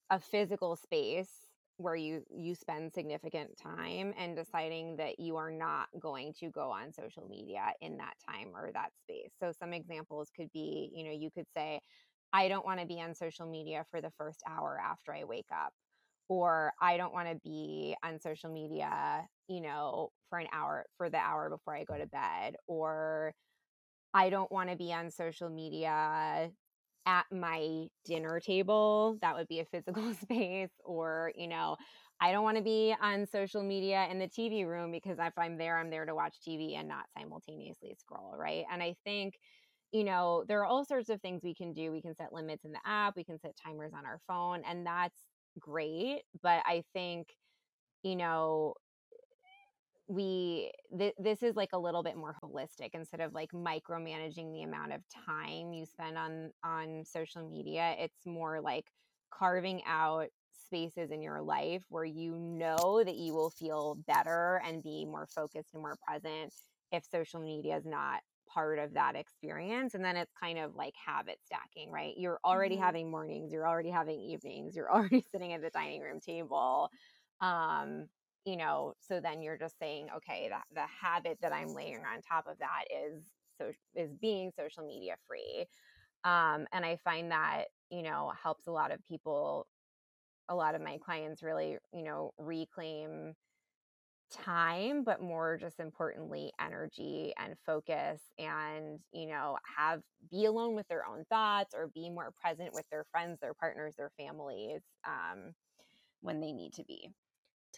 a 0.10 0.20
physical 0.20 0.76
space 0.76 1.48
where 1.78 1.96
you 1.96 2.24
you 2.30 2.56
spend 2.56 2.94
significant 2.94 3.58
time 3.58 4.14
and 4.18 4.36
deciding 4.36 4.96
that 4.98 5.20
you 5.20 5.36
are 5.36 5.52
not 5.52 5.88
going 6.00 6.34
to 6.40 6.50
go 6.50 6.72
on 6.72 6.94
social 6.94 7.28
media 7.28 7.74
in 7.82 7.98
that 7.98 8.14
time 8.30 8.52
or 8.56 8.72
that 8.72 8.92
space. 9.02 9.32
So 9.40 9.52
some 9.52 9.74
examples 9.74 10.30
could 10.36 10.52
be, 10.54 10.90
you 10.94 11.04
know, 11.04 11.12
you 11.12 11.30
could 11.32 11.48
say 11.56 11.82
I 12.32 12.48
don't 12.48 12.66
want 12.66 12.80
to 12.80 12.86
be 12.86 13.02
on 13.02 13.14
social 13.16 13.46
media 13.50 13.86
for 13.92 14.02
the 14.02 14.12
first 14.18 14.42
hour 14.48 14.80
after 14.80 15.14
I 15.14 15.26
wake 15.26 15.48
up 15.52 15.74
or 16.30 16.72
I 16.82 16.98
don't 16.98 17.14
want 17.14 17.30
to 17.30 17.36
be 17.44 17.96
on 18.04 18.20
social 18.20 18.52
media, 18.52 19.28
you 19.48 19.62
know, 19.62 20.10
for 20.30 20.40
an 20.40 20.48
hour 20.54 20.86
for 20.98 21.10
the 21.10 21.18
hour 21.18 21.50
before 21.50 21.76
I 21.76 21.84
go 21.84 21.98
to 21.98 22.08
bed 22.08 22.56
or 22.68 23.34
I 24.14 24.30
don't 24.30 24.52
want 24.52 24.70
to 24.70 24.76
be 24.78 24.94
on 24.94 25.12
social 25.12 25.50
media 25.50 26.52
at 27.06 27.26
my 27.32 27.88
dinner 28.06 28.40
table 28.40 29.18
that 29.22 29.36
would 29.36 29.48
be 29.48 29.60
a 29.60 29.66
physical 29.66 30.14
space 30.22 30.72
or 30.84 31.32
you 31.36 31.48
know 31.48 31.76
i 32.22 32.32
don't 32.32 32.44
want 32.44 32.58
to 32.58 32.64
be 32.64 32.96
on 33.02 33.26
social 33.26 33.64
media 33.64 34.08
in 34.10 34.20
the 34.20 34.28
tv 34.28 34.66
room 34.66 34.92
because 34.92 35.18
if 35.20 35.34
i'm 35.38 35.58
there 35.58 35.78
i'm 35.78 35.90
there 35.90 36.06
to 36.06 36.16
watch 36.16 36.36
tv 36.48 36.76
and 36.78 36.88
not 36.88 37.06
simultaneously 37.18 37.96
scroll 38.00 38.36
right? 38.38 38.66
And 38.72 38.82
i 38.82 38.96
think 39.04 39.36
you 39.92 40.04
know 40.04 40.44
there 40.48 40.60
are 40.60 40.66
all 40.66 40.86
sorts 40.86 41.10
of 41.10 41.22
things 41.22 41.44
we 41.44 41.54
can 41.56 41.72
do. 41.74 41.92
We 41.92 42.02
can 42.02 42.16
set 42.16 42.34
limits 42.34 42.66
in 42.66 42.72
the 42.72 42.80
app 42.86 43.16
we 43.16 43.24
can 43.24 43.40
set 43.40 43.56
timers 43.64 43.94
on 43.94 44.06
our 44.06 44.20
phone 44.28 44.64
and 44.68 44.86
that's 44.86 45.20
great 45.60 46.24
but 46.42 46.62
i 46.66 46.84
think 46.94 47.28
you 48.04 48.16
know 48.16 48.74
we 50.08 50.72
th- 50.98 51.16
this 51.18 51.42
is 51.42 51.56
like 51.56 51.74
a 51.74 51.80
little 51.80 52.04
bit 52.04 52.16
more 52.16 52.36
holistic 52.44 52.90
instead 52.94 53.22
of 53.22 53.34
like 53.34 53.52
micromanaging 53.52 54.54
the 54.54 54.62
amount 54.62 54.94
of 54.94 55.02
time 55.26 55.74
you 55.74 55.86
spend 55.86 56.18
on 56.18 56.52
on 56.64 57.04
social 57.06 57.48
media 57.50 57.96
it's 57.98 58.26
more 58.26 58.62
like 58.62 58.86
carving 59.32 59.82
out 59.88 60.28
spaces 60.54 61.12
in 61.12 61.22
your 61.22 61.42
life 61.42 61.84
where 61.90 62.06
you 62.06 62.38
know 62.38 63.02
that 63.04 63.16
you 63.16 63.34
will 63.34 63.50
feel 63.50 63.98
better 64.08 64.62
and 64.66 64.84
be 64.84 65.06
more 65.06 65.28
focused 65.28 65.74
and 65.74 65.82
more 65.82 65.98
present 66.08 66.54
if 66.92 67.04
social 67.04 67.40
media 67.40 67.76
is 67.76 67.86
not 67.86 68.20
part 68.48 68.78
of 68.78 68.94
that 68.94 69.16
experience 69.16 69.96
and 69.96 70.06
then 70.06 70.16
it's 70.16 70.32
kind 70.40 70.60
of 70.60 70.76
like 70.76 70.94
habit 71.04 71.40
stacking 71.44 71.92
right 71.92 72.14
you're 72.16 72.40
already 72.46 72.76
mm-hmm. 72.76 72.84
having 72.84 73.10
mornings 73.12 73.52
you're 73.52 73.68
already 73.68 73.90
having 73.90 74.20
evenings 74.20 74.76
you're 74.76 74.92
already 74.94 75.24
sitting 75.32 75.54
at 75.54 75.62
the 75.62 75.70
dining 75.72 76.02
room 76.02 76.20
table 76.20 76.90
um 77.42 78.08
you 78.46 78.56
know 78.56 78.94
so 79.00 79.20
then 79.20 79.42
you're 79.42 79.58
just 79.58 79.78
saying 79.80 80.08
okay 80.16 80.50
the 80.74 80.82
habit 80.82 81.38
that 81.42 81.52
i'm 81.54 81.74
layering 81.74 82.04
on 82.06 82.22
top 82.22 82.48
of 82.48 82.58
that 82.60 82.84
is 82.94 83.24
so 83.58 83.72
is 83.96 84.12
being 84.22 84.52
social 84.58 84.86
media 84.86 85.16
free. 85.28 85.66
Um 86.24 86.68
and 86.72 86.86
i 86.86 86.98
find 87.04 87.32
that 87.32 87.66
you 87.90 88.04
know 88.04 88.32
helps 88.42 88.68
a 88.68 88.72
lot 88.72 88.92
of 88.92 89.04
people 89.06 89.68
a 90.50 90.56
lot 90.56 90.76
of 90.76 90.82
my 90.82 90.98
clients 90.98 91.42
really 91.42 91.78
you 91.94 92.04
know 92.04 92.32
reclaim 92.38 93.34
time 94.32 95.04
but 95.04 95.22
more 95.22 95.58
just 95.58 95.80
importantly 95.80 96.52
energy 96.60 97.32
and 97.38 97.56
focus 97.66 98.22
and 98.40 99.00
you 99.12 99.28
know 99.28 99.56
have 99.78 100.02
be 100.32 100.46
alone 100.46 100.76
with 100.76 100.88
their 100.88 101.06
own 101.06 101.24
thoughts 101.30 101.76
or 101.76 101.90
be 101.94 102.10
more 102.10 102.34
present 102.42 102.74
with 102.74 102.86
their 102.92 103.06
friends 103.12 103.40
their 103.40 103.54
partners 103.54 103.94
their 103.98 104.12
families 104.18 104.82
um, 105.08 105.54
when 106.22 106.42
they 106.42 106.52
need 106.52 106.74
to 106.74 106.84
be 106.84 107.10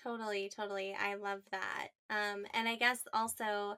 totally 0.08 0.50
totally 0.56 0.96
i 1.00 1.16
love 1.16 1.42
that 1.52 1.90
um, 2.10 2.46
and 2.54 2.68
i 2.68 2.76
guess 2.76 3.00
also 3.14 3.76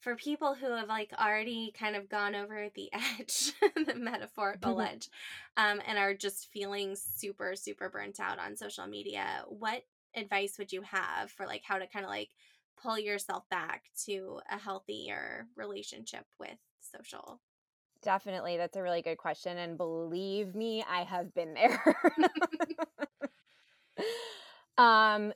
for 0.00 0.16
people 0.16 0.54
who 0.54 0.70
have 0.72 0.88
like 0.88 1.12
already 1.20 1.72
kind 1.78 1.96
of 1.96 2.08
gone 2.08 2.34
over 2.34 2.68
the 2.74 2.90
edge 3.18 3.52
the 3.86 3.94
metaphorical 3.94 4.80
edge 4.80 5.08
um, 5.56 5.80
and 5.86 5.98
are 5.98 6.14
just 6.14 6.50
feeling 6.50 6.96
super 6.96 7.54
super 7.54 7.88
burnt 7.88 8.18
out 8.18 8.38
on 8.38 8.56
social 8.56 8.86
media 8.86 9.44
what 9.48 9.82
advice 10.16 10.56
would 10.58 10.72
you 10.72 10.82
have 10.82 11.30
for 11.30 11.46
like 11.46 11.62
how 11.62 11.78
to 11.78 11.86
kind 11.86 12.04
of 12.04 12.10
like 12.10 12.30
pull 12.76 12.98
yourself 12.98 13.48
back 13.48 13.84
to 14.04 14.40
a 14.50 14.58
healthier 14.58 15.46
relationship 15.56 16.26
with 16.38 16.58
social? 16.80 17.40
Definitely. 18.02 18.56
That's 18.56 18.76
a 18.76 18.82
really 18.82 19.02
good 19.02 19.18
question. 19.18 19.56
And 19.58 19.76
believe 19.76 20.54
me, 20.54 20.84
I 20.88 21.02
have 21.02 21.34
been 21.34 21.54
there. 21.54 21.96
um, 24.78 25.32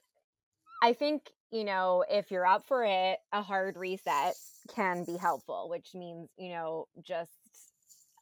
I 0.82 0.92
think, 0.92 1.30
you 1.50 1.64
know, 1.64 2.04
if 2.10 2.30
you're 2.30 2.46
up 2.46 2.66
for 2.66 2.84
it, 2.84 3.18
a 3.32 3.42
hard 3.42 3.76
reset 3.76 4.34
can 4.74 5.04
be 5.04 5.16
helpful, 5.16 5.68
which 5.68 5.94
means, 5.94 6.28
you 6.36 6.50
know, 6.50 6.86
just 7.02 7.32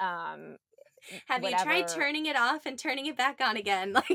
um 0.01 0.57
have 1.27 1.43
whatever. 1.43 1.73
you 1.73 1.83
tried 1.83 1.89
turning 1.89 2.27
it 2.27 2.37
off 2.37 2.67
and 2.67 2.79
turning 2.79 3.07
it 3.07 3.17
back 3.17 3.41
on 3.41 3.57
again? 3.57 3.95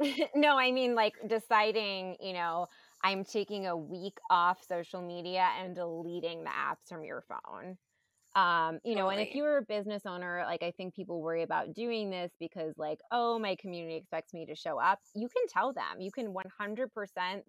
Like 0.00 0.30
no, 0.34 0.58
I 0.58 0.72
mean 0.72 0.94
like 0.94 1.14
deciding, 1.28 2.16
you 2.20 2.32
know, 2.32 2.66
I'm 3.04 3.24
taking 3.24 3.66
a 3.66 3.76
week 3.76 4.18
off 4.30 4.64
social 4.66 5.00
media 5.00 5.48
and 5.60 5.74
deleting 5.74 6.44
the 6.44 6.50
apps 6.50 6.88
from 6.88 7.04
your 7.04 7.22
phone. 7.22 7.76
Um, 8.34 8.78
you 8.84 8.94
know, 8.94 9.10
and 9.10 9.20
if 9.20 9.34
you're 9.34 9.58
a 9.58 9.62
business 9.62 10.02
owner, 10.06 10.42
like 10.46 10.62
I 10.62 10.70
think 10.70 10.94
people 10.94 11.20
worry 11.20 11.42
about 11.42 11.74
doing 11.74 12.08
this 12.10 12.32
because, 12.40 12.72
like, 12.78 12.98
oh, 13.10 13.38
my 13.38 13.56
community 13.56 13.96
expects 13.96 14.32
me 14.32 14.46
to 14.46 14.54
show 14.54 14.80
up. 14.80 14.98
You 15.14 15.28
can 15.28 15.46
tell 15.48 15.72
them, 15.72 16.00
you 16.00 16.10
can 16.10 16.32
100% 16.32 16.88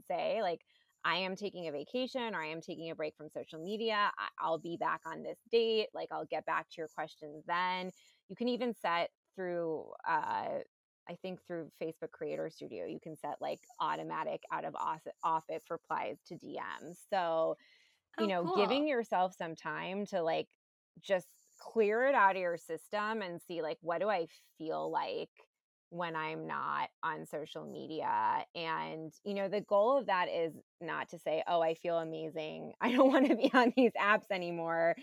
say, 0.08 0.42
like, 0.42 0.60
I 1.06 1.18
am 1.18 1.36
taking 1.36 1.68
a 1.68 1.72
vacation 1.72 2.36
or 2.36 2.42
I 2.42 2.48
am 2.48 2.62
taking 2.62 2.90
a 2.90 2.96
break 2.96 3.16
from 3.16 3.30
social 3.30 3.60
media. 3.60 4.12
I'll 4.40 4.58
be 4.58 4.78
back 4.78 5.02
on 5.06 5.24
this 5.24 5.38
date. 5.52 5.88
Like, 5.94 6.10
I'll 6.12 6.26
get 6.26 6.46
back 6.46 6.70
to 6.72 6.76
your 6.78 6.90
questions 6.90 7.44
then. 7.48 7.92
You 8.30 8.36
can 8.36 8.48
even 8.50 8.74
set 8.74 9.10
through 9.36 9.86
uh, 10.08 10.60
I 11.10 11.16
think 11.22 11.40
through 11.46 11.70
Facebook 11.82 12.12
Creator 12.12 12.50
Studio, 12.50 12.86
you 12.86 13.00
can 13.02 13.18
set 13.18 13.36
like 13.42 13.60
automatic 13.80 14.42
out 14.52 14.66
of 14.66 14.76
office 15.24 15.64
replies 15.70 16.18
to 16.28 16.36
DMs. 16.36 16.98
So, 17.10 17.58
you 18.20 18.26
oh, 18.26 18.28
know, 18.28 18.44
cool. 18.46 18.56
giving 18.56 18.88
yourself 18.88 19.34
some 19.38 19.56
time 19.56 20.06
to 20.08 20.22
like 20.22 20.48
just 21.02 21.28
clear 21.60 22.06
it 22.06 22.16
out 22.16 22.36
of 22.36 22.42
your 22.42 22.58
system 22.58 23.22
and 23.22 23.42
see 23.42 23.62
like, 23.62 23.78
what 23.82 24.00
do 24.02 24.10
I 24.10 24.28
feel 24.58 24.92
like 24.92 25.30
when 25.90 26.16
I'm 26.16 26.48
not 26.48 26.90
on 27.04 27.26
social 27.26 27.66
media? 27.66 28.46
And, 28.56 29.14
you 29.24 29.34
know, 29.34 29.50
the 29.50 29.62
goal 29.62 29.98
of 29.98 30.08
that 30.08 30.28
is 30.30 30.54
not 30.82 31.10
to 31.10 31.20
say, 31.20 31.44
oh, 31.48 31.62
I 31.62 31.76
feel 31.76 31.98
amazing. 32.00 32.74
I 32.82 32.92
don't 32.92 33.10
want 33.12 33.28
to 33.28 33.36
be 33.36 33.52
on 33.54 33.74
these 33.76 33.92
apps 34.00 34.32
anymore. 34.32 34.96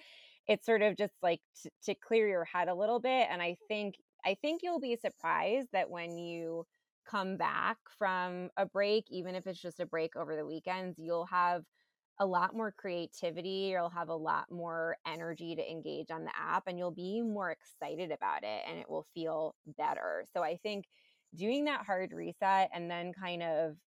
It's 0.47 0.67
sort 0.67 0.83
of 0.83 0.97
just 0.97 1.15
like 1.23 1.41
t- 1.63 1.71
to 1.85 1.95
clear 1.95 2.29
your 2.29 2.45
head 2.45 2.69
a 2.69 2.75
little 2.75 3.01
bit. 3.01 3.29
And 3.31 3.43
I 3.43 3.57
think 3.69 3.97
I 4.25 4.35
think 4.35 4.63
you'll 4.63 4.81
be 4.81 4.97
surprised 4.97 5.69
that 5.73 5.91
when 5.91 6.19
you 6.19 6.67
come 7.07 7.37
back 7.37 7.79
from 7.99 8.51
a 8.57 8.67
break, 8.67 9.05
even 9.11 9.35
if 9.35 9.47
it's 9.47 9.61
just 9.61 9.81
a 9.81 9.87
break 9.87 10.17
over 10.17 10.37
the 10.37 10.45
weekends, 10.47 10.99
you'll 10.99 11.27
have 11.27 11.65
a 12.21 12.27
lot 12.27 12.55
more 12.55 12.73
creativity, 12.73 13.71
you'll 13.73 13.91
have 13.91 14.11
a 14.11 14.17
lot 14.17 14.53
more 14.53 14.99
energy 15.07 15.57
to 15.57 15.71
engage 15.71 16.13
on 16.13 16.25
the 16.25 16.37
app, 16.37 16.65
and 16.69 16.79
you'll 16.79 16.93
be 16.93 17.23
more 17.23 17.51
excited 17.51 18.13
about 18.13 18.45
it 18.45 18.65
and 18.69 18.79
it 18.79 18.91
will 18.91 19.07
feel 19.15 19.57
better. 19.67 20.27
So 20.33 20.43
I 20.45 20.59
think 20.59 20.87
doing 21.35 21.65
that 21.67 21.87
hard 21.87 22.13
reset 22.13 22.71
and 22.75 22.91
then 22.91 23.13
kind 23.15 23.43
of 23.43 23.79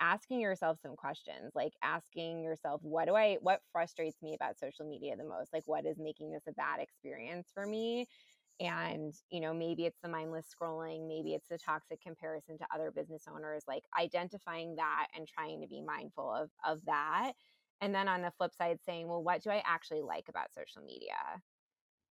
asking 0.00 0.40
yourself 0.40 0.78
some 0.80 0.96
questions 0.96 1.52
like 1.54 1.72
asking 1.82 2.42
yourself 2.42 2.82
what 2.82 3.06
do 3.06 3.14
i 3.14 3.36
what 3.40 3.62
frustrates 3.72 4.20
me 4.22 4.34
about 4.34 4.58
social 4.58 4.86
media 4.86 5.16
the 5.16 5.24
most? 5.24 5.52
Like 5.52 5.62
what 5.66 5.86
is 5.86 5.98
making 5.98 6.32
this 6.32 6.46
a 6.48 6.52
bad 6.52 6.80
experience 6.80 7.50
for 7.54 7.66
me? 7.66 8.06
And 8.60 9.14
you 9.30 9.40
know 9.40 9.54
maybe 9.54 9.84
it's 9.86 10.00
the 10.02 10.08
mindless 10.08 10.52
scrolling 10.54 11.08
maybe 11.08 11.34
it's 11.34 11.48
the 11.48 11.58
toxic 11.58 12.00
comparison 12.00 12.56
to 12.58 12.66
other 12.72 12.92
business 12.92 13.26
owners 13.28 13.64
like 13.66 13.84
identifying 13.98 14.76
that 14.76 15.08
and 15.14 15.26
trying 15.26 15.60
to 15.62 15.68
be 15.68 15.82
mindful 15.82 16.30
of 16.32 16.50
of 16.64 16.84
that 16.84 17.32
and 17.80 17.94
then 17.94 18.08
on 18.08 18.22
the 18.22 18.32
flip 18.36 18.52
side 18.54 18.78
saying 18.84 19.08
well 19.08 19.22
what 19.22 19.42
do 19.42 19.50
i 19.50 19.62
actually 19.66 20.02
like 20.02 20.24
about 20.28 20.52
social 20.54 20.82
media 20.82 21.16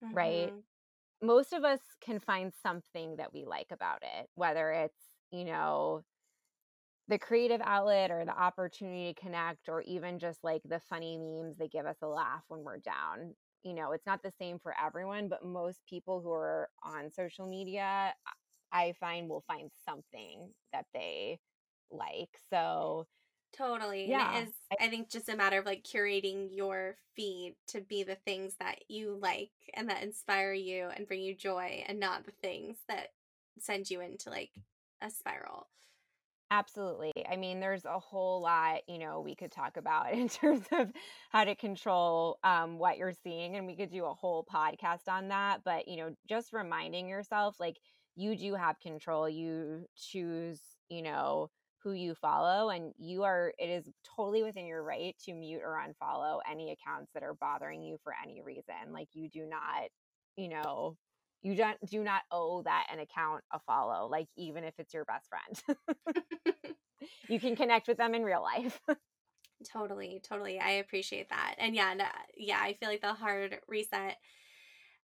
mm-hmm. 0.05 0.15
right 0.15 0.53
most 1.23 1.53
of 1.53 1.65
us 1.65 1.81
can 2.01 2.21
find 2.21 2.53
something 2.63 3.17
that 3.17 3.33
we 3.33 3.45
like 3.45 3.69
about 3.73 4.03
it 4.03 4.29
whether 4.35 4.71
it's 4.71 5.03
you 5.31 5.45
know 5.45 6.03
the 7.09 7.19
creative 7.19 7.61
outlet 7.65 8.11
or 8.11 8.25
the 8.25 8.39
opportunity 8.39 9.15
to 9.15 9.21
connect 9.21 9.69
or 9.69 9.81
even 9.83 10.19
just 10.19 10.45
like 10.45 10.61
the 10.69 10.81
funny 10.91 11.17
memes 11.17 11.57
that 11.57 11.73
give 11.73 11.87
us 11.87 11.97
a 12.03 12.07
laugh 12.07 12.43
when 12.49 12.63
we're 12.63 12.79
down 12.79 13.35
you 13.65 13.75
know, 13.75 13.93
it's 13.93 14.07
not 14.07 14.23
the 14.23 14.33
same 14.39 14.59
for 14.59 14.75
everyone, 14.83 15.29
but 15.29 15.45
most 15.45 15.81
people 15.89 16.21
who 16.21 16.31
are 16.33 16.69
on 16.83 17.11
social 17.13 17.47
media, 17.47 18.15
I 18.73 18.95
find 19.01 19.29
will 19.29 19.45
find 19.47 19.71
something 19.85 20.51
that 20.73 20.87
they 20.95 21.39
like. 21.91 22.31
So, 22.51 23.07
Totally. 23.57 24.09
Yeah. 24.09 24.37
And 24.37 24.47
it 24.47 24.49
is, 24.49 24.55
I 24.81 24.89
think, 24.89 25.11
just 25.11 25.29
a 25.29 25.37
matter 25.37 25.59
of 25.59 25.67
like 25.67 25.83
curating 25.85 26.49
your 26.53 26.97
feed 27.17 27.57
to 27.69 27.81
be 27.81 28.03
the 28.05 28.15
things 28.15 28.55
that 28.61 28.81
you 28.89 29.19
like 29.21 29.51
and 29.75 29.89
that 29.89 30.03
inspire 30.03 30.53
you 30.53 30.89
and 30.95 31.07
bring 31.07 31.23
you 31.23 31.35
joy 31.35 31.85
and 31.87 31.99
not 31.99 32.25
the 32.25 32.33
things 32.43 32.77
that 32.89 33.09
send 33.59 33.91
you 33.91 34.01
into 34.01 34.31
like 34.31 34.51
a 35.03 35.11
spiral. 35.11 35.69
Absolutely. 36.51 37.13
I 37.31 37.37
mean, 37.37 37.61
there's 37.61 37.85
a 37.85 37.99
whole 37.99 38.41
lot, 38.41 38.81
you 38.89 38.99
know, 38.99 39.21
we 39.21 39.35
could 39.35 39.53
talk 39.53 39.77
about 39.77 40.13
in 40.15 40.29
terms 40.29 40.65
of 40.73 40.91
how 41.31 41.45
to 41.45 41.55
control 41.55 42.39
um, 42.43 42.79
what 42.79 42.97
you're 42.97 43.13
seeing. 43.25 43.57
And 43.57 43.67
we 43.67 43.77
could 43.77 43.91
do 43.91 44.05
a 44.05 44.15
whole 44.15 44.47
podcast 44.53 45.09
on 45.09 45.29
that. 45.29 45.61
But, 45.65 45.89
you 45.89 45.97
know, 45.99 46.15
just 46.29 46.53
reminding 46.53 47.09
yourself 47.09 47.57
like 47.61 47.77
you 48.17 48.37
do 48.37 48.55
have 48.55 48.81
control. 48.81 49.29
You 49.29 49.85
choose, 49.97 50.61
you 50.89 51.03
know, 51.03 51.51
who 51.83 51.93
you 51.93 52.15
follow. 52.15 52.71
And 52.71 52.93
you 52.99 53.23
are, 53.25 53.53
it 53.59 53.69
is 53.69 53.89
totally 54.17 54.43
within 54.43 54.67
your 54.67 54.83
right 54.83 55.15
to 55.25 55.35
mute 55.35 55.63
or 55.65 55.83
unfollow 55.83 56.39
any 56.51 56.73
accounts 56.73 57.11
that 57.15 57.23
are 57.23 57.35
bothering 57.35 57.83
you 57.83 57.99
for 58.03 58.13
any 58.23 58.43
reason. 58.43 58.93
Like 58.93 59.09
you 59.13 59.29
do 59.29 59.47
not, 59.47 59.89
you 60.37 60.49
know, 60.49 60.97
you 61.43 61.55
don't 61.55 61.79
do 61.89 62.03
not 62.03 62.23
owe 62.31 62.63
that 62.63 62.87
an 62.93 62.99
account 62.99 63.45
a 63.53 63.61
follow 63.61 64.09
like 64.09 64.29
even 64.37 64.65
if 64.65 64.75
it's 64.79 64.93
your 64.93 65.05
best 65.05 65.29
friend 65.29 65.79
you 67.29 67.39
can 67.39 67.57
connect 67.57 67.89
with 67.89 67.97
them 67.97 68.15
in 68.15 68.23
real 68.23 68.43
life 68.43 68.81
totally 69.73 70.21
totally 70.29 70.59
i 70.59 70.73
appreciate 70.73 71.29
that 71.31 71.55
and 71.59 71.75
yeah 71.75 71.95
no, 71.95 72.05
yeah 72.37 72.59
i 72.61 72.75
feel 72.75 72.89
like 72.89 73.01
the 73.01 73.13
hard 73.13 73.59
reset 73.67 74.17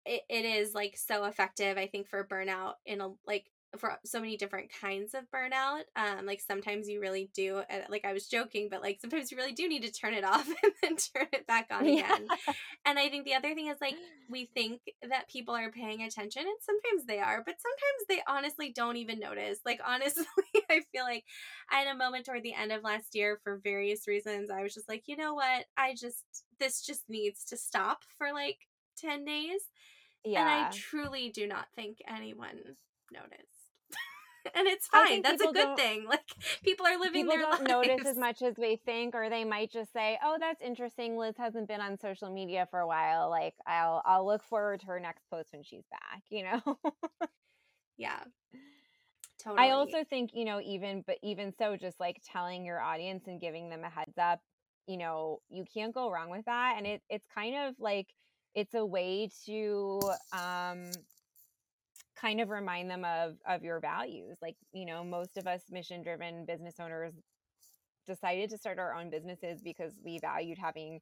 it, 0.06 0.22
it 0.28 0.44
is 0.44 0.74
like 0.74 0.96
so 0.96 1.24
effective 1.24 1.78
i 1.78 1.86
think 1.86 2.08
for 2.08 2.26
burnout 2.26 2.74
in 2.84 3.00
a 3.00 3.08
like 3.26 3.46
for 3.78 3.98
so 4.04 4.20
many 4.20 4.36
different 4.36 4.70
kinds 4.80 5.14
of 5.14 5.24
burnout. 5.30 5.82
Um, 5.96 6.26
like 6.26 6.40
sometimes 6.40 6.88
you 6.88 7.00
really 7.00 7.30
do, 7.34 7.62
like 7.88 8.04
I 8.04 8.12
was 8.12 8.26
joking, 8.26 8.68
but 8.70 8.82
like 8.82 9.00
sometimes 9.00 9.30
you 9.30 9.36
really 9.36 9.52
do 9.52 9.68
need 9.68 9.82
to 9.82 9.92
turn 9.92 10.14
it 10.14 10.24
off 10.24 10.46
and 10.62 10.72
then 10.82 10.96
turn 10.96 11.28
it 11.32 11.46
back 11.46 11.68
on 11.70 11.86
again. 11.86 12.26
Yeah. 12.28 12.54
And 12.86 12.98
I 12.98 13.08
think 13.08 13.24
the 13.24 13.34
other 13.34 13.54
thing 13.54 13.68
is 13.68 13.78
like 13.80 13.96
we 14.28 14.50
think 14.54 14.80
that 15.08 15.28
people 15.28 15.54
are 15.54 15.70
paying 15.70 16.02
attention, 16.02 16.42
and 16.42 16.56
sometimes 16.60 17.06
they 17.06 17.18
are, 17.18 17.42
but 17.44 17.56
sometimes 17.60 18.06
they 18.08 18.22
honestly 18.28 18.72
don't 18.74 18.96
even 18.96 19.18
notice. 19.18 19.58
Like 19.64 19.80
honestly, 19.86 20.24
I 20.70 20.82
feel 20.92 21.04
like 21.04 21.24
I 21.70 21.76
had 21.80 21.94
a 21.94 21.98
moment 21.98 22.26
toward 22.26 22.42
the 22.42 22.54
end 22.54 22.72
of 22.72 22.82
last 22.82 23.14
year 23.14 23.38
for 23.42 23.60
various 23.62 24.06
reasons. 24.06 24.50
I 24.50 24.62
was 24.62 24.74
just 24.74 24.88
like, 24.88 25.04
you 25.06 25.16
know 25.16 25.34
what? 25.34 25.66
I 25.76 25.94
just 25.94 26.24
this 26.58 26.82
just 26.82 27.08
needs 27.08 27.44
to 27.46 27.56
stop 27.56 28.02
for 28.16 28.32
like 28.32 28.58
10 28.98 29.24
days. 29.24 29.60
Yeah. 30.24 30.40
And 30.40 30.66
I 30.66 30.70
truly 30.70 31.30
do 31.30 31.46
not 31.46 31.66
think 31.76 31.98
anyone 32.08 32.76
noticed. 33.12 33.53
and 34.54 34.66
it's 34.66 34.86
fine. 34.86 35.22
That's 35.22 35.42
a 35.42 35.52
good 35.52 35.76
thing. 35.76 36.06
Like 36.08 36.34
people 36.64 36.86
are 36.86 36.98
living 36.98 37.24
people 37.24 37.34
their 37.34 37.42
don't 37.42 37.68
lives. 37.68 37.68
notice 37.68 38.06
as 38.06 38.16
much 38.18 38.42
as 38.42 38.56
we 38.58 38.76
think, 38.84 39.14
or 39.14 39.28
they 39.30 39.44
might 39.44 39.72
just 39.72 39.92
say, 39.92 40.18
"Oh, 40.22 40.36
that's 40.38 40.62
interesting. 40.62 41.16
Liz 41.16 41.36
hasn't 41.38 41.68
been 41.68 41.80
on 41.80 41.98
social 41.98 42.30
media 42.30 42.66
for 42.70 42.80
a 42.80 42.86
while. 42.86 43.30
Like 43.30 43.54
I'll 43.66 44.02
I'll 44.04 44.26
look 44.26 44.42
forward 44.44 44.80
to 44.80 44.86
her 44.86 45.00
next 45.00 45.24
post 45.30 45.50
when 45.52 45.62
she's 45.62 45.84
back." 45.90 46.22
You 46.30 46.44
know. 46.44 46.78
yeah. 47.96 48.20
Totally. 49.42 49.68
I 49.68 49.70
also 49.72 50.04
think, 50.04 50.30
you 50.32 50.44
know, 50.46 50.60
even 50.64 51.04
but 51.06 51.18
even 51.22 51.52
so 51.58 51.76
just 51.76 52.00
like 52.00 52.20
telling 52.32 52.64
your 52.64 52.80
audience 52.80 53.24
and 53.26 53.40
giving 53.40 53.68
them 53.68 53.84
a 53.84 53.90
heads 53.90 54.16
up, 54.18 54.40
you 54.86 54.96
know, 54.96 55.40
you 55.50 55.64
can't 55.72 55.94
go 55.94 56.10
wrong 56.10 56.30
with 56.30 56.46
that 56.46 56.74
and 56.78 56.86
it 56.86 57.02
it's 57.10 57.26
kind 57.34 57.54
of 57.56 57.74
like 57.78 58.06
it's 58.54 58.74
a 58.74 58.84
way 58.84 59.28
to 59.44 60.00
um 60.32 60.90
kind 62.20 62.40
of 62.40 62.50
remind 62.50 62.90
them 62.90 63.04
of 63.04 63.36
of 63.46 63.62
your 63.62 63.80
values. 63.80 64.38
Like, 64.42 64.56
you 64.72 64.86
know, 64.86 65.04
most 65.04 65.36
of 65.36 65.46
us 65.46 65.62
mission 65.70 66.02
driven 66.02 66.44
business 66.46 66.74
owners 66.80 67.14
decided 68.06 68.50
to 68.50 68.58
start 68.58 68.78
our 68.78 68.94
own 68.94 69.10
businesses 69.10 69.60
because 69.62 69.92
we 70.04 70.18
valued 70.20 70.58
having 70.58 71.00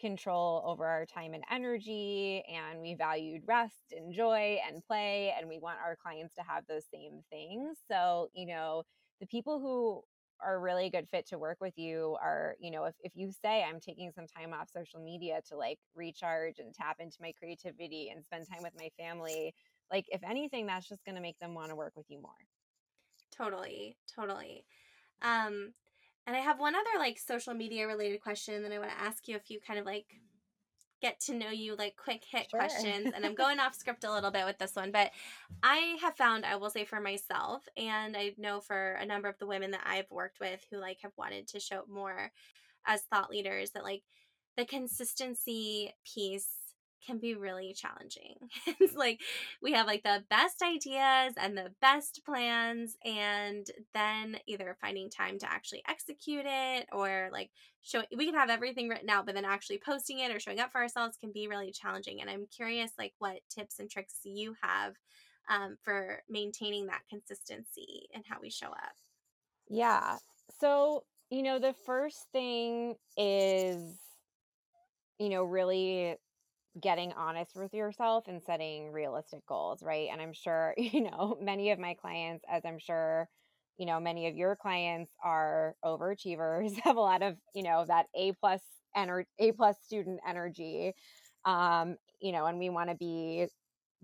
control 0.00 0.62
over 0.66 0.84
our 0.86 1.06
time 1.06 1.34
and 1.34 1.44
energy 1.50 2.42
and 2.52 2.80
we 2.80 2.94
valued 2.94 3.42
rest 3.46 3.92
and 3.96 4.12
joy 4.12 4.58
and 4.68 4.82
play 4.84 5.32
and 5.38 5.48
we 5.48 5.58
want 5.58 5.78
our 5.84 5.96
clients 5.96 6.34
to 6.34 6.42
have 6.42 6.64
those 6.68 6.84
same 6.92 7.20
things 7.30 7.78
so 7.88 8.28
you 8.34 8.44
know 8.44 8.82
the 9.20 9.26
people 9.26 9.60
who 9.60 10.02
are 10.44 10.58
really 10.60 10.90
good 10.90 11.06
fit 11.12 11.26
to 11.28 11.38
work 11.38 11.58
with 11.60 11.74
you 11.78 12.16
are 12.20 12.56
you 12.58 12.72
know 12.72 12.84
if, 12.86 12.94
if 13.04 13.12
you 13.14 13.30
say 13.30 13.62
i'm 13.62 13.78
taking 13.78 14.10
some 14.10 14.26
time 14.26 14.52
off 14.52 14.68
social 14.68 14.98
media 15.00 15.40
to 15.48 15.56
like 15.56 15.78
recharge 15.94 16.58
and 16.58 16.74
tap 16.74 16.96
into 16.98 17.16
my 17.20 17.32
creativity 17.38 18.10
and 18.12 18.24
spend 18.24 18.44
time 18.52 18.62
with 18.62 18.72
my 18.76 18.88
family 18.98 19.54
like 19.90 20.06
if 20.08 20.22
anything 20.22 20.66
that's 20.66 20.88
just 20.88 21.04
going 21.04 21.14
to 21.14 21.20
make 21.20 21.38
them 21.38 21.54
want 21.54 21.70
to 21.70 21.76
work 21.76 21.92
with 21.96 22.06
you 22.08 22.20
more 22.20 22.32
totally 23.36 23.96
totally 24.14 24.64
um 25.22 25.72
and 26.26 26.34
I 26.34 26.40
have 26.40 26.58
one 26.58 26.74
other 26.74 26.98
like 26.98 27.18
social 27.18 27.54
media 27.54 27.86
related 27.86 28.20
question 28.20 28.62
that 28.62 28.72
I 28.72 28.78
want 28.78 28.90
to 28.90 29.00
ask 29.00 29.28
you 29.28 29.36
a 29.36 29.40
few 29.40 29.60
kind 29.60 29.78
of 29.78 29.86
like 29.86 30.06
get 31.02 31.20
to 31.20 31.34
know 31.34 31.50
you 31.50 31.76
like 31.76 31.96
quick 32.02 32.24
hit 32.30 32.48
sure. 32.50 32.60
questions 32.60 33.12
and 33.14 33.26
I'm 33.26 33.34
going 33.36 33.58
off 33.58 33.74
script 33.74 34.04
a 34.04 34.12
little 34.12 34.30
bit 34.30 34.46
with 34.46 34.58
this 34.58 34.74
one 34.74 34.90
but 34.90 35.10
I 35.62 35.96
have 36.00 36.16
found 36.16 36.46
I 36.46 36.56
will 36.56 36.70
say 36.70 36.84
for 36.84 37.00
myself 37.00 37.68
and 37.76 38.16
I 38.16 38.32
know 38.38 38.60
for 38.60 38.94
a 38.94 39.04
number 39.04 39.28
of 39.28 39.38
the 39.38 39.46
women 39.46 39.72
that 39.72 39.84
I've 39.84 40.10
worked 40.10 40.40
with 40.40 40.64
who 40.70 40.78
like 40.78 40.98
have 41.02 41.12
wanted 41.18 41.48
to 41.48 41.60
show 41.60 41.82
more 41.88 42.30
as 42.86 43.02
thought 43.02 43.30
leaders 43.30 43.72
that 43.72 43.84
like 43.84 44.02
the 44.56 44.64
consistency 44.64 45.92
piece 46.04 46.48
can 47.04 47.18
be 47.18 47.34
really 47.34 47.74
challenging. 47.74 48.36
it's 48.80 48.94
like 48.94 49.20
we 49.62 49.72
have 49.72 49.86
like 49.86 50.02
the 50.02 50.24
best 50.30 50.62
ideas 50.62 51.34
and 51.36 51.56
the 51.56 51.72
best 51.80 52.22
plans, 52.24 52.96
and 53.04 53.66
then 53.92 54.38
either 54.46 54.76
finding 54.80 55.10
time 55.10 55.38
to 55.38 55.50
actually 55.50 55.82
execute 55.88 56.44
it 56.46 56.86
or 56.92 57.28
like 57.32 57.50
show 57.82 58.02
we 58.16 58.26
can 58.26 58.34
have 58.34 58.50
everything 58.50 58.88
written 58.88 59.10
out, 59.10 59.26
but 59.26 59.34
then 59.34 59.44
actually 59.44 59.80
posting 59.84 60.18
it 60.18 60.34
or 60.34 60.40
showing 60.40 60.60
up 60.60 60.72
for 60.72 60.80
ourselves 60.80 61.16
can 61.16 61.32
be 61.32 61.48
really 61.48 61.70
challenging. 61.70 62.20
And 62.20 62.30
I'm 62.30 62.46
curious, 62.46 62.90
like, 62.98 63.14
what 63.18 63.40
tips 63.48 63.78
and 63.78 63.90
tricks 63.90 64.20
you 64.24 64.54
have 64.62 64.94
um, 65.48 65.76
for 65.82 66.22
maintaining 66.28 66.86
that 66.86 67.02
consistency 67.08 68.08
and 68.14 68.24
how 68.28 68.38
we 68.40 68.50
show 68.50 68.68
up? 68.68 68.94
Yeah. 69.68 70.18
So, 70.60 71.04
you 71.30 71.42
know, 71.42 71.58
the 71.58 71.74
first 71.86 72.26
thing 72.32 72.96
is, 73.16 73.98
you 75.18 75.28
know, 75.28 75.44
really 75.44 76.16
getting 76.80 77.12
honest 77.12 77.52
with 77.56 77.72
yourself 77.72 78.24
and 78.26 78.42
setting 78.42 78.90
realistic 78.92 79.46
goals, 79.46 79.82
right? 79.82 80.08
And 80.10 80.20
I'm 80.20 80.32
sure, 80.32 80.74
you 80.78 81.02
know, 81.02 81.38
many 81.40 81.70
of 81.70 81.78
my 81.78 81.94
clients, 81.94 82.44
as 82.50 82.64
I'm 82.64 82.78
sure, 82.78 83.28
you 83.78 83.86
know, 83.86 84.00
many 84.00 84.28
of 84.28 84.36
your 84.36 84.56
clients 84.56 85.12
are 85.22 85.74
overachievers, 85.84 86.78
have 86.84 86.96
a 86.96 87.00
lot 87.00 87.22
of, 87.22 87.36
you 87.54 87.62
know, 87.62 87.84
that 87.86 88.06
A 88.14 88.32
plus 88.32 88.62
energy, 88.96 89.28
A 89.38 89.52
plus 89.52 89.76
student 89.82 90.20
energy. 90.26 90.94
Um, 91.44 91.96
you 92.20 92.32
know, 92.32 92.46
and 92.46 92.58
we 92.58 92.70
want 92.70 92.88
to 92.88 92.96
be 92.96 93.46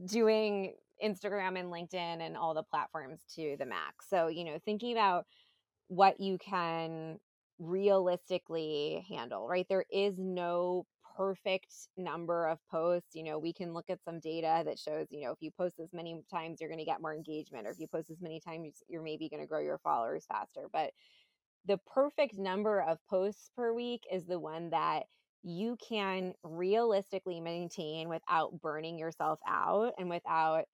doing 0.04 0.74
Instagram 1.02 1.58
and 1.58 1.72
LinkedIn 1.72 2.20
and 2.20 2.36
all 2.36 2.54
the 2.54 2.62
platforms 2.62 3.20
to 3.36 3.56
the 3.58 3.66
max. 3.66 4.06
So, 4.08 4.28
you 4.28 4.44
know, 4.44 4.58
thinking 4.64 4.92
about 4.92 5.24
what 5.88 6.20
you 6.20 6.38
can 6.38 7.18
realistically 7.58 9.04
handle, 9.08 9.46
right? 9.48 9.66
There 9.68 9.84
is 9.90 10.14
no 10.18 10.86
perfect 11.20 11.74
number 11.98 12.46
of 12.48 12.58
posts. 12.70 13.10
You 13.14 13.24
know, 13.24 13.38
we 13.38 13.52
can 13.52 13.74
look 13.74 13.90
at 13.90 14.02
some 14.02 14.20
data 14.20 14.62
that 14.64 14.78
shows, 14.78 15.06
you 15.10 15.22
know, 15.22 15.32
if 15.32 15.38
you 15.42 15.50
post 15.50 15.78
as 15.78 15.92
many 15.92 16.22
times, 16.32 16.60
you're 16.60 16.70
going 16.70 16.78
to 16.78 16.84
get 16.86 17.02
more 17.02 17.14
engagement, 17.14 17.66
or 17.66 17.70
if 17.70 17.78
you 17.78 17.86
post 17.88 18.10
as 18.10 18.22
many 18.22 18.40
times, 18.40 18.82
you're 18.88 19.02
maybe 19.02 19.28
going 19.28 19.42
to 19.42 19.46
grow 19.46 19.60
your 19.60 19.78
followers 19.84 20.24
faster. 20.26 20.68
But 20.72 20.92
the 21.66 21.78
perfect 21.92 22.38
number 22.38 22.80
of 22.80 22.96
posts 23.10 23.50
per 23.54 23.74
week 23.74 24.00
is 24.10 24.24
the 24.24 24.40
one 24.40 24.70
that 24.70 25.02
you 25.42 25.76
can 25.86 26.32
realistically 26.42 27.38
maintain 27.38 28.08
without 28.08 28.58
burning 28.62 28.98
yourself 28.98 29.40
out 29.46 29.92
and 29.98 30.08
without 30.08 30.64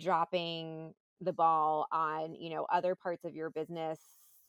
dropping 0.00 0.94
the 1.20 1.32
ball 1.32 1.86
on, 1.90 2.36
you 2.36 2.50
know, 2.50 2.66
other 2.72 2.94
parts 2.94 3.24
of 3.24 3.34
your 3.34 3.50
business 3.50 3.98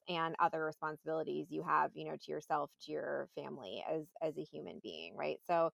and 0.08 0.36
other 0.39 0.64
responsibilities 0.64 1.47
you 1.49 1.64
have 1.64 1.91
you 1.95 2.06
know 2.06 2.18
to 2.22 2.32
yourself 2.32 2.72
to 2.82 2.91
your 2.91 3.30
family 3.36 3.84
as 3.89 4.06
as 4.22 4.38
a 4.38 4.43
human 4.43 4.80
being 4.84 5.16
right? 5.16 5.39
So 5.47 5.72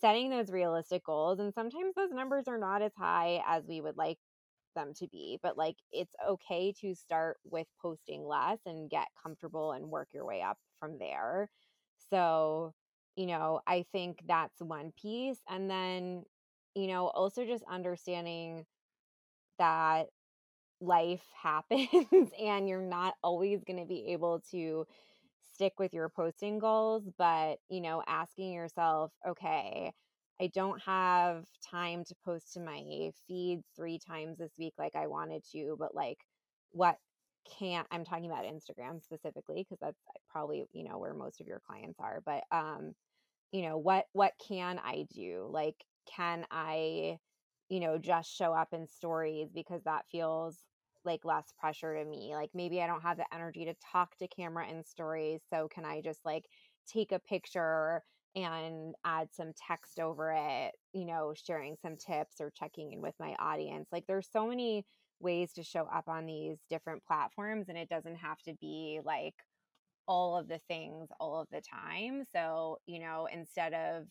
setting 0.00 0.30
those 0.30 0.50
realistic 0.50 1.04
goals 1.04 1.38
and 1.40 1.52
sometimes 1.54 1.94
those 1.94 2.10
numbers 2.10 2.48
are 2.48 2.58
not 2.58 2.82
as 2.82 2.92
high 2.96 3.42
as 3.46 3.66
we 3.66 3.80
would 3.80 3.96
like 3.96 4.18
them 4.74 4.94
to 4.94 5.06
be 5.08 5.38
but 5.42 5.56
like 5.58 5.76
it's 5.92 6.14
okay 6.26 6.72
to 6.72 6.94
start 6.94 7.38
with 7.44 7.66
posting 7.80 8.24
less 8.24 8.58
and 8.66 8.88
get 8.90 9.08
comfortable 9.22 9.72
and 9.72 9.90
work 9.90 10.08
your 10.12 10.24
way 10.24 10.40
up 10.42 10.58
from 10.80 10.98
there. 10.98 11.48
So 12.10 12.74
you 13.16 13.26
know 13.26 13.60
i 13.66 13.84
think 13.92 14.20
that's 14.26 14.60
one 14.62 14.90
piece 15.00 15.38
and 15.48 15.70
then 15.70 16.24
you 16.74 16.86
know 16.86 17.08
also 17.08 17.44
just 17.44 17.62
understanding 17.68 18.64
that 19.58 20.08
life 20.82 21.22
happens 21.42 22.30
and 22.40 22.68
you're 22.68 22.82
not 22.82 23.14
always 23.22 23.64
going 23.64 23.80
to 23.80 23.86
be 23.86 24.08
able 24.08 24.42
to 24.50 24.86
stick 25.54 25.74
with 25.78 25.94
your 25.94 26.08
posting 26.08 26.58
goals 26.58 27.04
but 27.18 27.58
you 27.68 27.80
know 27.80 28.02
asking 28.08 28.52
yourself 28.52 29.12
okay 29.28 29.92
i 30.40 30.48
don't 30.48 30.82
have 30.82 31.44
time 31.70 32.04
to 32.04 32.14
post 32.24 32.54
to 32.54 32.60
my 32.60 33.10
feed 33.28 33.62
three 33.76 33.98
times 33.98 34.38
this 34.38 34.52
week 34.58 34.74
like 34.78 34.96
i 34.96 35.06
wanted 35.06 35.42
to 35.52 35.76
but 35.78 35.94
like 35.94 36.18
what 36.72 36.96
can't 37.58 37.86
i'm 37.92 38.04
talking 38.04 38.26
about 38.26 38.44
instagram 38.44 39.02
specifically 39.02 39.62
because 39.62 39.78
that's 39.80 40.00
uh, 40.08 40.18
probably 40.30 40.64
you 40.72 40.84
know 40.84 40.98
where 40.98 41.14
most 41.14 41.40
of 41.40 41.46
your 41.46 41.60
clients 41.66 41.98
are 42.00 42.22
but 42.26 42.44
um 42.52 42.94
you 43.52 43.62
know 43.62 43.76
what 43.78 44.06
what 44.12 44.32
can 44.48 44.80
i 44.84 45.06
do? 45.14 45.48
Like 45.50 45.76
can 46.16 46.46
i 46.50 47.18
you 47.68 47.80
know 47.80 47.98
just 47.98 48.34
show 48.34 48.52
up 48.52 48.68
in 48.72 48.86
stories 48.88 49.50
because 49.54 49.82
that 49.84 50.04
feels 50.10 50.58
like 51.04 51.24
less 51.24 51.52
pressure 51.58 51.94
to 51.96 52.04
me. 52.04 52.34
Like 52.34 52.50
maybe 52.54 52.80
I 52.82 52.86
don't 52.86 53.02
have 53.02 53.16
the 53.16 53.32
energy 53.34 53.64
to 53.66 53.74
talk 53.92 54.16
to 54.18 54.28
camera 54.28 54.68
in 54.68 54.84
stories. 54.84 55.42
So 55.48 55.68
can 55.68 55.84
I 55.84 56.00
just 56.00 56.24
like 56.24 56.46
take 56.86 57.12
a 57.12 57.18
picture 57.18 58.02
and 58.34 58.94
add 59.04 59.28
some 59.32 59.52
text 59.54 60.00
over 60.00 60.32
it, 60.36 60.74
you 60.92 61.04
know, 61.04 61.34
sharing 61.34 61.76
some 61.76 61.96
tips 61.96 62.40
or 62.40 62.50
checking 62.50 62.92
in 62.92 63.00
with 63.02 63.14
my 63.18 63.34
audience? 63.38 63.88
Like 63.92 64.06
there's 64.06 64.28
so 64.30 64.46
many 64.46 64.84
ways 65.20 65.52
to 65.54 65.62
show 65.62 65.84
up 65.84 66.08
on 66.08 66.26
these 66.26 66.58
different 66.68 67.04
platforms 67.04 67.68
and 67.68 67.78
it 67.78 67.88
doesn't 67.88 68.16
have 68.16 68.38
to 68.42 68.54
be 68.60 69.00
like 69.04 69.34
all 70.06 70.36
of 70.36 70.48
the 70.48 70.58
things 70.68 71.08
all 71.20 71.40
of 71.40 71.48
the 71.50 71.60
time. 71.60 72.24
So, 72.32 72.78
you 72.86 72.98
know, 72.98 73.26
instead 73.32 73.72
of 73.74 74.06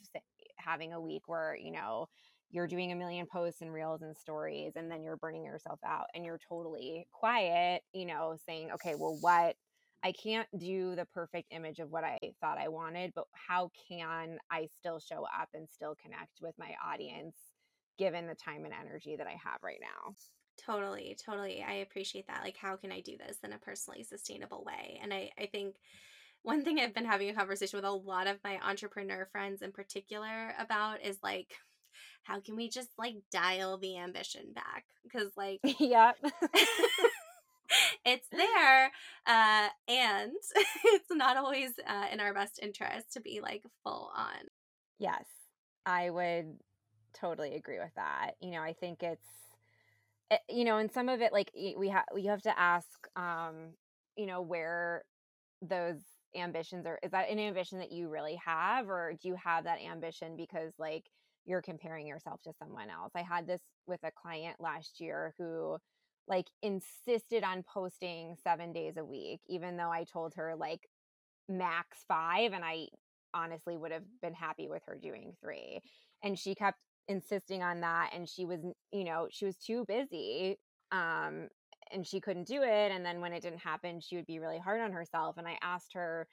having 0.57 0.93
a 0.93 1.01
week 1.01 1.23
where, 1.27 1.55
you 1.55 1.71
know, 1.71 2.07
you're 2.51 2.67
doing 2.67 2.91
a 2.91 2.95
million 2.95 3.25
posts 3.25 3.61
and 3.61 3.73
reels 3.73 4.01
and 4.01 4.15
stories 4.15 4.73
and 4.75 4.91
then 4.91 5.01
you're 5.01 5.17
burning 5.17 5.43
yourself 5.45 5.79
out 5.85 6.05
and 6.13 6.25
you're 6.25 6.39
totally 6.47 7.07
quiet 7.11 7.81
you 7.93 8.05
know 8.05 8.35
saying 8.45 8.71
okay 8.71 8.95
well 8.95 9.17
what? 9.21 9.55
I 10.03 10.13
can't 10.13 10.47
do 10.57 10.95
the 10.95 11.05
perfect 11.13 11.49
image 11.51 11.77
of 11.77 11.91
what 11.91 12.03
i 12.03 12.17
thought 12.39 12.57
i 12.57 12.67
wanted 12.67 13.11
but 13.15 13.25
how 13.33 13.69
can 13.87 14.39
i 14.49 14.67
still 14.79 14.99
show 14.99 15.25
up 15.25 15.49
and 15.53 15.69
still 15.69 15.95
connect 16.01 16.39
with 16.41 16.55
my 16.57 16.71
audience 16.83 17.35
given 17.99 18.25
the 18.25 18.33
time 18.33 18.65
and 18.65 18.73
energy 18.73 19.15
that 19.15 19.27
i 19.27 19.37
have 19.43 19.59
right 19.63 19.79
now? 19.79 20.15
Totally 20.57 21.15
totally 21.23 21.63
i 21.67 21.73
appreciate 21.75 22.25
that 22.27 22.41
like 22.43 22.57
how 22.57 22.75
can 22.77 22.91
i 22.91 23.01
do 23.01 23.15
this 23.17 23.37
in 23.43 23.53
a 23.53 23.59
personally 23.59 24.03
sustainable 24.03 24.63
way? 24.65 24.99
And 25.03 25.13
i 25.13 25.29
i 25.39 25.45
think 25.45 25.75
one 26.43 26.63
thing 26.63 26.79
I've 26.79 26.95
been 26.95 27.05
having 27.05 27.29
a 27.29 27.35
conversation 27.35 27.77
with 27.77 27.85
a 27.85 27.91
lot 27.91 28.25
of 28.27 28.39
my 28.43 28.59
entrepreneur 28.67 29.27
friends 29.31 29.61
in 29.61 29.71
particular 29.71 30.55
about 30.57 31.05
is 31.05 31.19
like 31.21 31.53
how 32.23 32.39
can 32.39 32.55
we 32.55 32.69
just 32.69 32.89
like 32.97 33.15
dial 33.31 33.77
the 33.77 33.97
ambition 33.97 34.53
back? 34.53 34.85
Because 35.03 35.31
like 35.35 35.59
yeah. 35.79 36.11
it's 38.05 38.27
there 38.31 38.91
uh, 39.27 39.67
and 39.87 40.33
it's 40.85 41.09
not 41.11 41.37
always 41.37 41.71
uh, 41.87 42.05
in 42.11 42.19
our 42.19 42.33
best 42.33 42.59
interest 42.61 43.13
to 43.13 43.21
be 43.21 43.39
like 43.41 43.63
full 43.83 44.11
on 44.15 44.49
yes 44.99 45.23
i 45.85 46.09
would 46.09 46.57
totally 47.13 47.55
agree 47.55 47.79
with 47.79 47.93
that 47.95 48.31
you 48.41 48.51
know 48.51 48.61
i 48.61 48.73
think 48.73 49.01
it's 49.01 49.41
it, 50.31 50.39
you 50.49 50.63
know, 50.63 50.77
and 50.77 50.91
some 50.91 51.09
of 51.09 51.21
it, 51.21 51.33
like 51.33 51.51
we 51.77 51.89
have, 51.89 52.05
we 52.15 52.25
have 52.25 52.41
to 52.43 52.57
ask, 52.57 52.87
um, 53.17 53.73
you 54.15 54.25
know, 54.25 54.41
where 54.41 55.03
those 55.61 55.99
ambitions 56.35 56.85
are. 56.87 56.97
Is 57.03 57.11
that 57.11 57.29
an 57.29 57.37
ambition 57.37 57.79
that 57.79 57.91
you 57.91 58.07
really 58.07 58.39
have, 58.43 58.89
or 58.89 59.13
do 59.21 59.27
you 59.27 59.35
have 59.35 59.65
that 59.65 59.79
ambition 59.81 60.37
because 60.37 60.71
like 60.79 61.03
you're 61.45 61.61
comparing 61.61 62.07
yourself 62.07 62.41
to 62.43 62.53
someone 62.59 62.89
else? 62.89 63.11
I 63.15 63.21
had 63.21 63.47
this 63.47 63.61
with 63.87 63.99
a 64.03 64.11
client 64.11 64.57
last 64.59 64.99
year 64.99 65.33
who 65.37 65.77
like 66.27 66.47
insisted 66.61 67.43
on 67.43 67.63
posting 67.63 68.35
seven 68.43 68.73
days 68.73 68.97
a 68.97 69.05
week, 69.05 69.41
even 69.47 69.77
though 69.77 69.91
I 69.91 70.05
told 70.05 70.35
her 70.35 70.55
like 70.57 70.87
max 71.49 71.99
five, 72.07 72.53
and 72.53 72.63
I 72.63 72.87
honestly 73.33 73.77
would 73.77 73.91
have 73.91 74.03
been 74.21 74.33
happy 74.33 74.67
with 74.67 74.83
her 74.87 74.97
doing 75.01 75.33
three. 75.41 75.81
And 76.23 76.37
she 76.37 76.55
kept 76.55 76.77
insisting 77.07 77.63
on 77.63 77.81
that 77.81 78.11
and 78.13 78.27
she 78.27 78.45
was 78.45 78.59
you 78.91 79.03
know 79.03 79.27
she 79.29 79.45
was 79.45 79.57
too 79.57 79.83
busy 79.87 80.57
um 80.91 81.47
and 81.91 82.07
she 82.07 82.21
couldn't 82.21 82.47
do 82.47 82.61
it 82.61 82.91
and 82.91 83.05
then 83.05 83.19
when 83.19 83.33
it 83.33 83.41
didn't 83.41 83.59
happen 83.59 83.99
she 83.99 84.15
would 84.15 84.25
be 84.25 84.39
really 84.39 84.59
hard 84.59 84.79
on 84.79 84.91
herself 84.91 85.37
and 85.37 85.47
i 85.47 85.57
asked 85.61 85.93
her 85.93 86.27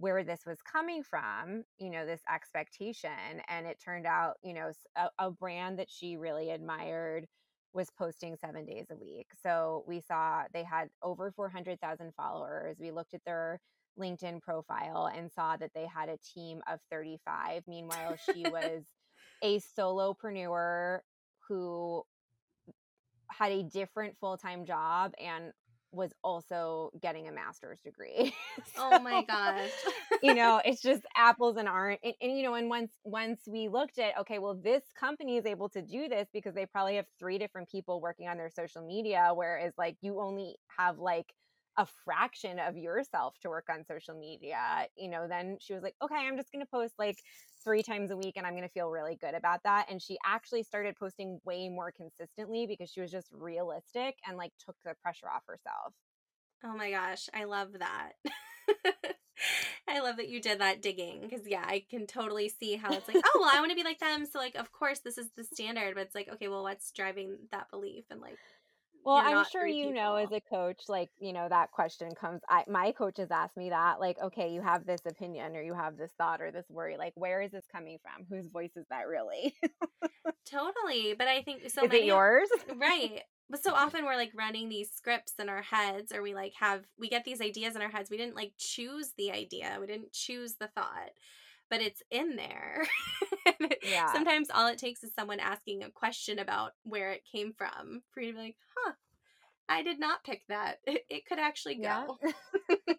where 0.00 0.24
this 0.24 0.40
was 0.46 0.58
coming 0.62 1.02
from 1.02 1.62
you 1.78 1.90
know 1.90 2.06
this 2.06 2.22
expectation 2.34 3.10
and 3.48 3.66
it 3.66 3.78
turned 3.84 4.06
out 4.06 4.34
you 4.42 4.54
know 4.54 4.70
a, 4.96 5.08
a 5.18 5.30
brand 5.30 5.78
that 5.78 5.88
she 5.90 6.16
really 6.16 6.50
admired 6.50 7.26
was 7.72 7.88
posting 7.96 8.36
seven 8.36 8.66
days 8.66 8.86
a 8.90 8.96
week. 8.96 9.28
So 9.42 9.84
we 9.86 10.00
saw 10.00 10.42
they 10.52 10.64
had 10.64 10.88
over 11.02 11.30
400000 11.30 12.12
followers. 12.16 12.76
We 12.80 12.90
looked 12.90 13.14
at 13.14 13.24
their 13.24 13.60
linkedin 13.98 14.40
profile 14.40 15.10
and 15.14 15.30
saw 15.30 15.56
that 15.56 15.70
they 15.74 15.86
had 15.86 16.08
a 16.08 16.16
team 16.18 16.60
of 16.70 16.78
35 16.90 17.64
meanwhile 17.66 18.16
she 18.32 18.42
was 18.50 18.84
a 19.42 19.60
solopreneur 19.78 21.00
who 21.48 22.02
had 23.28 23.52
a 23.52 23.62
different 23.64 24.16
full-time 24.18 24.64
job 24.64 25.12
and 25.20 25.52
was 25.92 26.12
also 26.22 26.90
getting 27.00 27.28
a 27.28 27.32
master's 27.32 27.80
degree. 27.80 28.34
so, 28.74 28.82
oh 28.92 28.98
my 29.00 29.22
gosh. 29.24 29.70
you 30.22 30.34
know, 30.34 30.60
it's 30.64 30.80
just 30.80 31.02
apples 31.16 31.56
and 31.56 31.68
orange. 31.68 32.00
And, 32.04 32.14
and, 32.20 32.36
you 32.36 32.42
know, 32.42 32.54
and 32.54 32.68
once 32.68 32.92
once 33.04 33.40
we 33.46 33.68
looked 33.68 33.98
at, 33.98 34.18
okay, 34.20 34.38
well, 34.38 34.54
this 34.54 34.82
company 34.98 35.36
is 35.36 35.46
able 35.46 35.68
to 35.70 35.82
do 35.82 36.08
this 36.08 36.28
because 36.32 36.54
they 36.54 36.66
probably 36.66 36.96
have 36.96 37.06
three 37.18 37.38
different 37.38 37.68
people 37.68 38.00
working 38.00 38.28
on 38.28 38.36
their 38.36 38.50
social 38.50 38.86
media, 38.86 39.30
whereas 39.34 39.72
like 39.76 39.96
you 40.00 40.20
only 40.20 40.56
have 40.76 40.98
like 40.98 41.32
a 41.76 41.86
fraction 42.04 42.58
of 42.58 42.76
yourself 42.76 43.34
to 43.40 43.48
work 43.48 43.68
on 43.70 43.84
social 43.84 44.14
media, 44.14 44.86
you 44.96 45.08
know, 45.08 45.26
then 45.28 45.56
she 45.60 45.72
was 45.72 45.82
like, 45.82 45.94
okay, 46.02 46.16
I'm 46.16 46.36
just 46.36 46.52
going 46.52 46.64
to 46.64 46.70
post 46.70 46.94
like 46.98 47.16
three 47.62 47.82
times 47.82 48.10
a 48.10 48.16
week 48.16 48.34
and 48.36 48.46
I'm 48.46 48.54
going 48.54 48.66
to 48.66 48.72
feel 48.72 48.90
really 48.90 49.16
good 49.16 49.34
about 49.34 49.62
that. 49.64 49.86
And 49.90 50.00
she 50.00 50.18
actually 50.24 50.62
started 50.62 50.96
posting 50.96 51.40
way 51.44 51.68
more 51.68 51.92
consistently 51.92 52.66
because 52.66 52.90
she 52.90 53.00
was 53.00 53.10
just 53.10 53.28
realistic 53.32 54.16
and 54.26 54.36
like 54.36 54.52
took 54.64 54.76
the 54.84 54.94
pressure 55.02 55.28
off 55.28 55.42
herself. 55.46 55.94
Oh 56.64 56.76
my 56.76 56.90
gosh, 56.90 57.28
I 57.32 57.44
love 57.44 57.68
that. 57.78 58.12
I 59.88 60.00
love 60.00 60.18
that 60.18 60.28
you 60.28 60.40
did 60.40 60.60
that 60.60 60.82
digging 60.82 61.22
because 61.22 61.46
yeah, 61.46 61.64
I 61.66 61.84
can 61.90 62.06
totally 62.06 62.48
see 62.48 62.76
how 62.76 62.92
it's 62.92 63.08
like, 63.08 63.16
oh 63.24 63.38
well, 63.40 63.50
I 63.52 63.60
want 63.60 63.70
to 63.70 63.76
be 63.76 63.84
like 63.84 63.98
them, 63.98 64.26
so 64.26 64.38
like 64.38 64.54
of 64.54 64.70
course 64.70 65.00
this 65.00 65.16
is 65.18 65.28
the 65.36 65.44
standard, 65.44 65.94
but 65.94 66.02
it's 66.02 66.14
like, 66.14 66.28
okay, 66.34 66.48
well, 66.48 66.62
what's 66.62 66.92
driving 66.92 67.38
that 67.50 67.70
belief 67.70 68.04
and 68.10 68.20
like 68.20 68.38
well, 69.04 69.16
I'm 69.16 69.44
sure 69.50 69.66
you 69.66 69.86
people. 69.88 70.02
know 70.02 70.14
as 70.16 70.30
a 70.32 70.40
coach, 70.40 70.82
like, 70.88 71.10
you 71.18 71.32
know, 71.32 71.48
that 71.48 71.70
question 71.70 72.10
comes. 72.18 72.40
I 72.48 72.64
my 72.68 72.92
coaches 72.92 73.28
ask 73.30 73.56
me 73.56 73.70
that, 73.70 74.00
like, 74.00 74.16
okay, 74.22 74.52
you 74.52 74.60
have 74.62 74.86
this 74.86 75.00
opinion 75.06 75.56
or 75.56 75.62
you 75.62 75.74
have 75.74 75.96
this 75.96 76.12
thought 76.18 76.40
or 76.40 76.50
this 76.50 76.66
worry. 76.68 76.96
Like, 76.96 77.12
where 77.16 77.40
is 77.40 77.50
this 77.50 77.64
coming 77.70 77.98
from? 78.02 78.26
Whose 78.28 78.48
voice 78.48 78.76
is 78.76 78.86
that 78.90 79.06
really? 79.08 79.54
totally. 80.50 81.14
But 81.16 81.28
I 81.28 81.42
think 81.42 81.70
so. 81.70 81.84
Is 81.84 81.92
it 81.92 82.04
yours? 82.04 82.48
right. 82.76 83.22
But 83.48 83.62
so 83.64 83.74
often 83.74 84.04
we're 84.04 84.16
like 84.16 84.32
running 84.36 84.68
these 84.68 84.90
scripts 84.92 85.34
in 85.40 85.48
our 85.48 85.62
heads, 85.62 86.12
or 86.12 86.22
we 86.22 86.34
like 86.34 86.52
have, 86.60 86.84
we 86.98 87.08
get 87.08 87.24
these 87.24 87.40
ideas 87.40 87.74
in 87.74 87.82
our 87.82 87.88
heads. 87.90 88.10
We 88.10 88.16
didn't 88.16 88.36
like 88.36 88.52
choose 88.58 89.12
the 89.18 89.32
idea, 89.32 89.76
we 89.80 89.86
didn't 89.86 90.12
choose 90.12 90.54
the 90.54 90.68
thought 90.68 91.10
but 91.70 91.80
it's 91.80 92.02
in 92.10 92.36
there. 92.36 92.82
yeah. 93.82 94.12
Sometimes 94.12 94.48
all 94.52 94.66
it 94.66 94.78
takes 94.78 95.02
is 95.04 95.14
someone 95.14 95.40
asking 95.40 95.82
a 95.82 95.90
question 95.90 96.38
about 96.38 96.72
where 96.82 97.12
it 97.12 97.22
came 97.30 97.52
from 97.56 98.02
for 98.10 98.20
you 98.20 98.32
to 98.32 98.36
be 98.36 98.44
like, 98.44 98.56
huh, 98.76 98.92
I 99.68 99.82
did 99.82 100.00
not 100.00 100.24
pick 100.24 100.42
that. 100.48 100.78
It, 100.86 101.04
it 101.08 101.26
could 101.26 101.38
actually 101.38 101.76
go. 101.76 102.18
Yeah. 102.22 102.74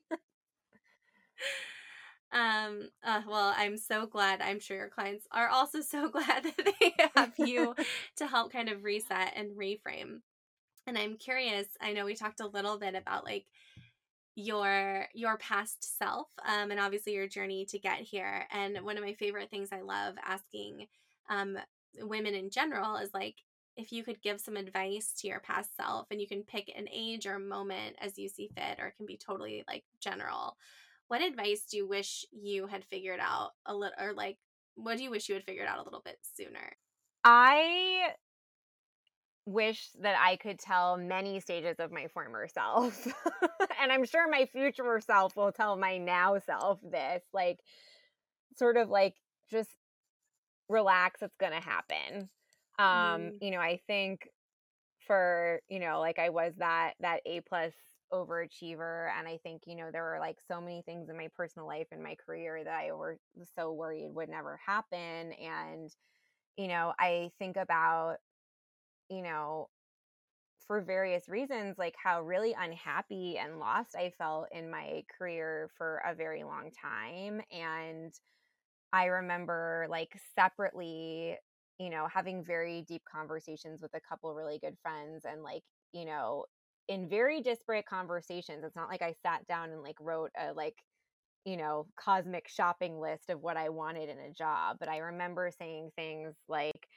um 2.33 2.89
uh, 3.03 3.21
well 3.27 3.53
i'm 3.57 3.75
so 3.75 4.05
glad 4.05 4.41
i'm 4.41 4.59
sure 4.59 4.77
your 4.77 4.87
clients 4.87 5.27
are 5.33 5.49
also 5.49 5.81
so 5.81 6.07
glad 6.09 6.43
that 6.43 6.73
they 6.79 6.93
have 7.13 7.33
you 7.37 7.75
to 8.15 8.25
help 8.25 8.53
kind 8.53 8.69
of 8.69 8.85
reset 8.85 9.33
and 9.35 9.51
reframe 9.57 10.21
and 10.87 10.97
i'm 10.97 11.17
curious 11.17 11.67
i 11.81 11.91
know 11.91 12.05
we 12.05 12.15
talked 12.15 12.39
a 12.39 12.47
little 12.47 12.77
bit 12.77 12.95
about 12.95 13.25
like 13.25 13.47
your 14.41 15.05
your 15.13 15.37
past 15.37 15.97
self 15.97 16.27
um, 16.47 16.71
and 16.71 16.79
obviously 16.79 17.13
your 17.13 17.27
journey 17.27 17.65
to 17.65 17.79
get 17.79 17.99
here. 17.99 18.47
And 18.51 18.79
one 18.81 18.97
of 18.97 19.03
my 19.03 19.13
favorite 19.13 19.49
things 19.49 19.69
i 19.71 19.81
love 19.81 20.15
asking 20.25 20.87
um, 21.29 21.57
women 21.99 22.33
in 22.33 22.49
general 22.49 22.97
is 22.97 23.13
like 23.13 23.35
if 23.77 23.91
you 23.91 24.03
could 24.03 24.21
give 24.21 24.41
some 24.41 24.57
advice 24.57 25.13
to 25.17 25.27
your 25.27 25.39
past 25.39 25.75
self 25.75 26.07
and 26.11 26.19
you 26.19 26.27
can 26.27 26.43
pick 26.43 26.71
an 26.75 26.87
age 26.93 27.25
or 27.25 27.39
moment 27.39 27.95
as 28.01 28.17
you 28.17 28.27
see 28.27 28.49
fit 28.55 28.79
or 28.79 28.87
it 28.87 28.97
can 28.97 29.05
be 29.05 29.17
totally 29.17 29.63
like 29.67 29.83
general 29.99 30.57
what 31.07 31.21
advice 31.21 31.63
do 31.69 31.77
you 31.77 31.87
wish 31.87 32.25
you 32.31 32.67
had 32.67 32.85
figured 32.85 33.19
out 33.21 33.51
a 33.65 33.75
little 33.75 33.95
or 34.01 34.13
like 34.13 34.37
what 34.75 34.97
do 34.97 35.03
you 35.03 35.11
wish 35.11 35.29
you 35.29 35.35
had 35.35 35.43
figured 35.43 35.67
out 35.67 35.79
a 35.79 35.83
little 35.83 36.01
bit 36.03 36.17
sooner? 36.35 36.75
I 37.23 38.13
wish 39.45 39.89
that 40.01 40.15
I 40.19 40.35
could 40.35 40.59
tell 40.59 40.97
many 40.97 41.39
stages 41.39 41.77
of 41.79 41.91
my 41.91 42.07
former 42.07 42.47
self. 42.47 43.05
and 43.81 43.91
I'm 43.91 44.05
sure 44.05 44.29
my 44.29 44.45
future 44.45 44.99
self 45.05 45.35
will 45.35 45.51
tell 45.51 45.77
my 45.77 45.97
now 45.97 46.37
self 46.39 46.79
this 46.83 47.23
like 47.33 47.59
sort 48.57 48.77
of 48.77 48.89
like 48.89 49.15
just 49.49 49.69
relax 50.69 51.21
it's 51.21 51.35
going 51.37 51.53
to 51.53 51.59
happen. 51.59 52.29
Um 52.77 52.85
mm. 52.87 53.31
you 53.41 53.51
know, 53.51 53.59
I 53.59 53.79
think 53.87 54.29
for, 55.07 55.59
you 55.69 55.79
know, 55.79 55.99
like 55.99 56.19
I 56.19 56.29
was 56.29 56.53
that 56.57 56.93
that 56.99 57.21
A 57.25 57.41
plus 57.41 57.73
overachiever 58.13 59.09
and 59.17 59.27
I 59.27 59.39
think, 59.41 59.63
you 59.65 59.75
know, 59.75 59.89
there 59.91 60.03
were 60.03 60.19
like 60.19 60.37
so 60.47 60.61
many 60.61 60.83
things 60.83 61.09
in 61.09 61.17
my 61.17 61.29
personal 61.35 61.67
life 61.67 61.87
and 61.91 62.03
my 62.03 62.15
career 62.15 62.63
that 62.63 62.73
I 62.73 62.91
were 62.91 63.17
so 63.55 63.71
worried 63.71 64.11
would 64.13 64.29
never 64.29 64.59
happen 64.65 65.33
and 65.33 65.89
you 66.57 66.67
know, 66.67 66.93
I 66.99 67.31
think 67.39 67.55
about 67.57 68.17
you 69.11 69.21
know, 69.21 69.69
for 70.65 70.81
various 70.81 71.27
reasons, 71.27 71.77
like 71.77 71.95
how 72.01 72.21
really 72.21 72.55
unhappy 72.57 73.37
and 73.37 73.59
lost 73.59 73.95
I 73.95 74.13
felt 74.17 74.47
in 74.53 74.71
my 74.71 75.03
career 75.17 75.69
for 75.77 76.01
a 76.07 76.15
very 76.15 76.43
long 76.43 76.71
time. 76.71 77.41
And 77.51 78.13
I 78.93 79.05
remember 79.05 79.87
like 79.89 80.17
separately, 80.35 81.37
you 81.77 81.89
know, 81.89 82.07
having 82.13 82.45
very 82.45 82.85
deep 82.87 83.01
conversations 83.11 83.81
with 83.81 83.93
a 83.95 83.99
couple 83.99 84.33
really 84.33 84.59
good 84.59 84.77
friends 84.81 85.25
and 85.29 85.43
like, 85.43 85.63
you 85.91 86.05
know, 86.05 86.45
in 86.87 87.09
very 87.09 87.41
disparate 87.41 87.85
conversations. 87.85 88.63
It's 88.63 88.75
not 88.75 88.89
like 88.89 89.01
I 89.01 89.15
sat 89.23 89.45
down 89.47 89.71
and 89.71 89.81
like 89.81 89.97
wrote 89.99 90.31
a 90.39 90.53
like, 90.53 90.75
you 91.43 91.57
know, 91.57 91.87
cosmic 91.99 92.47
shopping 92.47 92.99
list 93.01 93.29
of 93.29 93.41
what 93.41 93.57
I 93.57 93.69
wanted 93.69 94.07
in 94.09 94.19
a 94.19 94.31
job. 94.31 94.77
But 94.79 94.89
I 94.89 94.99
remember 94.99 95.51
saying 95.57 95.91
things 95.97 96.35
like, 96.47 96.87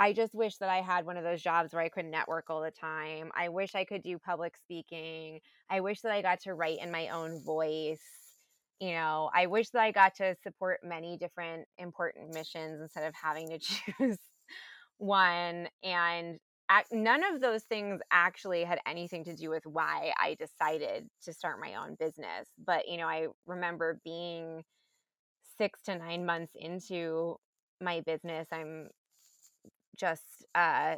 I 0.00 0.14
just 0.14 0.34
wish 0.34 0.56
that 0.58 0.70
I 0.70 0.80
had 0.80 1.06
one 1.06 1.18
of 1.18 1.24
those 1.24 1.42
jobs 1.42 1.74
where 1.74 1.82
I 1.82 1.90
could 1.90 2.06
network 2.06 2.50
all 2.50 2.62
the 2.62 2.72
time. 2.72 3.30
I 3.36 3.50
wish 3.50 3.74
I 3.76 3.84
could 3.84 4.02
do 4.02 4.18
public 4.18 4.56
speaking. 4.56 5.40
I 5.70 5.80
wish 5.80 6.00
that 6.02 6.12
I 6.12 6.22
got 6.22 6.40
to 6.42 6.54
write 6.54 6.80
in 6.80 6.90
my 6.90 7.08
own 7.10 7.42
voice. 7.44 8.00
You 8.80 8.92
know, 8.92 9.30
I 9.34 9.46
wish 9.46 9.70
that 9.70 9.82
I 9.82 9.92
got 9.92 10.14
to 10.16 10.36
support 10.42 10.80
many 10.82 11.18
different 11.18 11.68
important 11.78 12.34
missions 12.34 12.80
instead 12.80 13.04
of 13.04 13.14
having 13.14 13.48
to 13.50 13.58
choose 13.60 14.18
one. 14.98 15.68
And 15.84 16.38
none 16.92 17.24
of 17.24 17.42
those 17.42 17.64
things 17.64 18.00
actually 18.10 18.64
had 18.64 18.80
anything 18.86 19.24
to 19.24 19.36
do 19.36 19.50
with 19.50 19.66
why 19.66 20.14
I 20.18 20.36
decided 20.36 21.08
to 21.24 21.34
start 21.34 21.60
my 21.60 21.74
own 21.74 21.96
business. 22.00 22.48
But, 22.64 22.88
you 22.88 22.96
know, 22.98 23.06
I 23.06 23.28
remember 23.46 24.00
being 24.04 24.64
six 25.58 25.82
to 25.82 25.96
nine 25.98 26.24
months 26.24 26.52
into 26.54 27.36
my 27.80 28.00
business. 28.00 28.48
I'm 28.52 28.88
just 29.96 30.24
uh 30.54 30.96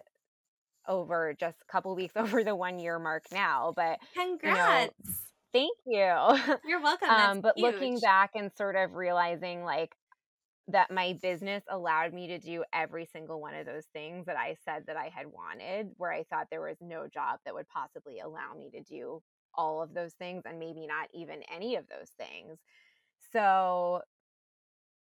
over 0.88 1.34
just 1.38 1.58
a 1.62 1.72
couple 1.72 1.94
weeks 1.94 2.14
over 2.16 2.44
the 2.44 2.54
one 2.54 2.78
year 2.78 2.98
mark 2.98 3.24
now. 3.32 3.72
But 3.74 3.98
congrats. 4.14 4.92
You 5.04 5.10
know, 5.10 5.14
thank 5.52 5.78
you. 5.86 6.56
You're 6.68 6.82
welcome. 6.82 7.10
um, 7.10 7.40
but 7.40 7.54
huge. 7.56 7.72
looking 7.72 7.98
back 8.00 8.30
and 8.34 8.50
sort 8.56 8.76
of 8.76 8.94
realizing 8.94 9.64
like 9.64 9.94
that 10.68 10.90
my 10.90 11.18
business 11.20 11.62
allowed 11.68 12.14
me 12.14 12.28
to 12.28 12.38
do 12.38 12.64
every 12.72 13.04
single 13.04 13.40
one 13.40 13.54
of 13.54 13.66
those 13.66 13.86
things 13.92 14.26
that 14.26 14.36
I 14.36 14.56
said 14.64 14.84
that 14.86 14.96
I 14.96 15.10
had 15.14 15.26
wanted, 15.26 15.90
where 15.96 16.12
I 16.12 16.22
thought 16.24 16.46
there 16.50 16.62
was 16.62 16.76
no 16.80 17.08
job 17.12 17.40
that 17.44 17.54
would 17.54 17.68
possibly 17.68 18.20
allow 18.20 18.54
me 18.56 18.70
to 18.70 18.80
do 18.80 19.22
all 19.54 19.82
of 19.82 19.92
those 19.92 20.12
things 20.14 20.42
and 20.46 20.58
maybe 20.58 20.86
not 20.86 21.08
even 21.12 21.42
any 21.54 21.76
of 21.76 21.84
those 21.88 22.10
things. 22.16 22.58
So 23.32 24.02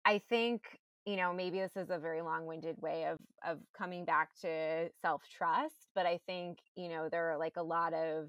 I 0.05 0.19
think 0.29 0.63
you 1.07 1.17
know, 1.17 1.33
maybe 1.33 1.59
this 1.61 1.77
is 1.77 1.91
a 1.91 1.99
very 1.99 2.23
long-winded 2.23 2.77
way 2.81 3.07
of 3.07 3.19
of 3.45 3.59
coming 3.77 4.05
back 4.05 4.31
to 4.43 4.91
self-trust, 5.01 5.89
but 5.95 6.07
I 6.07 6.21
think, 6.27 6.59
you 6.77 6.89
know, 6.89 7.09
there 7.11 7.31
are 7.31 7.39
like 7.39 7.57
a 7.57 7.63
lot 7.63 7.95
of 7.95 8.29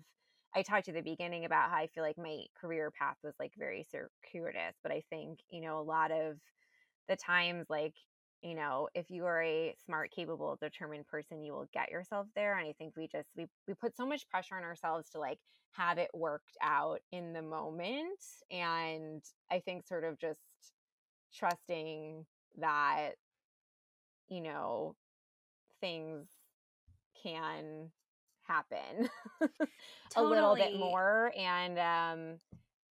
I 0.56 0.64
talked 0.64 0.86
to 0.86 0.94
the 0.94 1.02
beginning 1.02 1.46
about 1.46 1.70
how 1.70 1.78
I 1.78 1.88
feel 1.88 2.04
like 2.04 2.18
my 2.18 2.46
career 2.60 2.92
path 2.92 3.18
was 3.24 3.34
like 3.40 3.54
very 3.58 3.86
circuitous, 3.92 4.76
but 4.84 4.92
I 4.92 5.04
think, 5.10 5.40
you 5.50 5.62
know, 5.62 5.80
a 5.80 5.84
lot 5.84 6.12
of 6.12 6.38
the 7.08 7.16
times 7.16 7.66
like 7.70 7.96
you 8.42 8.56
know 8.56 8.88
if 8.96 9.10
you 9.10 9.26
are 9.26 9.42
a 9.44 9.76
smart 9.86 10.12
capable 10.12 10.58
determined 10.62 11.08
person 11.08 11.44
you 11.44 11.54
will 11.54 11.68
get 11.74 11.92
yourself 11.92 12.28
there 12.36 12.58
and 12.58 12.68
i 12.68 12.74
think 12.74 12.94
we 12.98 13.08
just 13.08 13.30
we 13.36 13.46
we 13.68 13.74
put 13.76 13.96
so 13.96 14.06
much 14.06 14.28
pressure 14.30 14.56
on 14.56 14.64
ourselves 14.64 15.10
to 15.10 15.20
like 15.20 15.40
have 15.74 15.98
it 15.98 16.10
worked 16.14 16.58
out 16.62 17.00
in 17.12 17.34
the 17.34 17.42
moment 17.42 18.20
and 18.52 19.24
i 19.52 19.60
think 19.60 19.86
sort 19.88 20.04
of 20.04 20.20
just 20.20 20.40
trusting 21.34 22.26
that 22.60 23.12
you 24.30 24.42
know 24.42 24.96
things 25.80 26.28
can 27.22 27.90
happen 28.44 29.10
a 30.16 30.24
little 30.24 30.56
bit 30.56 30.78
more 30.78 31.32
and 31.38 31.80
um 31.80 32.38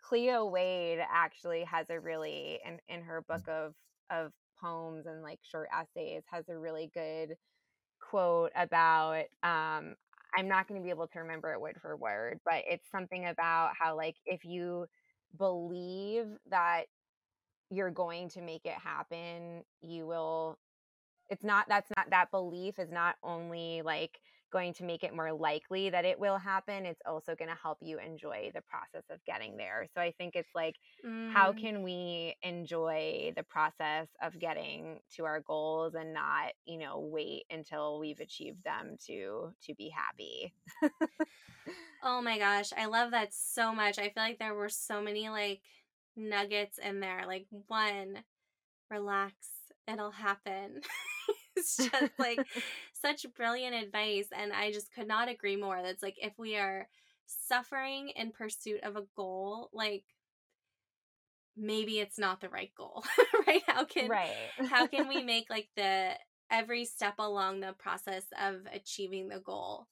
cleo 0.03 0.47
wade 0.47 1.01
actually 1.13 1.65
has 1.65 1.87
a 1.91 1.99
really 1.99 2.59
in, 2.67 2.79
in 2.89 3.03
her 3.03 3.23
book 3.29 3.47
of 3.49 3.75
of 4.11 4.33
poems 4.61 5.07
and 5.07 5.23
like 5.23 5.39
short 5.43 5.69
essays 5.79 6.23
has 6.31 6.49
a 6.49 6.59
really 6.59 6.91
good 6.95 7.37
quote 8.01 8.51
about 8.57 9.25
um 9.43 9.95
I'm 10.37 10.49
not 10.49 10.69
going 10.69 10.81
to 10.81 10.85
be 10.85 10.91
able 10.91 11.09
to 11.09 11.19
remember 11.21 11.53
it 11.53 11.61
word 11.61 11.79
for 11.81 11.97
word, 11.97 12.41
but 12.45 12.63
it's 12.69 12.91
something 12.91 13.27
about 13.27 13.73
how 13.79 13.97
like 13.97 14.17
if 14.27 14.45
you 14.45 14.87
believe 15.37 16.27
that 16.51 16.85
you're 17.71 17.91
going 17.91 18.29
to 18.31 18.43
make 18.43 18.67
it 18.67 18.75
happen, 18.75 19.65
you 19.81 20.07
will 20.07 20.59
it's 21.31 21.45
not 21.45 21.67
that's 21.69 21.91
not 21.97 22.11
that 22.11 22.31
belief 22.31 22.79
is 22.79 22.91
not 22.91 23.15
only 23.23 23.83
like 23.83 24.21
going 24.53 24.75
to 24.75 24.83
make 24.83 25.05
it 25.05 25.15
more 25.15 25.33
likely 25.33 25.91
that 25.91 26.05
it 26.05 26.19
will 26.19 26.37
happen 26.37 26.85
it's 26.85 27.01
also 27.07 27.37
going 27.37 27.49
to 27.49 27.57
help 27.63 27.79
you 27.81 27.99
enjoy 28.01 28.51
the 28.53 28.61
process 28.63 29.05
of 29.09 29.25
getting 29.25 29.57
there 29.57 29.87
so 29.95 30.01
i 30.01 30.13
think 30.19 30.35
it's 30.35 30.51
like 30.57 30.75
mm. 31.07 31.33
how 31.33 31.53
can 31.53 31.83
we 31.85 32.35
enjoy 32.43 33.33
the 33.37 33.45
process 33.45 34.09
of 34.21 34.37
getting 34.41 34.99
to 35.15 35.25
our 35.25 35.41
goals 35.41 35.95
and 35.95 36.13
not 36.13 36.53
you 36.67 36.79
know 36.79 36.99
wait 36.99 37.45
until 37.51 38.01
we've 38.01 38.21
achieved 38.21 38.63
them 38.65 38.97
to 39.07 39.53
to 39.65 39.73
be 39.77 39.89
happy 39.89 40.53
oh 42.03 42.21
my 42.21 42.37
gosh 42.37 42.73
i 42.77 42.87
love 42.87 43.13
that 43.13 43.33
so 43.33 43.73
much 43.73 44.01
i 44.01 44.09
feel 44.09 44.13
like 44.17 44.41
there 44.41 44.55
were 44.55 44.69
so 44.69 45.01
many 45.01 45.29
like 45.29 45.61
nuggets 46.17 46.79
in 46.79 47.01
there 47.01 47.25
like 47.27 47.47
one 47.69 48.19
relax 48.91 49.35
it'll 49.87 50.11
happen 50.11 50.81
it's 51.61 51.77
just 51.77 52.13
like 52.19 52.41
such 53.01 53.27
brilliant 53.37 53.75
advice. 53.75 54.27
And 54.37 54.53
I 54.53 54.73
just 54.73 54.93
could 54.93 55.07
not 55.07 55.29
agree 55.29 55.57
more. 55.57 55.81
That's 55.83 56.03
like 56.03 56.17
if 56.21 56.33
we 56.39 56.57
are 56.57 56.89
suffering 57.27 58.11
in 58.17 58.33
pursuit 58.33 58.81
of 58.83 58.97
a 58.97 59.05
goal, 59.17 59.71
like 59.73 60.05
maybe 61.57 62.01
it's 62.01 62.19
not 62.19 62.41
the 62.41 62.49
right 62.49 62.73
goal, 62.77 63.05
right? 63.47 63.63
How 63.67 63.85
can 63.85 64.09
right. 64.09 64.33
how 64.69 64.87
can 64.87 65.09
we 65.09 65.23
make 65.23 65.47
like 65.51 65.69
the 65.77 66.13
every 66.51 66.85
step 66.85 67.15
along 67.19 67.61
the 67.61 67.75
process 67.79 68.25
of 68.43 68.55
achieving 68.73 69.29
the 69.29 69.39
goal 69.39 69.87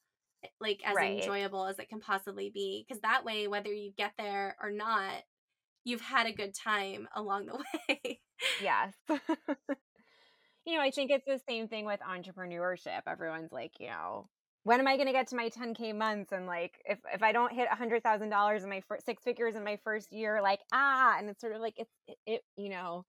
like 0.61 0.81
as 0.85 0.95
right. 0.95 1.19
enjoyable 1.19 1.67
as 1.67 1.79
it 1.79 1.89
can 1.89 2.01
possibly 2.01 2.51
be? 2.53 2.85
Because 2.87 3.03
that 3.03 3.25
way, 3.25 3.47
whether 3.47 3.73
you 3.73 3.93
get 3.97 4.13
there 4.19 4.57
or 4.63 4.71
not, 4.71 5.13
you've 5.89 6.01
had 6.01 6.27
a 6.27 6.33
good 6.33 6.55
time 6.55 7.09
along 7.15 7.47
the 7.47 7.57
way. 7.57 8.21
yes 8.63 8.93
you 10.69 10.77
know, 10.77 10.83
I 10.83 10.91
think 10.91 11.11
it's 11.11 11.25
the 11.25 11.41
same 11.49 11.67
thing 11.67 11.87
with 11.87 12.01
entrepreneurship. 12.01 13.01
Everyone's 13.07 13.53
like, 13.53 13.73
you 13.81 13.87
know, 13.87 14.29
when 14.65 14.81
am 14.81 14.87
I 14.87 14.97
going 14.97 15.07
to 15.07 15.13
get 15.13 15.29
to 15.29 15.37
my 15.37 15.49
10k 15.49 15.97
months? 15.97 16.31
And 16.31 16.47
like, 16.47 16.75
if 16.85 16.99
if 17.13 17.23
I 17.23 17.33
don't 17.33 17.53
hit 17.53 17.69
a 17.73 17.75
hundred 17.75 18.03
thousand 18.03 18.29
dollars 18.29 18.65
in 18.65 18.69
my 18.69 18.83
first 18.87 19.07
six 19.07 19.23
figures 19.23 19.55
in 19.57 19.65
my 19.65 19.79
first 19.83 20.13
year, 20.13 20.41
like 20.43 20.61
ah, 20.73 21.17
and 21.19 21.31
it's 21.31 21.41
sort 21.41 21.55
of 21.55 21.63
like 21.63 21.75
it's 21.79 21.91
it, 22.07 22.19
it 22.27 22.41
you 22.59 22.69
know, 22.69 23.07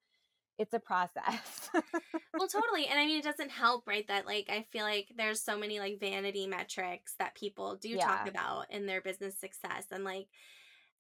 it's 0.58 0.74
a 0.74 0.80
process. 0.80 1.70
well, 1.74 2.48
totally. 2.48 2.88
And 2.88 2.98
I 2.98 3.06
mean, 3.06 3.20
it 3.20 3.26
doesn't 3.26 3.52
help, 3.52 3.86
right? 3.88 4.08
That 4.08 4.26
like 4.26 4.50
I 4.50 4.66
feel 4.72 4.86
like 4.86 5.08
there's 5.18 5.44
so 5.44 5.58
many 5.58 5.80
like 5.80 6.00
vanity 6.00 6.48
metrics 6.48 7.16
that 7.20 7.36
people 7.36 7.76
do 7.76 7.90
yeah. 7.90 8.06
talk 8.06 8.30
about 8.30 8.72
in 8.72 8.86
their 8.86 9.02
business 9.02 9.38
success, 9.38 9.88
and 9.92 10.06
like, 10.06 10.28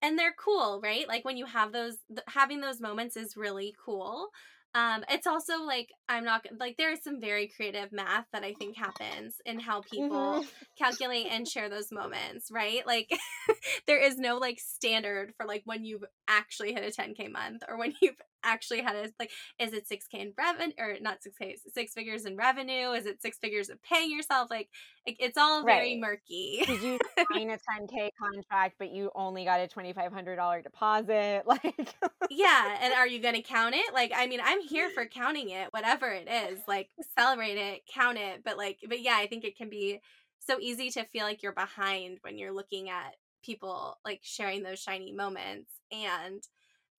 and 0.01 0.17
they're 0.17 0.35
cool, 0.37 0.79
right? 0.83 1.07
Like 1.07 1.25
when 1.25 1.37
you 1.37 1.45
have 1.45 1.71
those, 1.71 1.97
th- 2.09 2.21
having 2.27 2.61
those 2.61 2.81
moments 2.81 3.17
is 3.17 3.37
really 3.37 3.75
cool. 3.83 4.29
Um, 4.75 5.03
it's 5.09 5.25
also 5.25 5.63
like 5.63 5.89
I'm 6.07 6.23
not 6.23 6.45
like 6.59 6.77
there 6.77 6.91
is 6.93 7.03
some 7.03 7.19
very 7.19 7.47
creative 7.47 7.91
math 7.91 8.25
that 8.31 8.43
I 8.43 8.53
think 8.53 8.77
happens 8.77 9.37
in 9.43 9.59
how 9.59 9.81
people 9.81 10.09
mm-hmm. 10.09 10.47
calculate 10.77 11.25
and 11.31 11.47
share 11.47 11.69
those 11.69 11.91
moments, 11.91 12.51
right? 12.51 12.85
Like 12.85 13.09
there 13.87 13.99
is 13.99 14.17
no 14.17 14.37
like 14.37 14.59
standard 14.59 15.33
for 15.35 15.47
like 15.47 15.63
when 15.65 15.85
you've 15.85 16.03
actually 16.27 16.73
hit 16.73 16.83
a 16.83 17.01
10k 17.01 17.31
month 17.31 17.63
or 17.67 17.79
when 17.79 17.95
you've 18.01 18.21
actually 18.43 18.81
had 18.81 18.95
a 18.95 19.09
like 19.19 19.31
is 19.59 19.73
it 19.73 19.87
6k 19.87 20.19
in 20.19 20.33
revenue 20.37 20.73
or 20.77 20.95
not 21.01 21.19
6k 21.21 21.55
six 21.73 21.93
figures 21.93 22.25
in 22.25 22.35
revenue? 22.35 22.91
Is 22.91 23.05
it 23.05 23.21
six 23.21 23.37
figures 23.37 23.69
of 23.69 23.81
paying 23.83 24.11
yourself? 24.11 24.49
Like, 24.49 24.69
like 25.07 25.17
it's 25.19 25.37
all 25.37 25.63
very 25.63 25.91
right. 25.91 25.99
murky. 25.99 26.63
Did 26.65 26.81
you 26.81 26.99
sign 27.31 27.49
a 27.49 27.57
10k 27.57 28.11
contract 28.21 28.75
but 28.79 28.91
you 28.91 29.11
only 29.15 29.45
got 29.45 29.59
a 29.59 29.67
$2500 29.67 30.63
deposit? 30.63 31.43
Like 31.49 31.95
yeah 32.29 32.77
and 32.81 32.93
are 32.93 33.07
you 33.07 33.19
gonna 33.19 33.41
count 33.41 33.73
it? 33.73 33.93
Like 33.93 34.11
i 34.15 34.27
mean 34.27 34.39
i'm 34.43 34.61
here 34.61 34.89
for 34.89 35.05
counting 35.05 35.49
it 35.49 35.67
whatever 35.71 36.07
it 36.09 36.27
is 36.29 36.59
like 36.67 36.89
celebrate 37.17 37.57
it 37.57 37.81
count 37.91 38.17
it 38.17 38.43
but 38.43 38.57
like 38.57 38.77
but 38.87 39.01
yeah 39.01 39.15
i 39.17 39.27
think 39.27 39.43
it 39.43 39.57
can 39.57 39.69
be 39.69 39.99
so 40.39 40.57
easy 40.59 40.89
to 40.91 41.03
feel 41.05 41.23
like 41.23 41.43
you're 41.43 41.53
behind 41.53 42.19
when 42.21 42.37
you're 42.37 42.53
looking 42.53 42.89
at 42.89 43.15
people 43.43 43.97
like 44.05 44.19
sharing 44.23 44.63
those 44.63 44.79
shiny 44.79 45.11
moments 45.11 45.71
and 45.91 46.43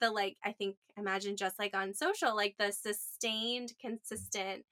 the 0.01 0.11
like 0.11 0.37
i 0.45 0.53
think 0.53 0.77
imagine 0.97 1.37
just 1.37 1.59
like 1.59 1.75
on 1.75 1.95
social 1.95 2.35
like 2.35 2.55
the 2.59 2.73
sustained 2.73 3.73
consistent 3.81 4.65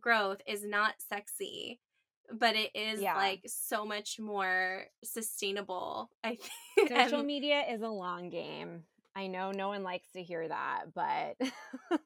growth 0.00 0.38
is 0.46 0.64
not 0.64 0.94
sexy 0.98 1.80
but 2.30 2.56
it 2.56 2.70
is 2.74 3.00
yeah. 3.00 3.16
like 3.16 3.42
so 3.46 3.84
much 3.84 4.18
more 4.18 4.84
sustainable 5.04 6.10
i 6.24 6.36
think 6.74 6.88
social 6.88 7.22
media 7.22 7.62
is 7.70 7.82
a 7.82 7.88
long 7.88 8.30
game 8.30 8.82
i 9.14 9.26
know 9.26 9.52
no 9.52 9.68
one 9.68 9.82
likes 9.82 10.08
to 10.12 10.22
hear 10.22 10.48
that 10.48 10.84
but 10.94 11.36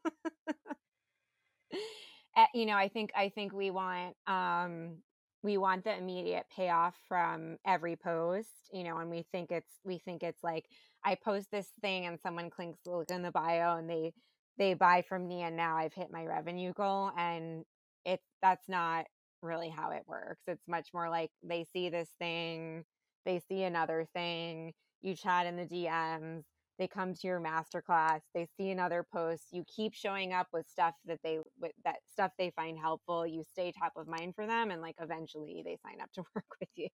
eh, 2.36 2.46
you 2.54 2.66
know 2.66 2.76
i 2.76 2.88
think 2.88 3.10
i 3.16 3.28
think 3.28 3.52
we 3.52 3.70
want 3.70 4.14
um 4.26 4.96
we 5.42 5.56
want 5.58 5.84
the 5.84 5.96
immediate 5.96 6.44
payoff 6.54 6.96
from 7.08 7.56
every 7.64 7.94
post 7.94 8.48
you 8.72 8.82
know 8.82 8.98
and 8.98 9.10
we 9.10 9.24
think 9.30 9.52
it's 9.52 9.70
we 9.84 9.98
think 9.98 10.22
it's 10.22 10.42
like 10.42 10.64
I 11.06 11.14
post 11.14 11.52
this 11.52 11.68
thing 11.80 12.06
and 12.06 12.18
someone 12.20 12.50
clicks 12.50 12.80
look 12.84 13.10
in 13.12 13.22
the 13.22 13.30
bio 13.30 13.76
and 13.76 13.88
they 13.88 14.12
they 14.58 14.74
buy 14.74 15.04
from 15.08 15.28
me 15.28 15.42
and 15.42 15.56
now 15.56 15.76
I've 15.76 15.94
hit 15.94 16.10
my 16.10 16.26
revenue 16.26 16.72
goal 16.72 17.12
and 17.16 17.64
it 18.04 18.20
that's 18.42 18.68
not 18.68 19.06
really 19.40 19.68
how 19.68 19.90
it 19.92 20.02
works. 20.08 20.42
It's 20.48 20.66
much 20.66 20.88
more 20.92 21.08
like 21.08 21.30
they 21.44 21.64
see 21.72 21.88
this 21.90 22.10
thing, 22.18 22.84
they 23.24 23.40
see 23.48 23.62
another 23.62 24.08
thing, 24.14 24.72
you 25.00 25.14
chat 25.14 25.46
in 25.46 25.56
the 25.56 25.64
DMs, 25.64 26.42
they 26.78 26.88
come 26.88 27.14
to 27.14 27.26
your 27.26 27.40
masterclass 27.40 28.20
they 28.34 28.46
see 28.56 28.70
another 28.70 29.04
post 29.12 29.44
you 29.50 29.64
keep 29.74 29.94
showing 29.94 30.32
up 30.32 30.46
with 30.52 30.66
stuff 30.68 30.94
that 31.06 31.18
they 31.22 31.38
with 31.60 31.72
that 31.84 31.96
stuff 32.10 32.30
they 32.38 32.50
find 32.56 32.78
helpful 32.78 33.26
you 33.26 33.42
stay 33.52 33.72
top 33.72 33.92
of 33.96 34.06
mind 34.06 34.34
for 34.34 34.46
them 34.46 34.70
and 34.70 34.82
like 34.82 34.96
eventually 35.00 35.62
they 35.64 35.76
sign 35.84 36.00
up 36.00 36.10
to 36.12 36.22
work 36.34 36.44
with 36.60 36.68
you 36.74 36.88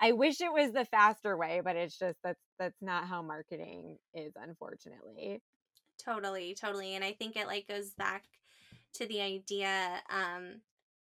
i 0.00 0.12
wish 0.12 0.40
it 0.40 0.52
was 0.52 0.72
the 0.72 0.84
faster 0.86 1.36
way 1.36 1.60
but 1.62 1.76
it's 1.76 1.98
just 1.98 2.18
that's 2.22 2.40
that's 2.58 2.80
not 2.82 3.06
how 3.06 3.22
marketing 3.22 3.96
is 4.14 4.32
unfortunately 4.36 5.40
totally 6.02 6.54
totally 6.54 6.94
and 6.94 7.04
i 7.04 7.12
think 7.12 7.36
it 7.36 7.46
like 7.46 7.66
goes 7.66 7.90
back 7.94 8.24
to 8.94 9.06
the 9.06 9.20
idea 9.20 10.00
um 10.10 10.60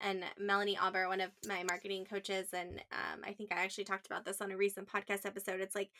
and 0.03 0.23
Melanie 0.39 0.77
Aubert, 0.77 1.07
one 1.07 1.21
of 1.21 1.29
my 1.47 1.63
marketing 1.63 2.05
coaches, 2.05 2.47
and 2.53 2.81
um, 2.91 3.21
I 3.23 3.33
think 3.33 3.53
I 3.53 3.63
actually 3.63 3.83
talked 3.83 4.07
about 4.07 4.25
this 4.25 4.41
on 4.41 4.51
a 4.51 4.57
recent 4.57 4.87
podcast 4.87 5.25
episode. 5.25 5.61
It's 5.61 5.75
like 5.75 5.91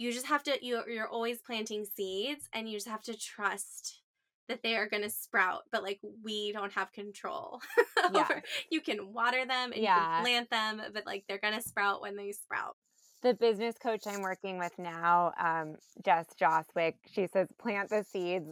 you 0.00 0.12
just 0.12 0.26
have 0.26 0.42
to 0.42 0.64
you 0.64 0.80
you're 0.88 1.08
always 1.08 1.38
planting 1.42 1.84
seeds 1.84 2.48
and 2.54 2.68
you 2.68 2.76
just 2.76 2.88
have 2.88 3.02
to 3.02 3.16
trust 3.16 4.00
that 4.48 4.62
they 4.62 4.74
are 4.74 4.88
going 4.88 5.02
to 5.02 5.10
sprout 5.10 5.62
but 5.70 5.82
like 5.82 6.00
we 6.24 6.52
don't 6.52 6.72
have 6.72 6.90
control 6.90 7.60
yeah. 8.14 8.40
you 8.70 8.80
can 8.80 9.12
water 9.12 9.44
them 9.46 9.72
and 9.72 9.82
yeah. 9.82 9.94
you 9.96 10.00
can 10.00 10.22
plant 10.22 10.50
them 10.50 10.82
but 10.94 11.04
like 11.04 11.24
they're 11.28 11.38
going 11.38 11.54
to 11.54 11.62
sprout 11.62 12.00
when 12.00 12.16
they 12.16 12.32
sprout 12.32 12.76
the 13.22 13.34
business 13.34 13.76
coach 13.80 14.06
i'm 14.06 14.22
working 14.22 14.58
with 14.58 14.72
now 14.78 15.32
um, 15.38 15.76
jess 16.02 16.26
joswick 16.40 16.94
she 17.12 17.26
says 17.26 17.46
plant 17.60 17.90
the 17.90 18.02
seeds 18.02 18.50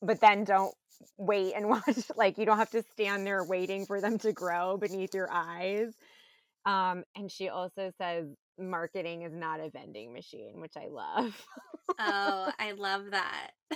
but 0.00 0.20
then 0.20 0.44
don't 0.44 0.72
wait 1.18 1.52
and 1.54 1.68
watch 1.68 2.10
like 2.16 2.38
you 2.38 2.46
don't 2.46 2.58
have 2.58 2.70
to 2.70 2.82
stand 2.92 3.26
there 3.26 3.42
waiting 3.44 3.84
for 3.86 4.00
them 4.00 4.16
to 4.18 4.32
grow 4.32 4.76
beneath 4.76 5.14
your 5.14 5.28
eyes 5.32 5.92
um, 6.66 7.04
and 7.16 7.30
she 7.30 7.48
also 7.48 7.90
says 7.98 8.26
marketing 8.60 9.22
is 9.22 9.32
not 9.32 9.60
a 9.60 9.70
vending 9.70 10.12
machine, 10.12 10.60
which 10.60 10.76
I 10.76 10.88
love. 10.88 11.46
oh, 11.98 12.52
I 12.58 12.72
love 12.72 13.10
that. 13.10 13.50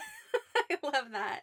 I 0.71 0.79
love 0.83 1.07
that. 1.13 1.41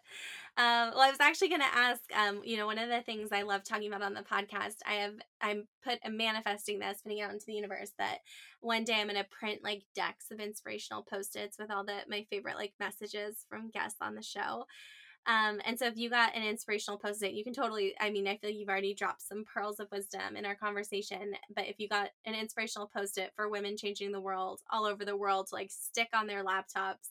Um, 0.58 0.94
well, 0.94 1.02
I 1.02 1.10
was 1.10 1.20
actually 1.20 1.50
going 1.50 1.62
to 1.62 1.78
ask, 1.78 2.02
um, 2.16 2.42
you 2.44 2.58
know, 2.58 2.66
one 2.66 2.78
of 2.78 2.90
the 2.90 3.02
things 3.02 3.30
I 3.32 3.44
love 3.44 3.64
talking 3.64 3.88
about 3.88 4.02
on 4.02 4.14
the 4.14 4.22
podcast, 4.22 4.78
I 4.86 4.96
have, 4.96 5.14
I'm 5.42 5.68
put, 5.84 6.00
I'm 6.04 6.18
manifesting 6.18 6.80
this, 6.80 7.02
putting 7.02 7.20
it 7.20 7.22
out 7.22 7.32
into 7.32 7.46
the 7.46 7.54
universe 7.54 7.92
that 7.98 8.20
one 8.60 8.84
day 8.84 8.96
I'm 8.96 9.08
going 9.08 9.18
to 9.18 9.30
print 9.30 9.64
like 9.64 9.84
decks 9.96 10.26
of 10.32 10.40
inspirational 10.40 11.04
post-its 11.04 11.58
with 11.58 11.72
all 11.72 11.86
the, 11.86 12.00
my 12.10 12.26
favorite 12.30 12.58
like 12.58 12.74
messages 12.80 13.46
from 13.50 13.70
guests 13.70 14.00
on 14.02 14.16
the 14.16 14.24
show. 14.24 14.66
Um, 15.28 15.62
and 15.66 15.78
so 15.78 15.86
if 15.86 15.98
you 15.98 16.10
got 16.10 16.36
an 16.36 16.44
inspirational 16.44 16.98
post-it, 16.98 17.34
you 17.34 17.44
can 17.44 17.54
totally, 17.54 17.94
I 18.00 18.10
mean, 18.10 18.28
I 18.28 18.38
feel 18.38 18.50
like 18.50 18.58
you've 18.58 18.70
already 18.70 18.96
dropped 18.96 19.22
some 19.22 19.46
pearls 19.46 19.80
of 19.80 19.88
wisdom 19.92 20.36
in 20.36 20.46
our 20.46 20.56
conversation, 20.56 21.36
but 21.56 21.68
if 21.68 21.80
you 21.80 21.88
got 21.88 22.10
an 22.26 22.34
inspirational 22.34 22.90
post-it 22.92 23.32
for 23.36 23.48
women 23.48 23.78
changing 23.78 24.12
the 24.12 24.20
world 24.20 24.62
all 24.72 24.86
over 24.86 25.06
the 25.06 25.16
world 25.16 25.48
to 25.48 25.56
like 25.56 25.70
stick 25.70 26.10
on 26.14 26.26
their 26.26 26.44
laptops 26.44 27.10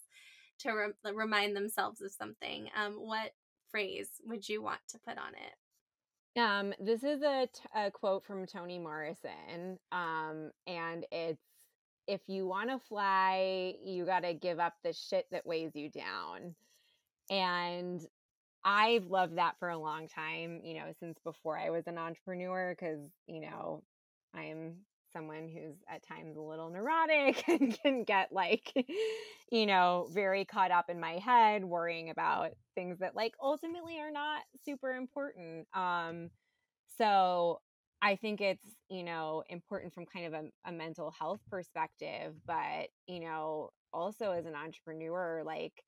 to 0.58 0.72
re- 0.72 1.12
remind 1.12 1.54
themselves 1.54 2.00
of 2.00 2.10
something, 2.10 2.68
um, 2.76 2.94
what 2.94 3.32
phrase 3.70 4.08
would 4.26 4.48
you 4.48 4.60
want 4.60 4.80
to 4.88 4.98
put 4.98 5.16
on 5.16 5.32
it? 5.34 6.40
Um, 6.40 6.74
this 6.80 7.04
is 7.04 7.22
a, 7.22 7.48
t- 7.52 7.62
a 7.74 7.92
quote 7.92 8.24
from 8.24 8.44
Toni 8.44 8.80
Morrison. 8.80 9.78
Um, 9.92 10.50
and 10.66 11.06
it's, 11.12 11.42
if 12.08 12.22
you 12.26 12.44
want 12.44 12.70
to 12.70 12.80
fly, 12.80 13.74
you 13.84 14.04
got 14.04 14.24
to 14.24 14.34
give 14.34 14.58
up 14.58 14.74
the 14.82 14.92
shit 14.92 15.26
that 15.30 15.46
weighs 15.46 15.76
you 15.76 15.88
down. 15.88 16.56
And 17.30 18.06
I've 18.64 19.06
loved 19.06 19.38
that 19.38 19.58
for 19.58 19.70
a 19.70 19.78
long 19.78 20.08
time, 20.08 20.60
you 20.64 20.74
know, 20.74 20.92
since 21.00 21.18
before 21.24 21.58
I 21.58 21.70
was 21.70 21.86
an 21.86 21.98
entrepreneur, 21.98 22.74
because, 22.78 23.00
you 23.26 23.40
know, 23.40 23.84
I'm 24.34 24.86
someone 25.12 25.48
who's 25.48 25.76
at 25.88 26.06
times 26.06 26.36
a 26.36 26.40
little 26.42 26.70
neurotic 26.70 27.44
and 27.48 27.78
can 27.82 28.04
get 28.04 28.32
like, 28.32 28.72
you 29.50 29.66
know, 29.66 30.08
very 30.12 30.44
caught 30.44 30.70
up 30.70 30.90
in 30.90 31.00
my 31.00 31.14
head 31.18 31.64
worrying 31.64 32.10
about 32.10 32.52
things 32.74 32.98
that 33.00 33.16
like 33.16 33.34
ultimately 33.42 33.98
are 33.98 34.12
not 34.12 34.42
super 34.64 34.92
important. 34.92 35.66
Um, 35.74 36.30
so 36.98 37.60
I 38.02 38.16
think 38.16 38.40
it's, 38.40 38.64
you 38.88 39.04
know, 39.04 39.44
important 39.48 39.94
from 39.94 40.06
kind 40.06 40.26
of 40.26 40.32
a, 40.34 40.44
a 40.66 40.72
mental 40.72 41.10
health 41.10 41.40
perspective, 41.50 42.34
but, 42.46 42.88
you 43.06 43.20
know, 43.20 43.70
also 43.92 44.32
as 44.32 44.46
an 44.46 44.54
entrepreneur, 44.54 45.42
like, 45.44 45.82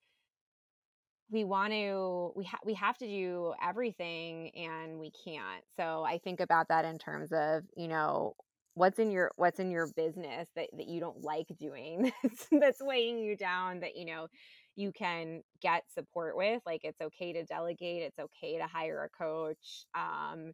we 1.30 1.44
want 1.44 1.72
to 1.72 2.32
we 2.36 2.44
have 2.44 2.60
we 2.64 2.74
have 2.74 2.98
to 2.98 3.06
do 3.06 3.54
everything 3.62 4.50
and 4.54 4.98
we 4.98 5.10
can't. 5.24 5.64
So 5.76 6.04
i 6.06 6.18
think 6.18 6.40
about 6.40 6.68
that 6.68 6.84
in 6.84 6.98
terms 6.98 7.30
of 7.32 7.64
you 7.76 7.88
know 7.88 8.34
what's 8.74 8.98
in 8.98 9.10
your 9.10 9.30
what's 9.36 9.58
in 9.58 9.70
your 9.70 9.88
business 9.96 10.48
that, 10.56 10.68
that 10.76 10.88
you 10.88 11.00
don't 11.00 11.22
like 11.22 11.46
doing 11.58 12.10
that's 12.60 12.80
weighing 12.80 13.18
you 13.18 13.36
down 13.36 13.80
that 13.80 13.96
you 13.96 14.04
know 14.04 14.28
you 14.76 14.90
can 14.92 15.42
get 15.60 15.82
support 15.92 16.36
with 16.36 16.62
like 16.64 16.80
it's 16.84 17.00
okay 17.00 17.32
to 17.32 17.44
delegate 17.44 18.02
it's 18.02 18.18
okay 18.18 18.56
to 18.58 18.66
hire 18.66 19.04
a 19.04 19.22
coach 19.22 19.84
um 19.94 20.52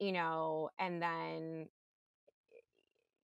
you 0.00 0.10
know 0.10 0.68
and 0.78 1.00
then 1.00 1.66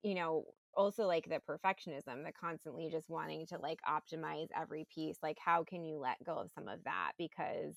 you 0.02 0.14
know 0.14 0.44
also 0.74 1.06
like 1.06 1.28
the 1.28 1.40
perfectionism 1.48 2.24
the 2.24 2.32
constantly 2.32 2.88
just 2.90 3.08
wanting 3.10 3.46
to 3.46 3.58
like 3.58 3.80
optimize 3.88 4.48
every 4.56 4.86
piece 4.92 5.18
like 5.22 5.38
how 5.44 5.64
can 5.64 5.84
you 5.84 5.96
let 5.98 6.22
go 6.24 6.34
of 6.34 6.50
some 6.54 6.68
of 6.68 6.82
that? 6.84 7.12
Because 7.18 7.76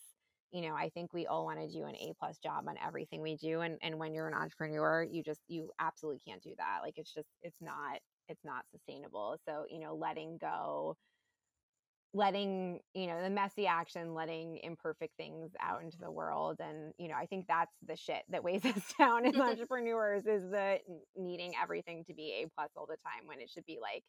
you 0.51 0.61
know 0.61 0.75
i 0.75 0.89
think 0.89 1.11
we 1.13 1.25
all 1.25 1.43
want 1.43 1.59
to 1.59 1.67
do 1.67 1.85
an 1.85 1.95
a 1.95 2.13
plus 2.19 2.37
job 2.37 2.65
on 2.67 2.75
everything 2.85 3.21
we 3.21 3.35
do 3.35 3.61
and 3.61 3.77
and 3.81 3.97
when 3.97 4.13
you're 4.13 4.27
an 4.27 4.33
entrepreneur 4.35 5.03
you 5.03 5.23
just 5.23 5.41
you 5.47 5.71
absolutely 5.79 6.21
can't 6.25 6.43
do 6.43 6.53
that 6.57 6.79
like 6.83 6.93
it's 6.97 7.13
just 7.13 7.27
it's 7.41 7.61
not 7.61 7.99
it's 8.27 8.43
not 8.43 8.65
sustainable. 8.71 9.37
So 9.45 9.65
you 9.69 9.79
know 9.79 9.95
letting 9.95 10.37
go 10.39 10.95
letting 12.15 12.79
you 12.93 13.07
know 13.07 13.21
the 13.21 13.29
messy 13.29 13.67
action 13.67 14.13
letting 14.13 14.57
imperfect 14.63 15.11
things 15.17 15.51
out 15.59 15.83
into 15.83 15.97
the 15.99 16.09
world 16.09 16.57
and 16.61 16.93
you 16.97 17.09
know 17.09 17.15
i 17.15 17.25
think 17.25 17.45
that's 17.45 17.75
the 17.87 17.95
shit 17.95 18.23
that 18.29 18.41
weighs 18.41 18.63
us 18.65 18.93
down 18.97 19.25
as 19.25 19.35
entrepreneurs 19.39 20.25
is 20.25 20.49
the 20.49 20.77
needing 21.17 21.51
everything 21.61 22.05
to 22.05 22.13
be 22.13 22.41
a 22.41 22.49
plus 22.55 22.69
all 22.77 22.85
the 22.85 22.95
time 23.03 23.27
when 23.27 23.41
it 23.41 23.49
should 23.49 23.65
be 23.65 23.79
like 23.81 24.03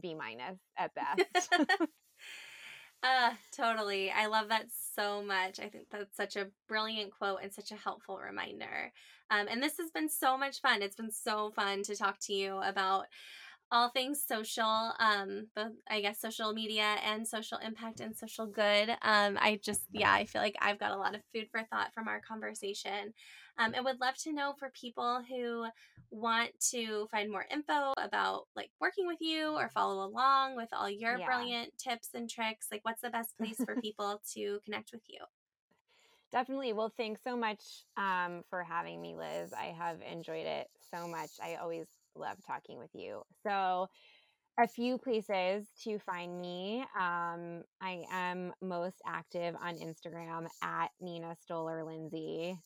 b 0.00 0.14
minus 0.14 0.58
at 0.78 0.92
best. 0.94 1.54
Uh 3.02 3.30
totally 3.56 4.10
i 4.10 4.26
love 4.26 4.48
that 4.50 4.66
so 4.94 5.22
much 5.22 5.58
i 5.58 5.70
think 5.70 5.86
that's 5.90 6.14
such 6.14 6.36
a 6.36 6.48
brilliant 6.68 7.10
quote 7.16 7.38
and 7.42 7.50
such 7.50 7.70
a 7.70 7.74
helpful 7.74 8.18
reminder. 8.18 8.92
Um, 9.30 9.46
and 9.50 9.62
this 9.62 9.78
has 9.78 9.90
been 9.90 10.10
so 10.10 10.36
much 10.36 10.60
fun 10.60 10.82
it's 10.82 10.96
been 10.96 11.10
so 11.10 11.50
fun 11.56 11.82
to 11.84 11.96
talk 11.96 12.18
to 12.26 12.34
you 12.34 12.58
about 12.62 13.06
all 13.72 13.90
things 13.90 14.22
social, 14.26 14.92
um, 14.98 15.46
both 15.54 15.72
I 15.88 16.00
guess 16.00 16.20
social 16.20 16.52
media 16.52 16.96
and 17.04 17.26
social 17.26 17.58
impact 17.58 18.00
and 18.00 18.16
social 18.16 18.46
good. 18.46 18.90
Um, 19.02 19.38
I 19.40 19.60
just 19.62 19.82
yeah, 19.92 20.12
I 20.12 20.24
feel 20.24 20.42
like 20.42 20.56
I've 20.60 20.78
got 20.78 20.92
a 20.92 20.96
lot 20.96 21.14
of 21.14 21.20
food 21.32 21.48
for 21.50 21.62
thought 21.70 21.92
from 21.94 22.08
our 22.08 22.20
conversation. 22.20 23.14
Um, 23.58 23.74
and 23.74 23.84
would 23.84 24.00
love 24.00 24.16
to 24.24 24.32
know 24.32 24.54
for 24.58 24.70
people 24.70 25.22
who 25.28 25.66
want 26.10 26.50
to 26.70 27.06
find 27.10 27.30
more 27.30 27.44
info 27.50 27.92
about 27.98 28.46
like 28.56 28.70
working 28.80 29.06
with 29.06 29.18
you 29.20 29.54
or 29.54 29.68
follow 29.68 30.04
along 30.04 30.56
with 30.56 30.68
all 30.72 30.88
your 30.88 31.18
yeah. 31.18 31.26
brilliant 31.26 31.76
tips 31.78 32.08
and 32.14 32.28
tricks. 32.28 32.68
Like, 32.72 32.80
what's 32.84 33.02
the 33.02 33.10
best 33.10 33.36
place 33.36 33.60
for 33.64 33.76
people 33.82 34.20
to 34.34 34.60
connect 34.64 34.92
with 34.92 35.02
you? 35.08 35.20
Definitely. 36.32 36.72
Well, 36.72 36.92
thanks 36.96 37.20
so 37.24 37.36
much 37.36 37.62
um, 37.96 38.42
for 38.48 38.62
having 38.62 39.00
me, 39.00 39.16
Liz. 39.16 39.52
I 39.52 39.74
have 39.76 39.98
enjoyed 40.00 40.46
it 40.46 40.68
so 40.92 41.08
much. 41.08 41.30
I 41.42 41.56
always 41.56 41.86
love 42.14 42.36
talking 42.46 42.78
with 42.78 42.90
you. 42.94 43.22
So, 43.46 43.88
a 44.58 44.68
few 44.68 44.98
places 44.98 45.66
to 45.84 45.98
find 46.00 46.40
me. 46.40 46.84
Um, 46.98 47.62
I 47.80 48.04
am 48.10 48.52
most 48.60 48.96
active 49.06 49.54
on 49.62 49.76
Instagram 49.76 50.46
at 50.62 50.90
Nina 51.00 51.34
Stoller 51.40 51.84
Lindsey, 51.84 52.58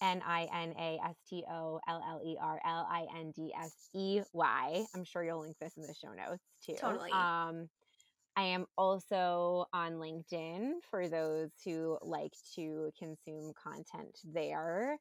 N 0.00 0.22
I 0.26 0.48
N 0.54 0.74
A 0.78 0.98
S 1.04 1.16
T 1.28 1.44
O 1.50 1.80
L 1.88 2.02
L 2.08 2.20
E 2.24 2.36
R 2.40 2.60
L 2.64 2.88
I 2.90 3.06
N 3.18 3.32
D 3.34 3.52
S 3.60 3.88
E 3.94 4.20
Y. 4.32 4.84
I'm 4.94 5.04
sure 5.04 5.24
you'll 5.24 5.40
link 5.40 5.56
this 5.60 5.76
in 5.76 5.82
the 5.82 5.94
show 5.94 6.12
notes 6.12 6.44
too. 6.64 6.76
Totally. 6.80 7.10
Um, 7.10 7.68
I 8.36 8.42
am 8.44 8.66
also 8.78 9.66
on 9.72 9.94
LinkedIn 9.94 10.74
for 10.88 11.08
those 11.08 11.50
who 11.64 11.98
like 12.02 12.34
to 12.54 12.92
consume 12.96 13.52
content 13.60 14.16
there. 14.24 14.96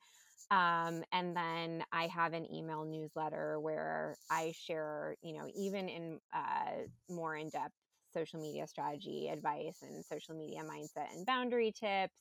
Um, 0.49 1.03
and 1.11 1.35
then 1.35 1.83
I 1.91 2.07
have 2.07 2.33
an 2.33 2.51
email 2.53 2.85
newsletter 2.85 3.59
where 3.59 4.15
I 4.31 4.53
share, 4.53 5.15
you 5.21 5.33
know, 5.33 5.47
even 5.57 5.89
in 5.89 6.19
uh, 6.33 6.87
more 7.09 7.35
in 7.35 7.49
depth 7.49 7.73
social 8.13 8.39
media 8.39 8.65
strategy 8.67 9.27
advice 9.27 9.79
and 9.81 10.05
social 10.05 10.35
media 10.35 10.61
mindset 10.63 11.13
and 11.13 11.25
boundary 11.25 11.73
tips. 11.73 12.13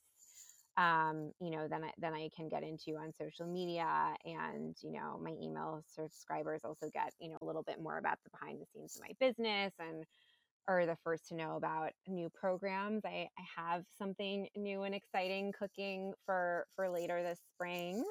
Um, 0.75 1.31
you 1.41 1.49
know, 1.49 1.67
then 1.67 1.85
I, 1.85 1.91
then 1.97 2.13
I 2.13 2.29
can 2.35 2.49
get 2.49 2.61
into 2.63 2.97
on 2.97 3.11
social 3.19 3.47
media, 3.47 4.15
and 4.25 4.75
you 4.83 4.91
know, 4.91 5.17
my 5.19 5.31
email 5.31 5.81
subscribers 5.87 6.61
also 6.63 6.89
get 6.93 7.13
you 7.19 7.29
know 7.29 7.37
a 7.41 7.45
little 7.45 7.63
bit 7.63 7.81
more 7.81 7.97
about 7.97 8.19
the 8.23 8.29
behind 8.29 8.61
the 8.61 8.65
scenes 8.67 8.95
of 8.95 9.01
my 9.01 9.15
business 9.19 9.73
and 9.79 10.05
are 10.67 10.85
the 10.85 10.97
first 11.03 11.27
to 11.29 11.35
know 11.35 11.55
about 11.55 11.91
new 12.07 12.29
programs. 12.29 13.03
I, 13.05 13.29
I 13.37 13.61
have 13.61 13.83
something 13.97 14.47
new 14.55 14.83
and 14.83 14.93
exciting 14.93 15.53
cooking 15.57 16.13
for 16.25 16.65
for 16.75 16.89
later 16.89 17.23
this 17.23 17.39
spring. 17.53 18.03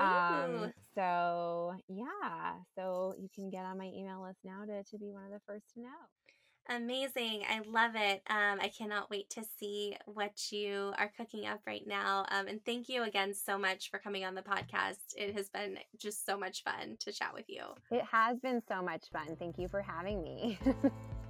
Um, 0.00 0.72
so 0.94 1.74
yeah, 1.88 2.54
so 2.74 3.14
you 3.18 3.28
can 3.34 3.50
get 3.50 3.64
on 3.64 3.76
my 3.76 3.90
email 3.94 4.22
list 4.22 4.38
now 4.42 4.64
to 4.64 4.82
to 4.82 4.98
be 4.98 5.12
one 5.12 5.24
of 5.24 5.30
the 5.30 5.40
first 5.46 5.64
to 5.74 5.80
know. 5.80 5.88
Amazing. 6.68 7.42
I 7.50 7.60
love 7.66 7.96
it. 7.96 8.22
Um, 8.30 8.60
I 8.60 8.70
cannot 8.76 9.10
wait 9.10 9.28
to 9.30 9.42
see 9.58 9.96
what 10.06 10.52
you 10.52 10.92
are 10.96 11.10
cooking 11.16 11.46
up 11.46 11.60
right 11.66 11.82
now. 11.86 12.24
Um, 12.30 12.46
and 12.46 12.64
thank 12.64 12.88
you 12.88 13.02
again 13.02 13.34
so 13.34 13.58
much 13.58 13.90
for 13.90 13.98
coming 13.98 14.24
on 14.24 14.36
the 14.36 14.42
podcast. 14.42 15.14
It 15.16 15.34
has 15.34 15.48
been 15.48 15.78
just 15.98 16.24
so 16.24 16.38
much 16.38 16.62
fun 16.62 16.96
to 17.00 17.12
chat 17.12 17.34
with 17.34 17.46
you. 17.48 17.64
It 17.90 18.04
has 18.10 18.38
been 18.38 18.62
so 18.68 18.80
much 18.80 19.06
fun. 19.12 19.36
Thank 19.38 19.58
you 19.58 19.66
for 19.66 19.82
having 19.82 20.22
me. 20.22 20.58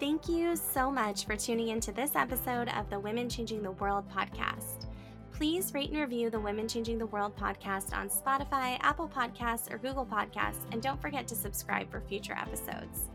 Thank 0.00 0.30
you 0.30 0.56
so 0.56 0.90
much 0.90 1.26
for 1.26 1.36
tuning 1.36 1.68
into 1.68 1.92
this 1.92 2.16
episode 2.16 2.70
of 2.70 2.88
the 2.88 2.98
Women 2.98 3.28
Changing 3.28 3.62
the 3.62 3.72
World 3.72 4.06
podcast. 4.10 4.86
Please 5.30 5.74
rate 5.74 5.90
and 5.90 6.00
review 6.00 6.30
the 6.30 6.40
Women 6.40 6.66
Changing 6.66 6.96
the 6.96 7.04
World 7.04 7.36
podcast 7.36 7.94
on 7.94 8.08
Spotify, 8.08 8.78
Apple 8.80 9.10
Podcasts, 9.14 9.70
or 9.70 9.76
Google 9.76 10.06
Podcasts, 10.06 10.64
and 10.72 10.80
don't 10.80 11.00
forget 11.02 11.28
to 11.28 11.34
subscribe 11.34 11.90
for 11.90 12.00
future 12.00 12.32
episodes. 12.32 13.10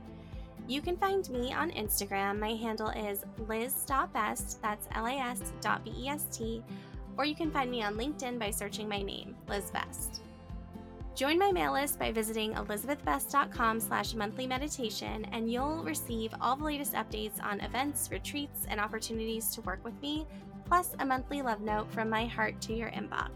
You 0.68 0.80
can 0.80 0.96
find 0.96 1.28
me 1.32 1.52
on 1.52 1.72
Instagram. 1.72 2.38
My 2.38 2.54
handle 2.54 2.90
is 2.90 3.26
liz.best, 3.48 4.62
that's 4.62 4.88
L 4.94 5.08
A 5.08 5.14
S 5.14 5.54
dot 5.62 5.84
B 5.84 5.92
E 5.98 6.08
S 6.08 6.28
T, 6.32 6.64
or 7.18 7.26
you 7.26 7.34
can 7.34 7.50
find 7.50 7.72
me 7.72 7.82
on 7.82 7.96
LinkedIn 7.96 8.38
by 8.38 8.52
searching 8.52 8.88
my 8.88 9.02
name, 9.02 9.36
Liz 9.48 9.72
Best. 9.72 10.22
Join 11.16 11.40
my 11.40 11.50
mail 11.50 11.72
list 11.72 11.98
by 11.98 12.12
visiting 12.12 12.54
elisabethbest.com 12.56 13.80
slash 13.80 14.14
monthly 14.16 14.46
meditation, 14.46 15.26
and 15.32 15.50
you'll 15.50 15.82
receive 15.82 16.34
all 16.42 16.58
the 16.58 16.66
latest 16.66 16.92
updates 16.92 17.42
on 17.42 17.62
events, 17.62 18.10
retreats, 18.12 18.66
and 18.68 18.82
opportunities 18.82 19.50
to 19.56 19.62
work 19.62 19.80
with 19.86 20.00
me, 20.02 20.28
plus 20.66 20.92
a 21.00 21.06
monthly 21.06 21.42
love 21.42 21.62
note 21.62 21.90
from 21.90 22.10
my 22.10 22.26
heart 22.26 22.60
to 22.60 22.74
your 22.74 22.90
inbox. 22.90 23.30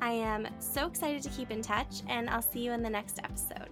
I 0.00 0.10
am 0.10 0.48
so 0.58 0.88
excited 0.88 1.22
to 1.22 1.30
keep 1.30 1.52
in 1.52 1.62
touch, 1.62 2.02
and 2.08 2.28
I'll 2.28 2.42
see 2.42 2.64
you 2.64 2.72
in 2.72 2.82
the 2.82 2.90
next 2.90 3.20
episode. 3.20 3.70